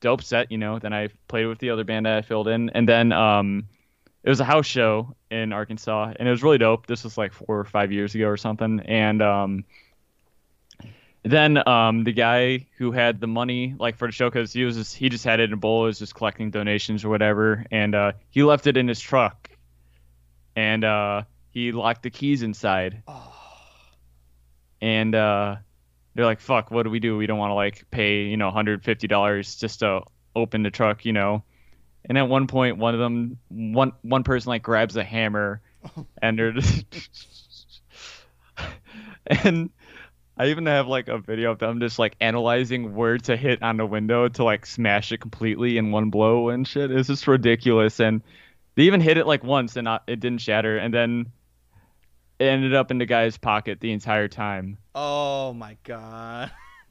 dope 0.00 0.22
set, 0.22 0.52
you 0.52 0.58
know. 0.58 0.78
Then 0.78 0.92
I 0.92 1.08
played 1.28 1.46
with 1.46 1.58
the 1.58 1.70
other 1.70 1.84
band 1.84 2.06
that 2.06 2.18
I 2.18 2.22
filled 2.22 2.48
in, 2.48 2.68
and 2.70 2.86
then 2.88 3.12
um, 3.12 3.68
it 4.22 4.28
was 4.28 4.40
a 4.40 4.44
house 4.44 4.66
show 4.66 5.14
in 5.30 5.52
Arkansas, 5.52 6.12
and 6.18 6.28
it 6.28 6.30
was 6.30 6.42
really 6.42 6.58
dope. 6.58 6.86
This 6.86 7.04
was 7.04 7.16
like 7.16 7.32
four 7.32 7.58
or 7.58 7.64
five 7.64 7.90
years 7.92 8.14
ago 8.14 8.26
or 8.26 8.36
something, 8.36 8.80
and 8.80 9.22
um, 9.22 9.64
then 11.32 11.66
um, 11.68 12.04
the 12.04 12.12
guy 12.12 12.66
who 12.78 12.92
had 12.92 13.20
the 13.20 13.26
money 13.26 13.74
like 13.78 13.96
for 13.96 14.06
the 14.06 14.12
show, 14.12 14.28
because 14.28 14.52
he 14.52 14.64
was 14.64 14.76
just, 14.76 14.94
he 14.96 15.08
just 15.08 15.24
had 15.24 15.40
it 15.40 15.44
in 15.44 15.52
a 15.54 15.56
bowl, 15.56 15.82
was 15.82 15.98
just 15.98 16.14
collecting 16.14 16.50
donations 16.50 17.04
or 17.04 17.08
whatever, 17.08 17.64
and 17.70 17.94
uh, 17.94 18.12
he 18.30 18.42
left 18.42 18.66
it 18.66 18.76
in 18.76 18.86
his 18.88 19.00
truck, 19.00 19.50
and 20.54 20.84
uh, 20.84 21.22
he 21.50 21.72
locked 21.72 22.02
the 22.02 22.10
keys 22.10 22.42
inside 22.42 23.02
Oh, 23.08 23.32
and 24.80 25.14
uh, 25.14 25.56
they're 26.14 26.26
like, 26.26 26.40
"Fuck, 26.40 26.70
what 26.70 26.84
do 26.84 26.90
we 26.90 27.00
do? 27.00 27.16
We 27.16 27.26
don't 27.26 27.38
want 27.38 27.50
to 27.50 27.54
like 27.54 27.90
pay, 27.90 28.24
you 28.24 28.36
know, 28.36 28.50
hundred 28.50 28.84
fifty 28.84 29.06
dollars 29.06 29.56
just 29.56 29.80
to 29.80 30.02
open 30.34 30.62
the 30.62 30.70
truck, 30.70 31.04
you 31.04 31.12
know." 31.12 31.42
And 32.08 32.16
at 32.16 32.28
one 32.28 32.46
point, 32.46 32.78
one 32.78 32.94
of 32.94 33.00
them, 33.00 33.38
one 33.48 33.92
one 34.02 34.22
person 34.22 34.50
like 34.50 34.62
grabs 34.62 34.96
a 34.96 35.04
hammer, 35.04 35.60
and 36.22 36.38
they're 36.38 36.52
just, 36.52 36.84
and 39.26 39.70
I 40.36 40.48
even 40.48 40.66
have 40.66 40.86
like 40.86 41.08
a 41.08 41.18
video 41.18 41.50
of 41.50 41.58
them 41.58 41.80
just 41.80 41.98
like 41.98 42.14
analyzing 42.20 42.94
where 42.94 43.16
to 43.18 43.36
hit 43.36 43.62
on 43.62 43.78
the 43.78 43.86
window 43.86 44.28
to 44.28 44.44
like 44.44 44.66
smash 44.66 45.10
it 45.12 45.18
completely 45.20 45.78
in 45.78 45.90
one 45.92 46.10
blow 46.10 46.50
and 46.50 46.66
shit. 46.68 46.90
It's 46.90 47.08
just 47.08 47.26
ridiculous, 47.26 48.00
and 48.00 48.22
they 48.74 48.82
even 48.82 49.00
hit 49.00 49.16
it 49.16 49.26
like 49.26 49.42
once 49.42 49.76
and 49.76 49.84
not, 49.86 50.02
it 50.06 50.20
didn't 50.20 50.42
shatter, 50.42 50.76
and 50.76 50.92
then 50.92 51.32
it 52.38 52.44
ended 52.44 52.74
up 52.74 52.90
in 52.90 52.98
the 52.98 53.06
guy's 53.06 53.38
pocket 53.38 53.80
the 53.80 53.92
entire 53.92 54.28
time. 54.28 54.76
oh 54.94 55.54
my 55.54 55.76
god. 55.84 56.50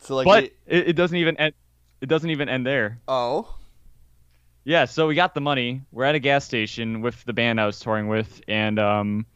so 0.00 0.16
like, 0.16 0.24
but 0.24 0.44
it- 0.44 0.56
it, 0.66 0.88
it 0.88 0.92
doesn't 0.94 1.16
even 1.16 1.36
end. 1.36 1.54
It 2.00 2.08
doesn't 2.08 2.30
even 2.30 2.48
end 2.48 2.66
there. 2.66 3.00
oh, 3.08 3.54
yeah, 4.64 4.84
so 4.84 5.06
we 5.06 5.14
got 5.14 5.34
the 5.34 5.40
money. 5.40 5.82
We're 5.92 6.04
at 6.04 6.14
a 6.14 6.18
gas 6.20 6.44
station 6.44 7.00
with 7.00 7.24
the 7.24 7.32
band 7.32 7.60
I 7.60 7.66
was 7.66 7.80
touring 7.80 8.06
with, 8.08 8.40
and 8.48 8.78
um, 8.78 9.26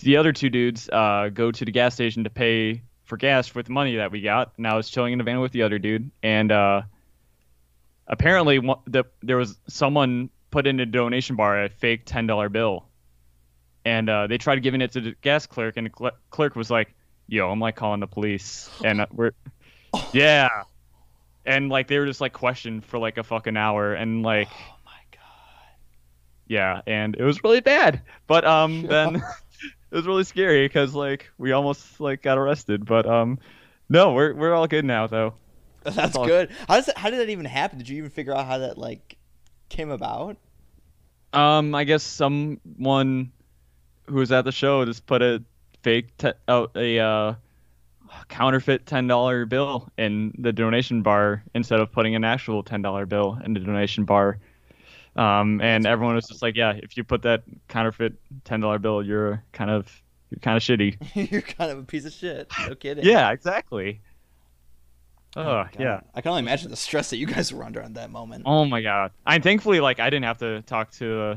the 0.00 0.16
other 0.16 0.32
two 0.32 0.50
dudes 0.50 0.88
uh, 0.88 1.30
go 1.32 1.50
to 1.50 1.64
the 1.64 1.70
gas 1.70 1.94
station 1.94 2.24
to 2.24 2.30
pay 2.30 2.82
for 3.04 3.16
gas 3.16 3.54
with 3.54 3.66
the 3.66 3.72
money 3.72 3.96
that 3.96 4.10
we 4.10 4.20
got. 4.20 4.52
And 4.56 4.66
I 4.66 4.74
was 4.74 4.90
chilling 4.90 5.12
in 5.12 5.18
the 5.18 5.24
van 5.24 5.40
with 5.40 5.52
the 5.52 5.62
other 5.62 5.78
dude, 5.78 6.10
and 6.22 6.52
uh, 6.52 6.82
apparently 8.06 8.58
the, 8.86 9.04
there 9.22 9.36
was 9.36 9.58
someone 9.68 10.30
put 10.50 10.66
in 10.66 10.78
a 10.80 10.86
donation 10.86 11.36
bar 11.36 11.64
a 11.64 11.68
fake 11.68 12.02
ten 12.04 12.26
dollar 12.26 12.48
bill, 12.48 12.86
and 13.84 14.08
uh, 14.08 14.26
they 14.26 14.38
tried 14.38 14.62
giving 14.62 14.80
it 14.80 14.92
to 14.92 15.00
the 15.00 15.14
gas 15.22 15.46
clerk, 15.46 15.76
and 15.76 15.86
the 15.86 15.92
cl- 15.96 16.16
clerk 16.30 16.56
was 16.56 16.70
like, 16.70 16.94
"Yo, 17.28 17.50
I'm 17.50 17.60
like 17.60 17.76
calling 17.76 18.00
the 18.00 18.06
police," 18.06 18.68
and 18.84 19.02
uh, 19.02 19.06
we're, 19.12 19.32
yeah, 20.12 20.48
and 21.44 21.68
like 21.68 21.88
they 21.88 21.98
were 21.98 22.06
just 22.06 22.20
like 22.20 22.32
questioned 22.32 22.84
for 22.84 22.98
like 22.98 23.18
a 23.18 23.22
fucking 23.22 23.56
hour, 23.56 23.94
and 23.94 24.22
like, 24.22 24.48
oh 24.50 24.76
my 24.84 25.00
god, 25.12 25.76
yeah, 26.48 26.80
and 26.86 27.16
it 27.16 27.22
was 27.22 27.42
really 27.44 27.60
bad, 27.60 28.02
but 28.26 28.44
um 28.44 28.82
then. 28.88 29.22
It 29.90 29.94
was 29.94 30.06
really 30.06 30.24
scary 30.24 30.66
because 30.66 30.94
like 30.94 31.30
we 31.38 31.52
almost 31.52 32.00
like 32.00 32.22
got 32.22 32.38
arrested, 32.38 32.84
but 32.84 33.06
um, 33.06 33.38
no, 33.88 34.12
we're 34.12 34.34
we're 34.34 34.54
all 34.54 34.66
good 34.66 34.84
now 34.84 35.06
though. 35.06 35.34
That's, 35.84 35.96
That's 35.96 36.16
good. 36.16 36.50
How 36.68 36.76
does 36.76 36.86
that, 36.86 36.98
how 36.98 37.10
did 37.10 37.20
that 37.20 37.28
even 37.30 37.44
happen? 37.44 37.78
Did 37.78 37.88
you 37.88 37.98
even 37.98 38.10
figure 38.10 38.34
out 38.34 38.46
how 38.46 38.58
that 38.58 38.76
like 38.76 39.16
came 39.68 39.90
about? 39.90 40.36
Um, 41.32 41.74
I 41.74 41.84
guess 41.84 42.02
someone 42.02 43.30
who 44.06 44.14
was 44.16 44.32
at 44.32 44.44
the 44.44 44.52
show 44.52 44.84
just 44.84 45.06
put 45.06 45.22
a 45.22 45.42
fake 45.82 46.16
te- 46.16 46.32
out 46.48 46.72
a 46.74 46.98
uh, 46.98 47.34
counterfeit 48.28 48.86
ten 48.86 49.06
dollar 49.06 49.46
bill 49.46 49.88
in 49.96 50.34
the 50.38 50.52
donation 50.52 51.02
bar 51.02 51.44
instead 51.54 51.80
of 51.80 51.92
putting 51.92 52.14
an 52.14 52.24
actual 52.24 52.62
ten 52.62 52.82
dollar 52.82 53.06
bill 53.06 53.38
in 53.44 53.52
the 53.52 53.60
donation 53.60 54.04
bar. 54.04 54.38
Um, 55.16 55.60
and 55.62 55.86
everyone 55.86 56.14
was 56.14 56.26
just 56.26 56.42
like, 56.42 56.56
yeah, 56.56 56.74
if 56.76 56.96
you 56.96 57.04
put 57.04 57.22
that 57.22 57.42
counterfeit 57.68 58.14
ten 58.44 58.60
dollar 58.60 58.78
bill, 58.78 59.02
you're 59.02 59.42
kind 59.52 59.70
of 59.70 59.90
you're 60.30 60.40
kind 60.40 60.56
of 60.56 60.62
shitty. 60.62 60.96
you're 61.32 61.42
kind 61.42 61.70
of 61.70 61.78
a 61.78 61.82
piece 61.82 62.04
of 62.04 62.12
shit. 62.12 62.50
No 62.68 62.74
kidding. 62.74 63.04
yeah, 63.04 63.30
exactly. 63.30 64.00
Oh, 65.36 65.66
yeah. 65.78 66.00
I 66.14 66.22
can 66.22 66.30
only 66.30 66.40
imagine 66.40 66.70
the 66.70 66.76
stress 66.76 67.10
that 67.10 67.18
you 67.18 67.26
guys 67.26 67.52
were 67.52 67.62
under 67.62 67.82
at 67.82 67.94
that 67.94 68.10
moment. 68.10 68.44
Oh 68.46 68.64
my 68.64 68.80
god. 68.80 69.12
I 69.26 69.38
thankfully 69.38 69.80
like 69.80 70.00
I 70.00 70.08
didn't 70.08 70.24
have 70.24 70.38
to 70.38 70.62
talk 70.62 70.92
to 70.92 71.20
uh, 71.20 71.36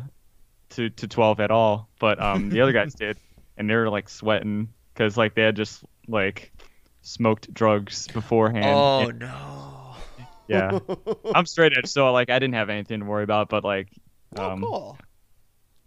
to 0.71 0.89
to 0.89 1.07
12 1.07 1.41
at 1.41 1.51
all, 1.51 1.89
but 1.99 2.21
um 2.21 2.49
the 2.49 2.61
other 2.61 2.71
guys 2.71 2.93
did 2.99 3.17
and 3.57 3.69
they 3.69 3.75
were 3.75 3.89
like 3.89 4.07
sweating 4.07 4.69
cuz 4.95 5.17
like 5.17 5.35
they 5.35 5.41
had 5.41 5.57
just 5.57 5.83
like 6.07 6.53
smoked 7.01 7.53
drugs 7.53 8.07
beforehand. 8.07 8.65
Oh 8.67 9.09
and, 9.09 9.19
no 9.19 9.78
yeah, 10.49 10.79
I'm 11.35 11.45
straight 11.45 11.73
edge, 11.77 11.87
so 11.87 12.11
like 12.11 12.29
I 12.29 12.39
didn't 12.39 12.55
have 12.55 12.69
anything 12.69 12.99
to 12.99 13.05
worry 13.05 13.23
about. 13.23 13.49
But 13.49 13.63
like, 13.63 13.89
oh, 14.35 14.51
um, 14.51 14.61
cool. 14.61 14.97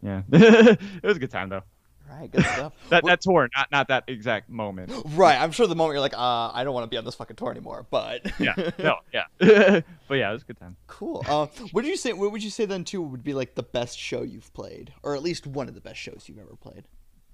Yeah, 0.02 0.22
it 0.32 1.02
was 1.02 1.16
a 1.16 1.20
good 1.20 1.30
time 1.30 1.48
though. 1.48 1.62
Right, 2.08 2.30
good 2.30 2.44
stuff. 2.44 2.72
that 2.90 3.04
that 3.04 3.20
tour, 3.22 3.48
not 3.56 3.70
not 3.72 3.88
that 3.88 4.04
exact 4.06 4.50
moment. 4.50 4.92
Right, 5.14 5.40
I'm 5.40 5.50
sure 5.50 5.66
the 5.66 5.74
moment 5.74 5.94
you're 5.94 6.00
like, 6.00 6.14
uh, 6.14 6.50
I 6.52 6.62
don't 6.62 6.74
want 6.74 6.84
to 6.84 6.88
be 6.88 6.96
on 6.96 7.04
this 7.04 7.14
fucking 7.14 7.36
tour 7.36 7.50
anymore. 7.50 7.86
But 7.90 8.38
yeah, 8.38 8.54
no, 8.78 8.96
yeah, 9.12 9.24
but 9.38 10.14
yeah, 10.14 10.30
it 10.30 10.32
was 10.32 10.42
a 10.42 10.46
good 10.46 10.58
time. 10.58 10.76
Cool. 10.86 11.24
Uh, 11.26 11.46
what 11.72 11.82
did 11.82 11.88
you 11.88 11.96
say? 11.96 12.12
What 12.12 12.32
would 12.32 12.44
you 12.44 12.50
say 12.50 12.64
then 12.66 12.84
too 12.84 13.02
would 13.02 13.24
be 13.24 13.34
like 13.34 13.54
the 13.54 13.62
best 13.62 13.98
show 13.98 14.22
you've 14.22 14.52
played, 14.54 14.92
or 15.02 15.14
at 15.14 15.22
least 15.22 15.46
one 15.46 15.68
of 15.68 15.74
the 15.74 15.80
best 15.80 15.98
shows 15.98 16.24
you've 16.26 16.38
ever 16.38 16.56
played? 16.56 16.84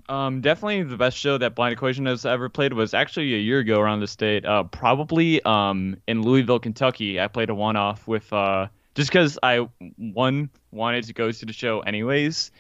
Um, 0.09 0.41
definitely 0.41 0.85
the 0.85 0.97
best 0.97 1.19
show 1.19 1.37
that 1.37 1.55
Blind 1.55 1.75
Equation 1.75 2.07
has 2.07 2.25
ever 2.25 2.49
played 2.49 2.73
was 2.73 2.95
actually 2.95 3.35
a 3.35 3.39
year 3.39 3.59
ago 3.59 3.79
around 3.79 4.01
the 4.01 4.07
state. 4.07 4.45
Uh, 4.47 4.65
probably 4.65 5.43
um 5.43 5.97
in 6.07 6.23
Louisville, 6.23 6.59
Kentucky. 6.59 7.21
I 7.21 7.29
played 7.29 7.51
a 7.51 7.55
one-off 7.55 8.09
with 8.09 8.33
uh 8.33 8.69
just 8.95 9.11
because 9.11 9.39
I 9.43 9.69
one 9.97 10.51
wanted 10.73 11.05
to 11.05 11.13
go 11.13 11.31
to 11.31 11.47
the 11.47 11.53
show 11.53 11.81
anyways, 11.81 12.51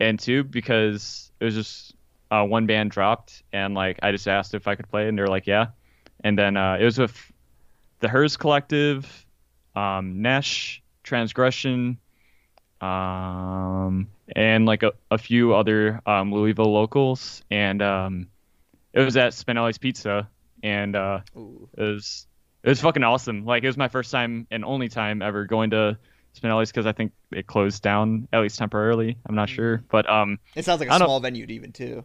and 0.00 0.18
two 0.18 0.44
because 0.44 1.30
it 1.40 1.44
was 1.44 1.54
just 1.54 1.94
uh, 2.30 2.44
one 2.44 2.66
band 2.66 2.90
dropped 2.90 3.42
and 3.52 3.74
like 3.74 3.98
I 4.02 4.10
just 4.10 4.26
asked 4.26 4.54
if 4.54 4.66
I 4.66 4.74
could 4.74 4.88
play 4.90 5.06
and 5.06 5.18
they 5.18 5.22
were 5.22 5.28
like 5.28 5.46
yeah, 5.46 5.68
and 6.24 6.38
then 6.38 6.56
uh, 6.56 6.78
it 6.80 6.84
was 6.84 6.98
with 6.98 7.32
the 8.00 8.08
HIRS 8.08 8.38
Collective, 8.38 9.26
um, 9.76 10.22
Nesh, 10.22 10.82
Transgression, 11.02 11.98
um, 12.80 14.08
and 14.34 14.66
like 14.66 14.82
a, 14.82 14.92
a 15.10 15.18
few 15.18 15.54
other 15.54 16.00
um, 16.06 16.32
Louisville 16.32 16.72
locals, 16.72 17.42
and 17.50 17.80
um, 17.82 18.28
it 18.92 19.00
was 19.00 19.16
at 19.16 19.32
Spinelli's 19.32 19.78
Pizza, 19.78 20.28
and 20.62 20.96
uh, 20.96 21.20
it 21.34 21.82
was 21.82 22.26
it 22.62 22.68
was 22.68 22.80
fucking 22.80 23.02
awesome. 23.02 23.44
Like 23.44 23.62
it 23.62 23.66
was 23.66 23.76
my 23.76 23.88
first 23.88 24.10
time 24.10 24.46
and 24.50 24.64
only 24.64 24.88
time 24.88 25.22
ever 25.22 25.44
going 25.44 25.70
to 25.70 25.98
Spinelli's 26.34 26.70
because 26.70 26.86
I 26.86 26.92
think 26.92 27.12
it 27.30 27.46
closed 27.46 27.82
down 27.82 28.28
at 28.32 28.40
least 28.40 28.58
temporarily. 28.58 29.16
I'm 29.26 29.34
not 29.34 29.48
sure, 29.48 29.78
mm-hmm. 29.78 29.86
but 29.90 30.08
um, 30.10 30.38
it 30.54 30.64
sounds 30.64 30.80
like 30.80 30.90
a 30.90 30.96
small 30.96 31.20
venue 31.20 31.46
even 31.48 31.72
too. 31.72 32.04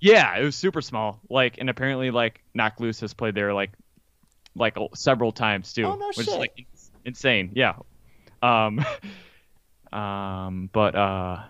Yeah, 0.00 0.36
it 0.36 0.44
was 0.44 0.54
super 0.56 0.82
small. 0.82 1.20
Like, 1.30 1.58
and 1.58 1.70
apparently, 1.70 2.10
like 2.10 2.42
Knocked 2.52 2.80
Loose 2.80 3.00
has 3.00 3.14
played 3.14 3.34
there 3.34 3.54
like 3.54 3.72
like 4.54 4.76
several 4.94 5.32
times 5.32 5.72
too, 5.72 5.84
oh, 5.84 5.96
no 5.96 6.08
which 6.08 6.26
shit. 6.26 6.28
is 6.28 6.34
like 6.34 6.66
insane. 7.04 7.52
Yeah. 7.54 7.74
Um, 8.42 8.84
um, 9.94 10.68
but 10.72 10.94
uh, 10.94 11.42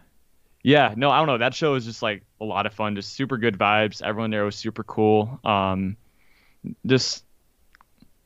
yeah, 0.62 0.94
no, 0.96 1.10
I 1.10 1.18
don't 1.18 1.26
know. 1.26 1.38
That 1.38 1.54
show 1.54 1.72
was 1.72 1.84
just 1.84 2.02
like 2.02 2.22
a 2.40 2.44
lot 2.44 2.66
of 2.66 2.74
fun, 2.74 2.94
just 2.94 3.12
super 3.14 3.38
good 3.38 3.58
vibes. 3.58 4.02
Everyone 4.02 4.30
there 4.30 4.44
was 4.44 4.56
super 4.56 4.84
cool. 4.84 5.40
Um, 5.44 5.96
just 6.86 7.24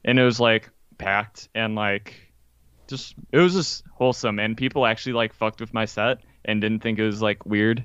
and 0.04 0.18
it 0.18 0.24
was 0.24 0.40
like 0.40 0.70
packed 0.96 1.48
and 1.54 1.74
like 1.74 2.14
just 2.88 3.14
it 3.32 3.38
was 3.38 3.54
just 3.54 3.84
wholesome 3.92 4.38
and 4.38 4.56
people 4.56 4.86
actually 4.86 5.12
like 5.12 5.32
fucked 5.32 5.60
with 5.60 5.72
my 5.74 5.84
set 5.84 6.18
and 6.44 6.60
didn't 6.60 6.80
think 6.80 6.98
it 6.98 7.04
was 7.04 7.20
like 7.20 7.44
weird 7.44 7.84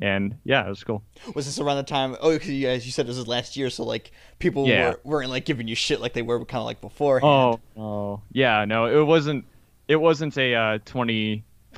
and 0.00 0.38
yeah 0.44 0.64
it 0.64 0.68
was 0.68 0.82
cool 0.82 1.02
was 1.34 1.46
this 1.46 1.58
around 1.58 1.76
the 1.76 1.82
time 1.82 2.16
oh 2.20 2.32
because 2.32 2.48
you 2.48 2.66
guys 2.66 2.86
you 2.86 2.92
said 2.92 3.06
this 3.06 3.16
was 3.16 3.28
last 3.28 3.56
year 3.56 3.68
so 3.68 3.84
like 3.84 4.12
people 4.38 4.66
yeah. 4.66 4.90
were, 4.90 5.00
weren't 5.04 5.30
like 5.30 5.44
giving 5.44 5.68
you 5.68 5.74
shit 5.74 6.00
like 6.00 6.12
they 6.14 6.22
were 6.22 6.44
kind 6.44 6.60
of 6.60 6.66
like 6.66 6.80
before 6.80 7.24
oh 7.24 7.60
oh 7.76 8.20
yeah 8.32 8.64
no 8.64 8.86
it 8.86 9.04
wasn't 9.04 9.44
it 9.88 9.96
wasn't 9.96 10.36
a 10.38 10.54
uh, 10.54 10.78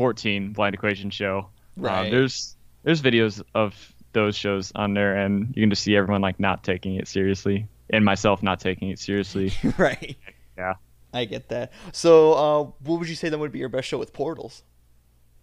2014 0.01 0.53
blind 0.53 0.75
equation 0.75 1.11
show 1.11 1.49
uh, 1.79 1.83
right. 1.83 2.07
Uh, 2.07 2.11
there's 2.11 2.57
there's 2.83 3.03
videos 3.03 3.43
of 3.55 3.95
those 4.13 4.37
shows 4.37 4.73
on 4.75 4.95
there, 4.95 5.17
and 5.17 5.55
you 5.55 5.63
can 5.63 5.71
just 5.71 5.83
see 5.83 5.97
everyone 5.97 6.21
like 6.21 6.41
not 6.41 6.65
taking 6.65 6.97
it 6.97 7.09
seriously, 7.09 7.67
and 7.91 8.05
myself 8.05 8.43
not 8.43 8.61
taking 8.61 8.91
it 8.91 8.99
seriously. 8.99 9.53
right. 9.79 10.17
Yeah. 10.57 10.75
I 11.13 11.25
get 11.25 11.49
that. 11.49 11.73
So, 11.93 12.33
uh, 12.35 12.63
what 12.85 13.01
would 13.01 13.09
you 13.09 13.15
say 13.15 13.29
then 13.29 13.41
would 13.41 13.53
be 13.53 13.59
your 13.59 13.69
best 13.69 13.89
show 13.89 13.99
with 13.99 14.13
Portals? 14.13 14.63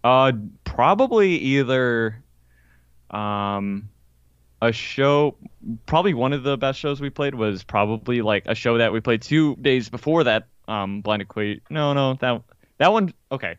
Uh, 0.02 0.32
probably 0.64 1.36
either, 1.36 2.22
um, 3.10 3.90
a 4.62 4.72
show. 4.72 5.36
Probably 5.84 6.14
one 6.14 6.32
of 6.32 6.42
the 6.42 6.56
best 6.56 6.78
shows 6.78 7.00
we 7.00 7.10
played 7.10 7.34
was 7.34 7.64
probably 7.64 8.22
like 8.22 8.44
a 8.46 8.54
show 8.54 8.78
that 8.78 8.92
we 8.92 9.00
played 9.00 9.22
two 9.22 9.56
days 9.56 9.88
before 9.90 10.24
that. 10.24 10.46
Um, 10.66 11.02
Blind 11.02 11.22
Equate. 11.22 11.62
No, 11.68 11.92
no, 11.92 12.14
that 12.14 12.42
that 12.78 12.92
one. 12.92 13.12
Okay, 13.30 13.56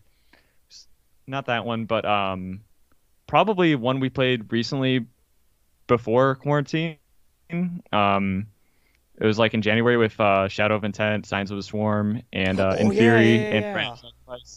not 1.29 1.45
that 1.45 1.65
one, 1.65 1.85
but 1.85 2.05
um, 2.05 2.61
probably 3.27 3.75
one 3.75 3.99
we 3.99 4.09
played 4.09 4.51
recently 4.51 5.05
before 5.87 6.35
quarantine. 6.35 6.97
Um, 7.91 8.47
it 9.19 9.25
was 9.25 9.37
like 9.37 9.53
in 9.53 9.61
January 9.61 9.97
with 9.97 10.19
uh, 10.19 10.47
Shadow 10.47 10.75
of 10.75 10.83
Intent, 10.83 11.25
Signs 11.25 11.51
of 11.51 11.57
the 11.57 11.63
Swarm, 11.63 12.21
and 12.31 12.59
uh, 12.59 12.75
oh, 12.77 12.81
In 12.81 12.91
Theory 12.91 13.35
yeah, 13.35 13.41
yeah, 13.41 13.49
yeah, 13.49 13.55
and 13.55 13.65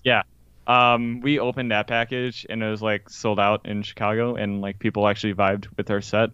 Yeah. 0.04 0.22
Um, 0.64 1.20
we 1.20 1.40
opened 1.40 1.72
that 1.72 1.88
package 1.88 2.46
and 2.48 2.62
it 2.62 2.70
was 2.70 2.80
like 2.80 3.10
sold 3.10 3.40
out 3.40 3.66
in 3.66 3.82
Chicago, 3.82 4.36
and 4.36 4.60
like 4.60 4.78
people 4.78 5.08
actually 5.08 5.34
vibed 5.34 5.66
with 5.76 5.90
our 5.90 6.00
set. 6.00 6.30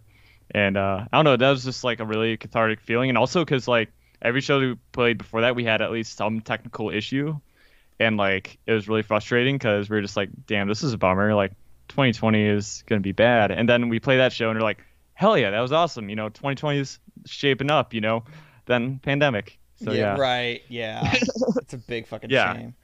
And 0.50 0.76
uh, 0.76 1.04
I 1.10 1.16
don't 1.16 1.24
know, 1.24 1.36
that 1.36 1.50
was 1.50 1.64
just 1.64 1.84
like 1.84 2.00
a 2.00 2.04
really 2.04 2.36
cathartic 2.36 2.80
feeling, 2.80 3.08
and 3.08 3.18
also 3.18 3.44
because 3.44 3.66
like 3.66 3.90
every 4.20 4.40
show 4.40 4.60
we 4.60 4.76
played 4.92 5.18
before 5.18 5.40
that, 5.42 5.56
we 5.56 5.64
had 5.64 5.80
at 5.82 5.90
least 5.90 6.16
some 6.16 6.40
technical 6.40 6.90
issue, 6.90 7.38
and 8.00 8.16
like 8.16 8.58
it 8.66 8.72
was 8.72 8.88
really 8.88 9.02
frustrating 9.02 9.56
because 9.56 9.90
we 9.90 9.96
are 9.96 10.02
just 10.02 10.16
like, 10.16 10.30
damn, 10.46 10.68
this 10.68 10.82
is 10.82 10.92
a 10.92 10.98
bummer. 10.98 11.34
Like 11.34 11.52
2020 11.88 12.42
is 12.42 12.84
going 12.86 13.00
to 13.00 13.04
be 13.04 13.12
bad. 13.12 13.50
And 13.50 13.68
then 13.68 13.88
we 13.88 14.00
play 14.00 14.18
that 14.18 14.32
show 14.32 14.50
and 14.50 14.58
we're 14.58 14.64
like, 14.64 14.78
hell 15.14 15.36
yeah, 15.36 15.50
that 15.50 15.60
was 15.60 15.72
awesome. 15.72 16.08
You 16.08 16.16
know, 16.16 16.28
2020 16.28 16.78
is 16.78 16.98
shaping 17.26 17.70
up, 17.70 17.92
you 17.92 18.00
know, 18.00 18.24
then 18.66 19.00
pandemic. 19.00 19.58
So, 19.82 19.92
yeah, 19.92 20.14
yeah. 20.14 20.20
right. 20.20 20.62
Yeah. 20.68 21.12
it's 21.56 21.74
a 21.74 21.78
big 21.78 22.06
fucking 22.06 22.30
yeah. 22.30 22.54
shame. 22.54 22.74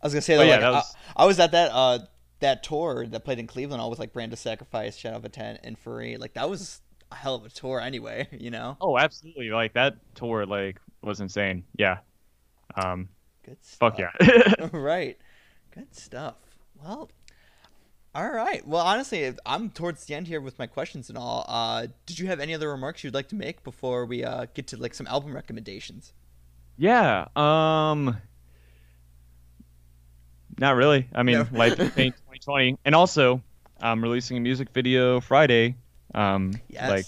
I 0.00 0.06
was 0.06 0.12
going 0.12 0.20
to 0.20 0.24
say 0.24 0.34
that, 0.34 0.40
like, 0.40 0.48
yeah, 0.48 0.60
that 0.60 0.72
was... 0.72 0.94
I, 1.16 1.22
I, 1.22 1.26
was 1.26 1.40
at 1.40 1.52
that, 1.52 1.70
uh, 1.72 1.98
that 2.40 2.62
tour 2.62 3.06
that 3.06 3.24
played 3.24 3.38
in 3.38 3.46
Cleveland 3.46 3.80
all 3.80 3.90
with 3.90 3.98
like 3.98 4.12
Brand 4.12 4.32
of 4.32 4.38
Sacrifice, 4.38 4.96
Shadow 4.96 5.16
of 5.16 5.24
Intent, 5.24 5.60
and 5.64 5.78
Furry. 5.78 6.16
Like 6.16 6.34
that 6.34 6.50
was 6.50 6.80
a 7.10 7.14
hell 7.14 7.34
of 7.34 7.44
a 7.44 7.48
tour 7.48 7.80
anyway, 7.80 8.28
you 8.38 8.50
know? 8.50 8.76
Oh, 8.80 8.98
absolutely. 8.98 9.50
Like 9.50 9.74
that 9.74 9.96
tour, 10.14 10.46
like 10.46 10.80
was 11.02 11.20
insane. 11.20 11.64
Yeah. 11.76 11.98
Um, 12.76 13.08
Good 13.44 13.58
stuff. 13.62 13.96
Fuck 13.96 13.98
yeah. 13.98 14.66
right. 14.72 15.18
Good 15.74 15.94
stuff. 15.94 16.36
Well, 16.82 17.10
all 18.14 18.30
right. 18.30 18.66
Well, 18.66 18.82
honestly, 18.84 19.32
I'm 19.44 19.70
towards 19.70 20.04
the 20.06 20.14
end 20.14 20.26
here 20.28 20.40
with 20.40 20.58
my 20.58 20.66
questions 20.66 21.08
and 21.08 21.18
all. 21.18 21.44
Uh, 21.48 21.88
did 22.06 22.18
you 22.18 22.26
have 22.28 22.40
any 22.40 22.54
other 22.54 22.68
remarks 22.70 23.02
you'd 23.04 23.14
like 23.14 23.28
to 23.28 23.34
make 23.36 23.64
before 23.64 24.06
we 24.06 24.24
uh, 24.24 24.46
get 24.54 24.68
to 24.68 24.76
like 24.76 24.94
some 24.94 25.06
album 25.06 25.34
recommendations? 25.34 26.12
Yeah. 26.76 27.26
Um. 27.36 28.16
not 30.58 30.76
really. 30.76 31.08
I 31.14 31.22
mean, 31.22 31.38
No. 31.38 31.44
Paint 31.44 32.16
2020, 32.16 32.78
and 32.84 32.94
also 32.94 33.42
I'm 33.80 34.02
releasing 34.02 34.36
a 34.36 34.40
music 34.40 34.68
video 34.72 35.20
Friday. 35.20 35.76
Um, 36.14 36.52
Yes. 36.68 36.88
like 36.90 37.06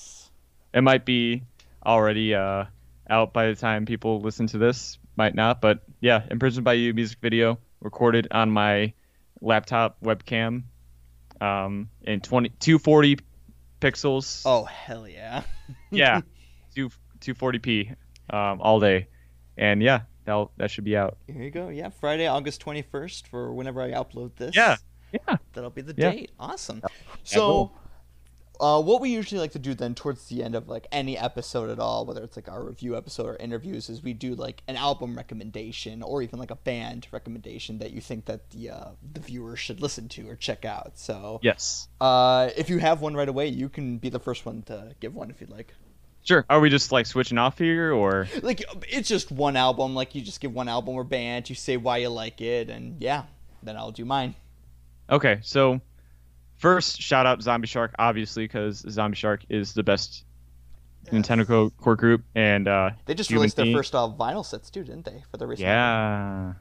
it 0.75 0.83
might 0.83 1.05
be 1.05 1.43
already 1.85 2.35
uh 2.35 2.65
out 3.09 3.33
by 3.33 3.47
the 3.47 3.55
time 3.55 3.87
people 3.87 4.21
listen 4.21 4.49
to 4.49 4.59
this, 4.59 4.99
might 5.17 5.35
not, 5.35 5.61
but 5.61 5.81
yeah, 6.01 6.25
Imprisoned 6.31 6.65
by 6.65 6.75
You 6.75 6.93
music 6.95 7.19
video 7.21 7.59
recorded 7.81 8.29
on 8.31 8.51
my 8.51 8.93
laptop 9.41 9.97
webcam, 10.03 10.65
um, 11.41 11.91
in 12.03 12.21
20 12.21 12.51
240 12.61 13.19
pixels. 13.81 14.43
oh 14.45 14.65
hell 14.65 15.07
yeah. 15.09 15.43
yeah, 15.91 16.21
two 16.75 16.91
240p, 17.21 17.95
um, 18.31 18.61
all 18.61 18.79
day, 18.81 19.09
and 19.57 19.83
yeah, 19.83 20.03
that 20.25 20.49
that 20.59 20.71
should 20.71 20.85
be 20.85 20.97
out. 20.97 21.17
Here 21.27 21.43
you 21.43 21.51
go. 21.51 21.69
Yeah, 21.69 21.91
Friday, 21.91 22.27
August 22.27 22.65
21st 22.65 23.27
for 23.29 23.53
whenever 23.53 23.81
I 23.83 23.91
upload 23.93 24.37
this. 24.37 24.55
Yeah. 24.57 24.77
Yeah. 25.13 25.37
That'll 25.53 25.71
be 25.71 25.83
the 25.83 25.95
Yeah. 25.97 26.11
date. 26.11 26.31
Awesome. 26.39 26.81
cool. 26.83 26.91
So, 27.25 27.71
uh, 28.61 28.81
what 28.81 29.01
we 29.01 29.11
usually 29.11 29.41
like 29.41 29.53
to 29.53 29.59
do 29.59 29.75
then 29.75 29.95
towards 29.95 30.27
the 30.29 30.43
end 30.43 30.55
of 30.55 30.69
like 30.69 30.87
any 30.93 31.17
episode 31.19 31.71
at 31.71 31.79
all, 31.79 32.05
whether 32.07 32.23
it's 32.23 32.37
like 32.37 32.49
our 32.49 32.63
review 32.65 32.97
episode 32.97 33.27
or 33.27 33.37
interviews, 33.37 33.89
is 33.89 34.03
we 34.03 34.13
do 34.13 34.35
like 34.35 34.63
an 34.69 34.77
album 34.77 35.17
recommendation 35.17 36.03
or 36.03 36.23
even 36.23 36.39
like 36.39 36.51
a 36.51 36.57
band 36.57 37.07
recommendation 37.13 37.79
that 37.79 37.93
you 37.93 38.01
think 38.01 38.25
that 38.27 38.51
the 38.51 38.71
uh, 38.71 38.89
the 39.13 39.21
viewer 39.21 39.57
should 39.57 39.81
listen 39.81 40.09
to 40.11 40.29
or 40.29 40.37
check 40.37 40.65
out. 40.65 40.93
So, 40.99 41.41
Yes. 41.43 41.89
uh, 42.01 42.51
if 42.57 42.69
you 42.71 42.79
have 42.79 43.01
one 43.01 43.15
right 43.15 43.29
away, 43.29 43.49
you 43.49 43.69
can 43.69 43.99
be 43.99 44.09
the 44.09 44.21
first 44.21 44.47
one 44.47 44.63
to 44.63 44.95
give 45.01 45.15
one 45.15 45.31
if 45.31 45.41
you'd 45.41 45.51
like. 45.51 45.75
Sure. 46.25 46.45
Are 46.51 46.59
we 46.59 46.71
just 46.71 46.91
like 46.91 47.07
switching 47.07 47.39
off 47.39 47.59
here, 47.59 47.93
or 47.93 48.27
Like 48.43 48.65
it's 48.89 49.09
just 49.09 49.31
one 49.31 49.57
album. 49.57 49.95
Like 49.95 50.15
you 50.15 50.23
just 50.23 50.41
give 50.41 50.53
one 50.53 50.69
album 50.69 50.95
or 50.97 51.05
band. 51.05 51.49
You 51.49 51.55
say 51.55 51.77
why 51.77 51.99
you 51.99 52.09
like 52.09 52.41
it, 52.41 52.69
and 52.69 53.01
yeah, 53.01 53.25
then 53.63 53.77
I'll 53.77 53.93
do 53.93 54.05
mine. 54.05 54.35
okay? 55.09 55.39
So 55.43 55.81
first, 56.59 57.01
shout 57.01 57.27
out 57.27 57.43
Zombie 57.43 57.67
Shark, 57.67 57.95
obviously, 57.99 58.45
because 58.45 58.85
Zombie 58.89 59.17
Shark 59.17 59.43
is 59.49 59.75
the 59.75 59.83
best 59.83 60.25
Nintendo 61.07 61.47
co- 61.47 61.71
core 61.71 61.97
group, 61.97 62.25
and 62.35 62.67
uh, 62.67 62.91
They 63.07 63.15
just 63.15 63.31
Human 63.31 63.43
released 63.43 63.57
their 63.57 63.73
first 63.73 63.95
uh, 63.95 64.09
vinyl 64.09 64.45
sets 64.45 64.71
too, 64.71 64.83
didn't 64.85 65.05
they? 65.05 65.23
For 65.31 65.37
the 65.37 65.47
recent. 65.47 65.67
yeah, 65.67 66.55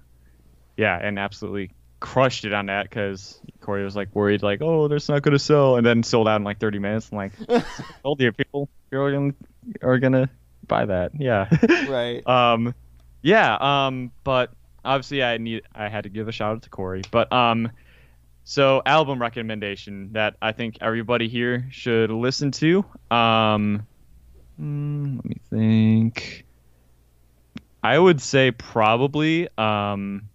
yeah, 0.77 0.97
and 1.01 1.17
absolutely 1.17 1.71
crushed 1.99 2.45
it 2.45 2.53
on 2.53 2.67
that 2.67 2.83
because 2.83 3.39
Corey 3.61 3.83
was 3.83 3.95
like 3.95 4.13
worried, 4.13 4.43
like, 4.43 4.61
oh, 4.61 4.87
there's 4.87 5.09
not 5.09 5.21
gonna 5.23 5.39
sell, 5.39 5.77
and 5.77 5.85
then 5.85 6.03
sold 6.03 6.27
out 6.27 6.35
in 6.35 6.43
like 6.43 6.59
30 6.59 6.79
minutes. 6.79 7.09
I'm 7.11 7.17
like, 7.17 7.31
told 8.03 8.21
you, 8.21 8.31
people 8.31 8.69
are 8.91 9.11
gonna 9.11 9.33
are 9.81 9.97
gonna 9.99 10.29
buy 10.67 10.85
that. 10.85 11.11
Yeah. 11.19 11.49
Right. 11.89 12.25
um, 12.27 12.75
yeah. 13.21 13.57
Um, 13.87 14.11
but 14.23 14.51
obviously, 14.83 15.23
I 15.23 15.37
need 15.37 15.63
I 15.73 15.89
had 15.89 16.03
to 16.03 16.09
give 16.09 16.27
a 16.27 16.31
shout 16.31 16.55
out 16.57 16.61
to 16.63 16.69
Corey. 16.69 17.01
But 17.09 17.31
um, 17.33 17.71
so 18.45 18.83
album 18.85 19.19
recommendation 19.19 20.13
that 20.13 20.35
I 20.39 20.51
think 20.51 20.77
everybody 20.79 21.27
here 21.27 21.67
should 21.71 22.11
listen 22.11 22.51
to. 22.51 22.85
Um, 23.09 23.87
mm, 24.61 25.15
let 25.17 25.25
me 25.25 25.37
think. 25.49 26.45
I 27.83 27.97
would 27.97 28.21
say 28.21 28.51
probably 28.51 29.49
um. 29.57 30.29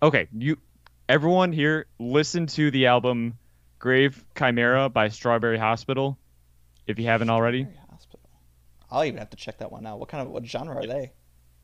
Okay, 0.00 0.28
you 0.36 0.58
everyone 1.08 1.52
here 1.52 1.86
listen 1.98 2.46
to 2.46 2.70
the 2.70 2.86
album 2.86 3.34
Grave 3.80 4.24
Chimera 4.38 4.88
by 4.88 5.08
Strawberry 5.08 5.58
Hospital 5.58 6.18
if 6.86 7.00
you 7.00 7.06
haven't 7.06 7.30
already. 7.30 7.66
Hospital. 7.90 8.30
I'll 8.90 9.04
even 9.04 9.18
have 9.18 9.30
to 9.30 9.36
check 9.36 9.58
that 9.58 9.72
one 9.72 9.86
out. 9.86 9.98
What 9.98 10.08
kind 10.08 10.24
of 10.24 10.32
what 10.32 10.46
genre 10.46 10.76
are 10.76 10.86
they? 10.86 11.12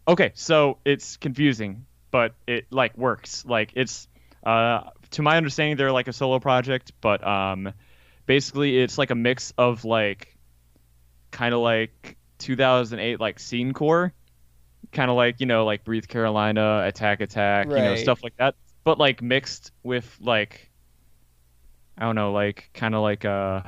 Okay, 0.09 0.33
so 0.35 0.79
it's 0.85 1.16
confusing, 1.16 1.87
but 2.11 2.34
it 2.46 2.66
like 2.70 2.96
works. 2.96 3.44
Like 3.44 3.72
it's 3.74 4.09
uh 4.44 4.90
to 5.11 5.22
my 5.22 5.36
understanding 5.36 5.76
they're 5.76 5.92
like 5.92 6.09
a 6.09 6.12
solo 6.12 6.38
project, 6.38 6.92
but 7.00 7.26
um 7.26 7.72
basically 8.26 8.78
it's 8.78 8.98
like 8.98 9.11
a 9.11 9.14
mix 9.14 9.52
of 9.59 9.84
like 9.84 10.36
kind 11.30 11.54
of 11.54 11.61
like 11.61 12.16
2008 12.38 13.20
like 13.20 13.38
scene 13.38 13.72
core, 13.72 14.12
kind 14.92 15.11
of 15.11 15.16
like, 15.16 15.40
you 15.40 15.46
know, 15.46 15.64
like 15.64 15.84
Breathe 15.84 16.06
Carolina, 16.06 16.84
Attack 16.86 17.20
Attack, 17.20 17.66
you 17.68 17.74
know, 17.74 17.96
stuff 17.96 18.22
like 18.22 18.36
that, 18.36 18.54
but 18.84 18.98
like 18.98 19.22
mixed 19.22 19.72
with 19.82 20.16
like 20.20 20.70
I 21.98 22.02
don't 22.02 22.14
know, 22.14 22.32
like 22.32 22.70
kind 22.74 22.94
of 22.94 23.02
like 23.02 23.24
uh, 23.24 23.62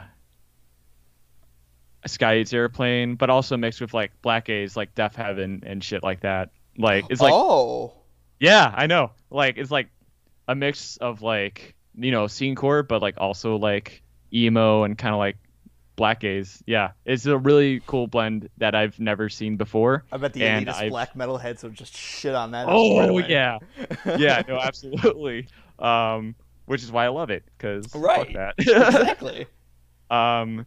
a 2.04 2.08
Sky 2.08 2.38
Eats 2.38 2.52
Airplane, 2.52 3.16
but 3.16 3.28
also 3.28 3.56
mixed 3.56 3.80
with 3.80 3.92
like 3.92 4.12
Blackgaze, 4.22 4.76
like 4.76 4.94
Deafheaven 4.94 5.64
and 5.64 5.82
shit 5.82 6.04
like 6.04 6.20
that. 6.20 6.50
Like 6.78 7.06
it's 7.10 7.20
like 7.20 7.32
oh, 7.34 7.94
yeah, 8.40 8.72
I 8.74 8.86
know. 8.86 9.12
Like 9.30 9.56
it's 9.58 9.70
like 9.70 9.88
a 10.48 10.54
mix 10.54 10.96
of 10.96 11.22
like 11.22 11.74
you 11.94 12.10
know 12.10 12.26
scene 12.26 12.54
core, 12.56 12.82
but 12.82 13.00
like 13.02 13.14
also 13.18 13.56
like 13.56 14.02
emo 14.32 14.82
and 14.84 14.96
kind 14.98 15.14
of 15.14 15.18
like 15.18 15.36
black 15.96 16.20
gaze. 16.20 16.62
Yeah, 16.66 16.92
it's 17.04 17.26
a 17.26 17.36
really 17.38 17.80
cool 17.86 18.06
blend 18.06 18.48
that 18.58 18.74
I've 18.74 18.98
never 18.98 19.28
seen 19.28 19.56
before. 19.56 20.04
I 20.10 20.16
bet 20.16 20.32
the 20.32 20.42
And 20.44 20.66
elitist 20.66 20.74
I've- 20.74 20.88
black 20.90 21.14
metal 21.14 21.36
heads 21.38 21.62
would 21.62 21.74
just 21.74 21.96
shit 21.96 22.34
on 22.34 22.50
that. 22.52 22.66
Oh 22.68 23.16
right 23.16 23.28
yeah, 23.28 23.58
yeah, 24.18 24.42
no, 24.48 24.58
absolutely. 24.60 25.46
Um, 25.78 26.34
which 26.66 26.82
is 26.82 26.90
why 26.92 27.04
I 27.04 27.08
love 27.08 27.30
it 27.30 27.44
because 27.58 27.94
Right. 27.94 28.26
fuck 28.26 28.34
that. 28.34 28.54
exactly. 28.58 29.46
um, 30.10 30.66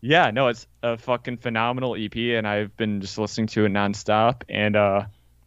yeah, 0.00 0.30
no, 0.30 0.48
it's 0.48 0.66
a 0.82 0.98
fucking 0.98 1.38
phenomenal 1.38 1.96
EP, 1.98 2.14
and 2.16 2.46
I've 2.46 2.76
been 2.76 3.00
just 3.00 3.16
listening 3.16 3.46
to 3.48 3.64
it 3.64 3.72
nonstop, 3.72 4.42
and 4.50 4.76
uh, 4.76 5.04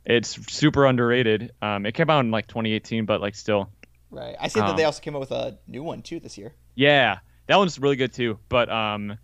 it's 0.07 0.29
super 0.51 0.85
underrated. 0.85 1.51
Um, 1.61 1.85
it 1.85 1.93
came 1.93 2.09
out 2.09 2.21
in 2.21 2.31
like 2.31 2.47
2018, 2.47 3.05
but 3.05 3.21
like 3.21 3.35
still, 3.35 3.69
Right. 4.09 4.35
I 4.39 4.47
see 4.47 4.61
that 4.61 4.77
they 4.77 4.83
Um, 4.83 4.87
also 4.87 5.01
came 5.01 5.15
out 5.15 5.19
with 5.19 5.31
a 5.31 5.57
new 5.67 5.83
one 5.83 6.01
too 6.01 6.19
this 6.21 6.37
year. 6.37 6.53
Yeah, 6.75 7.19
that 7.47 7.57
one's 7.57 7.77
really 7.77 7.97
good 7.97 8.13
too. 8.13 8.39
But 8.47 8.69
um, 8.69 9.17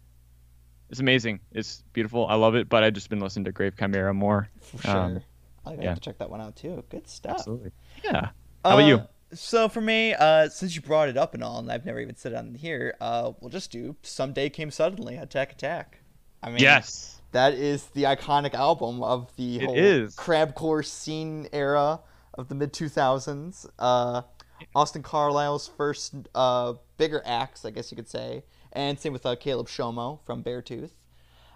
it's 0.90 1.00
amazing. 1.00 1.40
It's 1.54 1.84
beautiful. 1.94 2.28
I 2.28 2.36
love 2.36 2.56
it. 2.56 2.68
But 2.68 2.84
I've 2.84 2.94
just 2.94 3.10
been 3.10 3.20
listening 3.22 3.46
to 3.46 3.52
Grave 3.54 3.76
Chimera 3.80 4.14
more. 4.14 4.50
For 4.60 4.78
sure. 4.80 4.92
Um, 4.98 5.22
I'll 5.66 5.76
yeah. 5.76 5.86
have 5.90 5.96
to 5.96 6.02
check 6.02 6.18
that 6.18 6.30
one 6.30 6.42
out 6.42 6.58
too. 6.58 6.84
Good 6.90 7.08
stuff. 7.08 7.36
Absolutely. 7.38 7.72
Yeah. 8.04 8.30
How 8.66 8.78
about 8.78 8.86
you? 8.88 8.96
Uh, 8.98 9.08
So 9.36 9.70
for 9.70 9.82
me, 9.82 10.14
uh, 10.14 10.50
since 10.50 10.76
you 10.76 10.82
brought 10.82 11.08
it 11.10 11.18
up 11.18 11.34
and 11.34 11.44
all, 11.44 11.58
and 11.60 11.72
I've 11.72 11.86
never 11.86 12.00
even 12.02 12.16
said 12.18 12.34
it 12.34 12.36
on 12.36 12.54
here, 12.54 12.94
uh, 13.02 13.32
we'll 13.40 13.50
just 13.50 13.72
do 13.72 13.96
"Someday 14.04 14.50
Came 14.50 14.70
Suddenly" 14.70 15.16
Attack 15.16 15.54
Attack. 15.54 16.00
I 16.44 16.50
mean, 16.50 16.60
Yes. 16.60 17.22
That 17.34 17.54
is 17.54 17.86
the 17.88 18.04
iconic 18.04 18.54
album 18.54 19.04
of 19.04 19.36
the 19.36 19.58
It 19.58 19.64
whole 19.66 19.76
is. 19.76 20.16
crabcore 20.16 20.86
scene 20.86 21.48
era 21.54 22.00
of 22.36 22.48
the 22.48 22.56
mid 22.56 22.74
2000s. 22.74 23.68
Uh, 23.78 24.22
Austin 24.76 25.04
Carlisle's 25.04 25.68
first 25.68 26.16
uh, 26.34 26.74
bigger 26.98 27.22
acts, 27.26 27.66
I 27.66 27.72
guess 27.72 27.92
you 27.92 27.96
could 27.98 28.08
say, 28.10 28.44
and 28.72 28.98
same 29.00 29.12
with 29.14 29.26
uh, 29.26 29.36
Caleb 29.36 29.68
Shomo 29.68 30.20
from 30.26 30.44
Beartooth. 30.44 30.92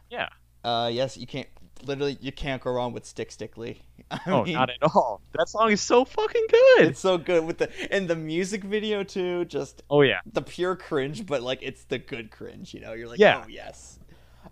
Yeah. 0.09 0.27
Uh, 0.63 0.89
yes, 0.91 1.15
you 1.17 1.25
can't 1.27 1.47
literally 1.85 2.17
you 2.19 2.31
can't 2.31 2.61
go 2.61 2.71
wrong 2.71 2.91
with 2.91 3.05
Stick 3.05 3.31
Stickly. 3.31 3.81
I 4.11 4.19
Oh, 4.27 4.43
mean, 4.43 4.55
not 4.55 4.69
at 4.69 4.77
all. 4.83 5.21
That 5.37 5.47
song 5.47 5.71
is 5.71 5.79
so 5.81 6.03
fucking 6.05 6.45
good. 6.49 6.87
It's 6.87 6.99
so 6.99 7.17
good 7.17 7.45
with 7.45 7.59
the 7.59 7.69
and 7.93 8.07
the 8.07 8.15
music 8.15 8.63
video 8.63 9.03
too. 9.03 9.45
Just 9.45 9.83
Oh 9.89 10.01
yeah. 10.01 10.19
the 10.25 10.41
pure 10.41 10.75
cringe, 10.75 11.25
but 11.25 11.41
like 11.43 11.59
it's 11.61 11.83
the 11.85 11.99
good 11.99 12.31
cringe. 12.31 12.73
You 12.73 12.81
know, 12.81 12.93
you're 12.93 13.07
like, 13.07 13.19
Yeah. 13.19 13.43
oh 13.45 13.47
yes. 13.47 13.99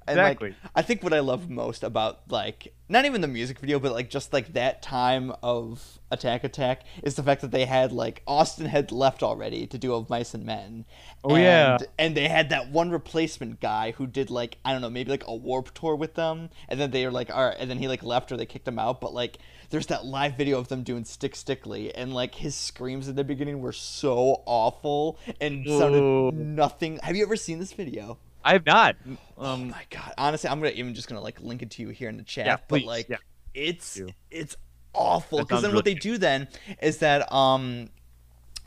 And 0.07 0.19
Exactly. 0.19 0.49
like, 0.49 0.71
I 0.75 0.81
think 0.83 1.01
what 1.01 1.13
I 1.13 1.19
love 1.19 1.49
most 1.49 1.83
about 1.83 2.21
like 2.29 2.73
not 2.87 3.05
even 3.05 3.21
the 3.21 3.27
music 3.27 3.59
video, 3.59 3.79
but 3.79 3.91
like 3.91 4.09
just 4.09 4.31
like 4.33 4.53
that 4.53 4.83
time 4.83 5.33
of 5.41 5.99
Attack 6.11 6.43
Attack 6.43 6.83
is 7.01 7.15
the 7.15 7.23
fact 7.23 7.41
that 7.41 7.49
they 7.49 7.65
had 7.65 7.91
like 7.91 8.21
Austin 8.27 8.67
had 8.67 8.91
left 8.91 9.23
already 9.23 9.65
to 9.65 9.77
do 9.79 9.95
Of 9.95 10.09
Mice 10.09 10.35
and 10.35 10.45
Men. 10.45 10.85
Oh, 11.23 11.33
and, 11.33 11.43
yeah. 11.43 11.77
And 11.97 12.15
they 12.15 12.27
had 12.27 12.49
that 12.49 12.69
one 12.69 12.91
replacement 12.91 13.59
guy 13.59 13.91
who 13.91 14.05
did 14.05 14.29
like 14.29 14.57
I 14.63 14.71
don't 14.71 14.81
know 14.81 14.91
maybe 14.91 15.09
like 15.09 15.25
a 15.25 15.35
Warped 15.35 15.73
Tour 15.73 15.95
with 15.95 16.13
them, 16.13 16.49
and 16.69 16.79
then 16.79 16.91
they 16.91 17.03
were 17.05 17.11
like 17.11 17.31
all 17.31 17.47
right, 17.47 17.57
and 17.57 17.69
then 17.69 17.79
he 17.79 17.87
like 17.87 18.03
left 18.03 18.31
or 18.31 18.37
they 18.37 18.45
kicked 18.45 18.67
him 18.67 18.77
out. 18.77 19.01
But 19.01 19.13
like 19.13 19.39
there's 19.71 19.87
that 19.87 20.05
live 20.05 20.37
video 20.37 20.59
of 20.59 20.67
them 20.67 20.83
doing 20.83 21.05
Stick 21.05 21.35
Stickly, 21.35 21.93
and 21.95 22.13
like 22.13 22.35
his 22.35 22.53
screams 22.53 23.07
in 23.07 23.15
the 23.15 23.23
beginning 23.23 23.59
were 23.61 23.73
so 23.73 24.43
awful 24.45 25.17
and 25.41 25.65
Ooh. 25.65 25.79
sounded 25.79 26.35
nothing. 26.35 26.99
Have 27.01 27.15
you 27.15 27.23
ever 27.23 27.35
seen 27.35 27.57
this 27.57 27.73
video? 27.73 28.19
I 28.45 28.53
have 28.53 28.65
not. 28.65 28.95
oh 29.37 29.45
Um. 29.53 29.69
my 29.71 29.81
god! 29.89 30.13
Honestly, 30.17 30.49
I'm 30.49 30.59
gonna 30.59 30.71
even 30.71 30.93
just 30.93 31.09
gonna 31.09 31.19
like 31.21 31.41
link 31.41 31.61
it 31.61 31.71
to 31.71 31.81
you 31.81 31.89
here 31.89 32.07
in 32.09 32.17
the 32.17 32.23
chat. 32.23 32.45
Yeah, 32.45 32.57
but 32.67 32.67
please, 32.79 32.85
like, 32.85 33.09
yeah. 33.09 33.17
it's 33.53 33.99
it's 34.31 34.55
awful 34.93 35.39
because 35.39 35.61
then 35.63 35.73
what 35.73 35.83
they 35.83 35.95
do 35.95 36.17
then 36.17 36.47
is 36.81 36.99
that 36.99 37.29
um, 37.33 37.89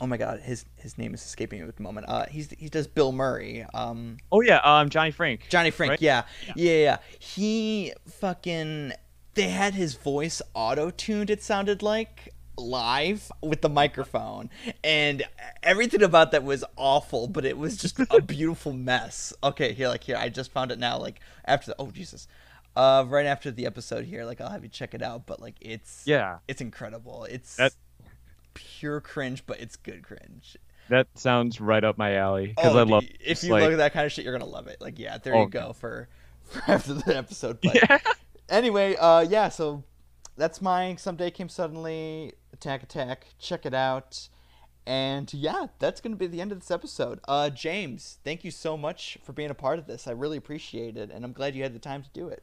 oh 0.00 0.06
my 0.06 0.16
god, 0.16 0.40
his 0.40 0.64
his 0.76 0.98
name 0.98 1.14
is 1.14 1.24
escaping 1.24 1.62
me 1.62 1.68
at 1.68 1.76
the 1.76 1.82
moment. 1.82 2.06
Uh, 2.08 2.26
he's 2.26 2.50
he 2.58 2.68
does 2.68 2.86
Bilmuri. 2.88 3.66
Um, 3.72 4.18
Oh 4.32 4.40
yeah. 4.40 4.58
Um. 4.64 4.90
Johnny 4.90 5.12
Franck. 5.12 5.46
Johnny 5.48 5.70
Franck, 5.70 5.90
Right? 5.92 6.02
yeah. 6.02 6.24
Yeah. 6.48 6.52
yeah, 6.56 6.72
yeah, 6.82 6.96
He 7.20 7.92
fucking 8.08 8.92
they 9.34 9.48
had 9.50 9.74
his 9.74 9.94
voice 9.94 10.42
auto 10.54 10.90
tuned. 10.90 11.30
It 11.30 11.42
sounded 11.42 11.80
like 11.82 12.34
live 12.59 13.30
with 13.42 13.61
the 13.62 13.68
microphone, 13.68 14.50
and 14.84 15.22
everything 15.62 16.02
about 16.02 16.32
that 16.32 16.44
was 16.44 16.64
awful. 16.76 17.26
But 17.28 17.44
it 17.44 17.56
was 17.56 17.76
just 17.76 17.98
a 18.11 18.20
beautiful 18.26 18.72
mess. 18.72 19.32
Okay, 19.42 19.72
here, 19.72 19.88
like 19.88 20.04
here, 20.04 20.16
I 20.16 20.28
just 20.28 20.50
found 20.52 20.70
it 20.72 20.78
now. 20.78 20.98
Like 20.98 21.20
after 21.44 21.70
the 21.70 21.76
oh 21.78 21.90
Jesus, 21.90 22.28
uh, 22.76 23.04
right 23.09 23.26
after 23.26 23.50
the 23.50 23.66
episode 23.66 24.04
here. 24.04 24.24
Like 24.24 24.40
I'll 24.40 24.50
have 24.50 24.62
you 24.62 24.68
check 24.70 24.94
it 24.94 25.02
out. 25.02 25.26
But 25.26 25.40
like 25.40 25.56
it's 25.61 26.02
Yeah. 26.06 26.38
it's 26.48 26.61
incredible. 26.61 27.24
It's 27.24 27.56
That- 27.56 27.72
pure 28.54 29.00
cringe, 29.00 29.44
but 29.46 29.61
it's 29.61 29.76
good 29.76 30.02
cringe. 30.02 30.56
That 30.88 31.06
sounds 31.14 31.61
right 31.61 31.84
up 31.84 31.98
my 31.98 32.14
alley 32.16 32.48
because 32.48 32.74
Oh, 32.74 32.78
I 32.78 32.82
love. 32.82 33.04
if 33.20 33.44
you 33.44 33.50
like, 33.52 33.62
look 33.62 33.72
at 33.72 33.78
that 33.78 33.92
kind 33.92 34.06
of 34.06 34.12
shit, 34.12 34.24
you're 34.24 34.32
gonna 34.36 34.50
love 34.50 34.66
it. 34.68 34.80
Like 34.80 34.98
yeah, 34.98 35.18
there 35.18 35.34
Oh, 35.34 35.42
you 35.42 35.48
go 35.48 35.72
for 35.74 36.09
for 36.44 36.62
after 36.66 36.94
the 36.94 37.16
episode. 37.16 37.61
But 37.62 37.74
Yeah. 37.90 37.98
anyway, 38.48 38.96
uh, 38.96 39.20
yeah. 39.20 39.48
So 39.50 39.84
that's 40.36 40.62
mine. 40.62 40.96
Someday 40.96 41.30
came 41.30 41.48
suddenly. 41.48 42.32
Attack, 42.59 42.82
attack. 42.82 43.26
Check 43.38 43.66
it 43.66 43.74
out. 43.74 44.28
And 44.84 45.32
yeah, 45.32 45.66
that's 45.78 46.00
gonna 46.00 46.16
be 46.16 46.26
the 46.26 46.40
end 46.40 46.50
of 46.50 46.59
this 46.59 46.72
episode. 46.72 47.20
Uh, 47.28 47.50
James, 47.50 48.18
thank 48.24 48.42
you 48.42 48.50
so 48.50 48.76
much 48.76 49.16
for 49.22 49.32
being 49.32 49.50
a 49.50 49.54
part 49.54 49.78
of 49.78 49.86
this. 49.86 50.09
I 50.09 50.12
really 50.12 50.38
appreciate 50.38 50.96
it, 50.96 51.11
and 51.12 51.24
I'm 51.24 51.32
glad 51.32 51.54
you 51.54 51.62
had 51.62 51.72
the 51.72 51.78
time 51.78 52.02
to 52.02 52.09
do 52.12 52.28
it. 52.28 52.42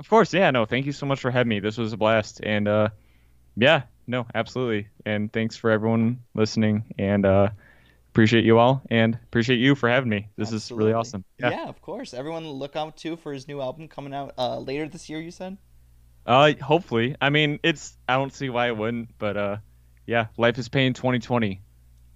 Of 0.00 0.08
course, 0.08 0.34
yeah, 0.34 0.50
no, 0.50 0.64
thank 0.64 0.86
you 0.86 0.92
so 0.92 1.06
much 1.06 1.20
for 1.20 1.30
having 1.30 1.50
me. 1.50 1.60
This 1.60 1.78
was 1.78 1.92
a 1.92 1.96
blast, 1.96 2.40
and 2.42 2.66
uh, 2.66 2.88
yeah, 3.54 3.82
no, 4.08 4.26
absolutely, 4.34 4.88
and 5.06 5.32
thanks 5.32 5.56
for 5.56 5.70
everyone 5.70 6.18
listening, 6.34 6.82
and 6.98 7.24
uh, 7.24 7.50
appreciate 8.10 8.44
you 8.44 8.58
all, 8.58 8.82
and 8.90 9.16
appreciate 9.26 9.58
you 9.58 9.76
for 9.76 9.88
having 9.88 10.08
me. 10.08 10.26
This 10.36 10.52
is 10.52 10.72
really 10.72 10.94
awesome. 10.94 11.24
Yeah. 11.38 11.50
Yeah. 11.50 11.68
of 11.68 11.80
course. 11.80 12.12
Everyone 12.12 12.48
look 12.48 12.74
out 12.74 12.96
too 12.96 13.16
for 13.16 13.32
his 13.32 13.46
new 13.46 13.60
album 13.60 13.86
coming 13.86 14.14
out 14.14 14.34
uh, 14.36 14.58
later 14.58 14.88
this 14.88 15.08
year. 15.08 15.20
You 15.20 15.30
said. 15.30 15.58
Uh, 16.26 16.52
hopefully, 16.62 17.16
I 17.20 17.30
mean, 17.30 17.58
it's 17.62 17.96
I 18.08 18.14
don't 18.14 18.32
see 18.32 18.48
why 18.48 18.68
it 18.68 18.76
wouldn't, 18.76 19.10
but 19.18 19.36
uh, 19.36 19.56
yeah, 20.06 20.26
Life 20.36 20.58
is 20.58 20.68
Pain 20.68 20.94
2020. 20.94 21.60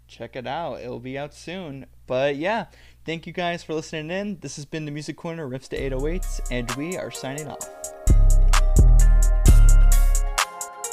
check 0.07 0.37
it 0.37 0.47
out. 0.47 0.81
It'll 0.81 1.01
be 1.01 1.19
out 1.19 1.35
soon. 1.35 1.87
But 2.07 2.37
yeah, 2.37 2.67
thank 3.05 3.27
you 3.27 3.33
guys 3.35 3.63
for 3.63 3.75
listening 3.75 4.11
in. 4.11 4.39
This 4.41 4.57
has 4.57 4.65
been 4.65 4.87
the 4.87 4.91
Music 4.91 5.17
Corner 5.17 5.47
Riffs 5.49 5.69
to 5.69 5.79
808s, 5.79 6.41
and 6.51 6.71
we 6.73 6.97
are 6.97 7.11
signing 7.11 7.49
off. 7.49 7.69